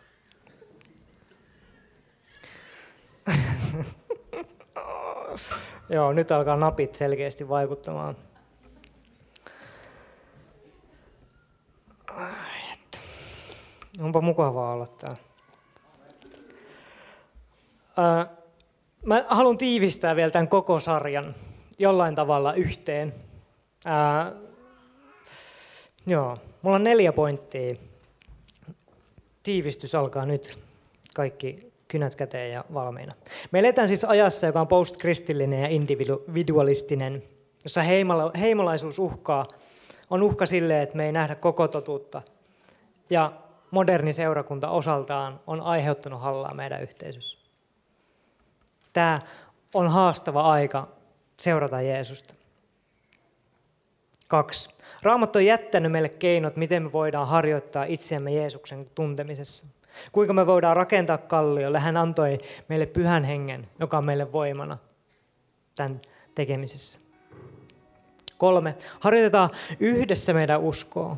Joo, 5.90 6.14
nyt 6.14 6.32
alkaa 6.32 6.56
napit 6.56 6.96
selkeästi 6.96 7.50
vaikuttamaan. 7.50 8.18
Onpa 14.02 14.22
mukavaa 14.22 14.74
olla 14.74 14.88
täällä. 14.88 15.18
Mä 19.06 19.26
haluan 19.28 19.58
tiivistää 19.58 20.16
vielä 20.16 20.32
tämän 20.32 20.48
koko 20.48 20.80
sarjan 20.80 21.36
jollain 21.80 22.16
tavalla 22.16 22.54
yhteen. 22.54 23.14
Joo, 26.08 26.38
mulla 26.62 26.76
on 26.76 26.84
neljä 26.84 27.14
pointtia. 27.14 27.76
Tiivistys 29.44 29.96
alkaa 29.96 30.26
nyt. 30.26 30.58
Kaikki 31.16 31.72
kynät 31.88 32.16
käteen 32.16 32.54
ja 32.54 32.66
valmiina. 32.74 33.14
Me 33.52 33.60
eletään 33.60 33.88
siis 33.88 34.06
ajassa, 34.06 34.48
joka 34.48 34.62
on 34.62 34.68
postkristillinen 34.68 35.62
ja 35.62 35.68
individualistinen, 35.68 37.24
jossa 37.64 37.82
heimolaisuus 38.40 39.00
uhkaa, 39.00 39.46
on 40.10 40.24
uhka 40.24 40.46
sille, 40.46 40.82
että 40.82 40.98
me 40.98 41.06
ei 41.06 41.12
nähdä 41.12 41.36
koko 41.36 41.68
totuutta. 41.68 42.22
Ja 43.10 43.32
moderni 43.72 44.14
seurakunta 44.14 44.70
osaltaan 44.70 45.40
on 45.48 45.62
aiheuttanut 45.62 46.22
hallaa 46.22 46.54
meidän 46.54 46.82
yhteisössä. 46.82 47.45
Tämä 48.96 49.20
on 49.74 49.92
haastava 49.92 50.42
aika 50.42 50.88
seurata 51.38 51.82
Jeesusta. 51.82 52.34
Kaksi. 54.28 54.70
Raamattu 55.02 55.40
on 55.40 55.46
jättänyt 55.46 55.92
meille 55.92 56.10
keinot, 56.10 56.56
miten 56.56 56.84
me 56.84 56.92
voidaan 56.92 57.28
harjoittaa 57.28 57.84
itseämme 57.84 58.32
Jeesuksen 58.32 58.90
tuntemisessa. 58.96 59.68
Kuinka 60.12 60.34
me 60.34 60.48
voidaan 60.48 60.78
rakentaa 60.78 61.18
kalliolle. 61.18 61.80
Hän 61.80 61.98
antoi 61.98 62.38
meille 62.70 62.86
pyhän 62.86 63.24
hengen, 63.24 63.70
joka 63.80 63.98
on 63.98 64.06
meille 64.06 64.32
voimana 64.32 64.78
tämän 65.76 66.02
tekemisessä. 66.36 67.00
Kolme. 68.38 68.76
Harjoitetaan 69.00 69.50
yhdessä 69.80 70.34
meidän 70.34 70.62
uskoa. 70.62 71.18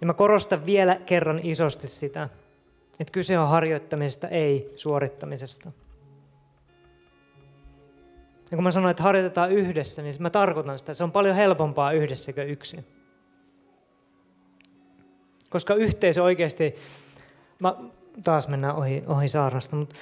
Ja 0.00 0.06
mä 0.06 0.14
korostan 0.14 0.66
vielä 0.66 0.94
kerran 1.06 1.40
isosti 1.42 1.88
sitä, 1.88 2.28
että 3.00 3.12
kyse 3.12 3.38
on 3.38 3.48
harjoittamisesta, 3.48 4.28
ei 4.28 4.72
suorittamisesta. 4.76 5.72
Ja 8.50 8.56
kun 8.56 8.64
mä 8.64 8.70
sanoin, 8.70 8.90
että 8.90 9.02
harjoitetaan 9.02 9.52
yhdessä, 9.52 10.02
niin 10.02 10.14
mä 10.18 10.30
tarkoitan 10.30 10.78
sitä, 10.78 10.94
se 10.94 11.04
on 11.04 11.12
paljon 11.12 11.36
helpompaa 11.36 11.92
yhdessä 11.92 12.32
kuin 12.32 12.48
yksin. 12.48 12.84
Koska 15.50 15.74
yhteisö 15.74 16.22
oikeasti, 16.22 16.74
mä, 17.58 17.74
taas 18.24 18.48
mennään 18.48 18.76
ohi, 18.76 19.04
ohi 19.06 19.28
saarnasta, 19.28 19.76
mutta, 19.76 19.94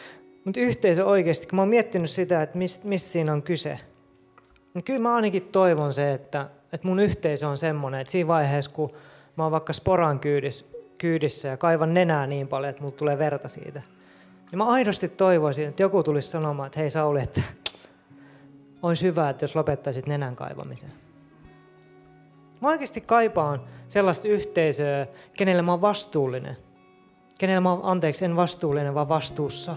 mutta 0.45 0.61
yhteisö 0.61 1.07
oikeasti, 1.07 1.47
kun 1.47 1.57
mä 1.57 1.63
oon 1.63 1.69
miettinyt 1.69 2.11
sitä, 2.11 2.43
että 2.43 2.59
mistä, 2.59 2.89
mistä 2.89 3.11
siinä 3.11 3.33
on 3.33 3.43
kyse, 3.43 3.79
niin 4.75 4.85
kyllä 4.85 5.01
mä 5.01 5.15
ainakin 5.15 5.43
toivon 5.43 5.93
se, 5.93 6.13
että, 6.13 6.49
että 6.73 6.87
mun 6.87 7.01
yhteisö 7.01 7.49
on 7.49 7.57
semmoinen, 7.57 8.01
että 8.01 8.11
siinä 8.11 8.29
vaiheessa, 8.29 8.71
kun 8.71 8.93
mä 9.37 9.43
oon 9.43 9.53
vaikka 9.53 9.73
sporan 9.73 10.21
kyydissä, 10.21 10.67
kyydissä 10.99 11.49
ja 11.49 11.57
kaivan 11.57 11.95
nenää 11.95 12.27
niin 12.27 12.49
paljon, 12.49 12.71
että 12.71 12.83
mulla 12.83 12.97
tulee 12.97 13.19
verta 13.19 13.49
siitä, 13.49 13.83
niin 14.51 14.59
mä 14.59 14.65
aidosti 14.65 15.09
toivoisin, 15.09 15.69
että 15.69 15.83
joku 15.83 16.03
tulisi 16.03 16.29
sanomaan, 16.29 16.67
että 16.67 16.81
hei 16.81 16.91
Sauli, 16.91 17.23
että 17.23 17.43
olisi 18.83 19.07
hyvä, 19.07 19.31
että 19.31 19.45
jos 19.45 19.57
lopettaisit 19.57 20.07
nenän 20.07 20.37
kaivamisen. 20.37 20.91
Mä 22.61 22.69
oikeasti 22.69 23.01
kaipaan 23.01 23.61
sellaista 23.89 24.29
yhteisöä, 24.29 25.07
kenelle 25.35 25.63
mä 25.63 25.73
oon 25.73 25.81
vastuullinen. 25.81 26.57
Kenelle 27.39 27.61
mä 27.61 27.73
oon, 27.73 27.81
anteeksi, 27.83 28.25
en 28.25 28.37
vastuullinen, 28.37 28.95
vaan 28.95 29.09
vastuussa. 29.09 29.77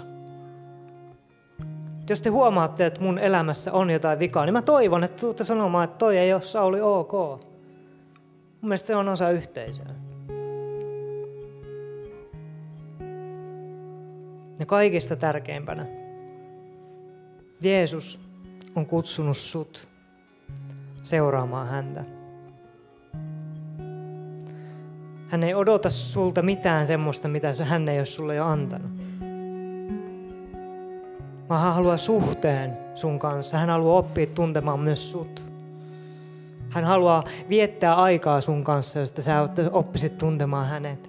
Jos 2.09 2.22
te 2.22 2.30
huomaatte, 2.30 2.86
että 2.86 3.01
mun 3.01 3.20
elämässä 3.20 3.74
on 3.74 3.89
jotain 3.89 4.20
vikaa, 4.20 4.45
niin 4.45 4.53
mä 4.53 4.61
toivon, 4.61 5.03
että 5.03 5.22
tuutte 5.22 5.43
sanomaan, 5.43 5.84
että 5.84 5.97
toi 5.97 6.17
ei 6.17 6.34
ole 6.34 6.41
Sauli 6.41 6.82
ok. 6.82 7.11
Mun 7.11 7.39
mielestä 8.61 8.88
se 8.88 8.95
on 8.95 9.09
osa 9.09 9.30
yhteisöä. 9.30 10.09
Ja 14.60 14.66
kaikista 14.66 15.16
tärkeimpänä, 15.16 15.86
Jeesus 17.64 18.20
on 18.76 18.86
kutsunut 18.86 19.38
sut 19.38 19.88
seuraamaan 21.03 21.68
häntä. 21.68 22.03
Hän 25.30 25.43
ei 25.43 25.53
odota 25.53 25.89
sulta 25.89 26.41
mitään 26.41 26.88
semmoista, 26.88 27.28
mitä 27.28 27.53
hän 27.64 27.89
ei 27.89 27.97
ole 27.97 28.05
sulle 28.05 28.36
jo 28.36 28.45
antanut. 28.45 28.91
Vaan 31.49 31.62
hän 31.62 31.74
haluaa 31.74 31.97
suhteen 31.97 32.78
sun 32.93 33.20
kanssa. 33.20 33.57
Hän 33.57 33.70
haluaa 33.70 33.99
oppia 33.99 34.26
tuntemaan 34.26 34.80
myös 34.80 35.12
sut. 35.12 35.43
Hän 36.70 36.84
haluaa 36.84 37.24
viettää 37.49 37.95
aikaa 37.95 38.41
sun 38.41 38.64
kanssa, 38.64 38.99
josta 38.99 39.22
sä 39.22 39.47
oppisit 39.72 40.18
tuntemaan 40.18 40.68
hänet. 40.68 41.09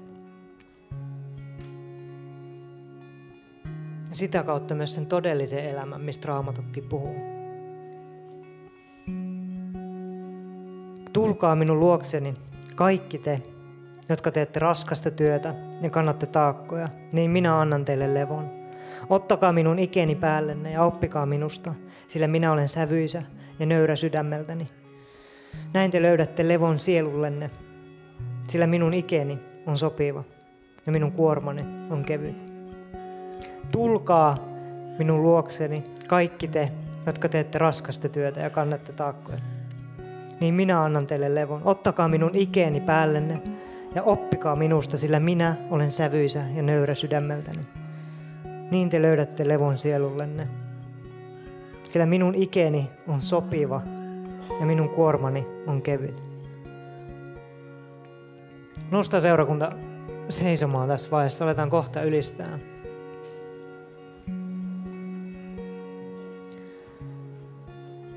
Sitä 4.20 4.42
kautta 4.42 4.74
myös 4.74 4.94
sen 4.94 5.06
todellisen 5.06 5.64
elämän, 5.64 6.00
mistä 6.00 6.28
Raamatukki 6.28 6.82
puhuu. 6.82 7.16
Tulkaa 11.12 11.56
minun 11.56 11.80
luokseni, 11.80 12.34
kaikki 12.76 13.18
te, 13.18 13.42
jotka 14.08 14.30
teette 14.30 14.60
raskasta 14.60 15.10
työtä 15.10 15.54
ja 15.82 15.90
kannatte 15.90 16.26
taakkoja, 16.26 16.88
niin 17.12 17.30
minä 17.30 17.60
annan 17.60 17.84
teille 17.84 18.14
levon. 18.14 18.50
Ottakaa 19.08 19.52
minun 19.52 19.78
ikeni 19.78 20.14
päällenne 20.14 20.72
ja 20.72 20.82
oppikaa 20.82 21.26
minusta, 21.26 21.74
sillä 22.08 22.28
minä 22.28 22.52
olen 22.52 22.68
sävyisä 22.68 23.22
ja 23.58 23.66
nöyrä 23.66 23.96
sydämeltäni. 23.96 24.68
Näin 25.72 25.90
te 25.90 26.02
löydätte 26.02 26.48
levon 26.48 26.78
sielullenne, 26.78 27.50
sillä 28.48 28.66
minun 28.66 28.94
ikeni 28.94 29.38
on 29.66 29.78
sopiva 29.78 30.24
ja 30.86 30.92
minun 30.92 31.12
kuormani 31.12 31.62
on 31.90 32.04
kevyt. 32.04 32.49
Tulkaa 33.72 34.36
minun 34.98 35.22
luokseni, 35.22 35.84
kaikki 36.08 36.48
te, 36.48 36.72
jotka 37.06 37.28
teette 37.28 37.58
raskasta 37.58 38.08
työtä 38.08 38.40
ja 38.40 38.50
kannatte 38.50 38.92
taakkoja. 38.92 39.38
Niin 40.40 40.54
minä 40.54 40.82
annan 40.82 41.06
teille 41.06 41.34
levon. 41.34 41.62
Ottakaa 41.64 42.08
minun 42.08 42.30
ikeeni 42.34 42.80
päällenne 42.80 43.42
ja 43.94 44.02
oppikaa 44.02 44.56
minusta, 44.56 44.98
sillä 44.98 45.20
minä 45.20 45.56
olen 45.70 45.90
sävyisä 45.90 46.40
ja 46.54 46.62
nöyrä 46.62 46.94
sydämeltäni. 46.94 47.62
Niin 48.70 48.90
te 48.90 49.02
löydätte 49.02 49.48
levon 49.48 49.78
sielullenne. 49.78 50.48
Sillä 51.84 52.06
minun 52.06 52.34
ikeni 52.34 52.90
on 53.08 53.20
sopiva 53.20 53.82
ja 54.60 54.66
minun 54.66 54.88
kuormani 54.88 55.46
on 55.66 55.82
kevyt. 55.82 56.22
Nosta 58.90 59.20
seurakunta 59.20 59.70
seisomaan 60.28 60.88
tässä 60.88 61.10
vaiheessa. 61.10 61.44
Aletaan 61.44 61.70
kohta 61.70 62.02
ylistää. 62.02 62.58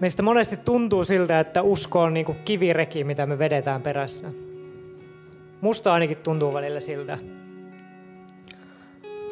Meistä 0.03 0.23
monesti 0.23 0.57
tuntuu 0.57 1.03
siltä, 1.03 1.39
että 1.39 1.61
usko 1.61 2.01
on 2.01 2.13
niin 2.13 2.25
kuin 2.25 2.37
kivireki, 2.45 3.03
mitä 3.03 3.25
me 3.25 3.39
vedetään 3.39 3.81
perässä. 3.81 4.27
Musta 5.61 5.93
ainakin 5.93 6.17
tuntuu 6.17 6.53
välillä 6.53 6.79
siltä. 6.79 7.17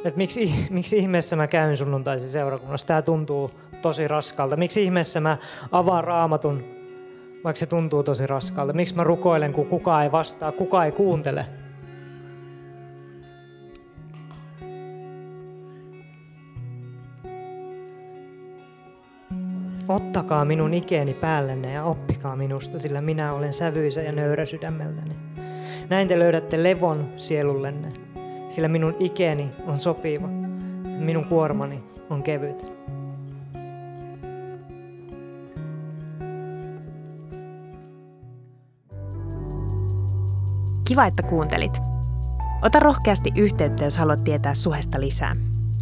Että 0.06 0.18
miksi, 0.18 0.54
miksi 0.70 0.98
ihmeessä 0.98 1.36
mä 1.36 1.48
käyn 1.48 1.78
sunnuntaisin 1.78 2.30
seurakunnassa? 2.30 2.88
Tämä 2.88 3.02
tuntuu 3.02 3.52
tosi 3.82 4.08
raskalta. 4.08 4.58
Miksi 4.58 4.84
ihmeessä 4.84 5.20
mä 5.20 5.38
avaan 5.72 6.04
raamatun, 6.04 6.64
vaikka 7.44 7.60
se 7.60 7.66
tuntuu 7.66 8.04
tosi 8.04 8.28
raskalta? 8.28 8.74
Miksi 8.74 8.96
mä 8.96 9.04
rukoilen, 9.04 9.54
kun 9.54 9.68
kukaan 9.68 10.04
ei 10.04 10.12
vastaa, 10.12 10.52
kukaan 10.52 10.86
ei 10.86 10.92
kuuntele? 10.92 11.46
Ottakaa 19.92 20.46
minun 20.46 20.74
ikeeni 20.74 21.14
päällenne 21.14 21.74
ja 21.74 21.84
oppikaa 21.84 22.36
minusta, 22.36 22.80
sillä 22.80 23.02
minä 23.02 23.34
olen 23.34 23.54
sävyisä 23.54 24.02
ja 24.02 24.12
nöyrä 24.12 24.46
sydämeltäni. 24.46 25.16
Näin 25.90 26.08
te 26.08 26.20
löydätte 26.20 26.64
levon 26.64 27.10
sielullenne, 27.18 27.94
sillä 28.50 28.68
minun 28.68 28.96
ikeeni 29.00 29.52
on 29.68 29.80
sopiva, 29.80 30.28
minun 31.00 31.26
kuormani 31.26 31.84
on 32.10 32.24
kevyt. 32.24 32.66
Kiva, 40.88 41.06
että 41.06 41.24
kuuntelit. 41.24 41.78
Ota 42.66 42.80
rohkeasti 42.80 43.32
yhteyttä, 43.36 43.84
jos 43.84 43.98
haluat 43.98 44.24
tietää 44.24 44.54
suhesta 44.54 45.00
lisää. 45.00 45.36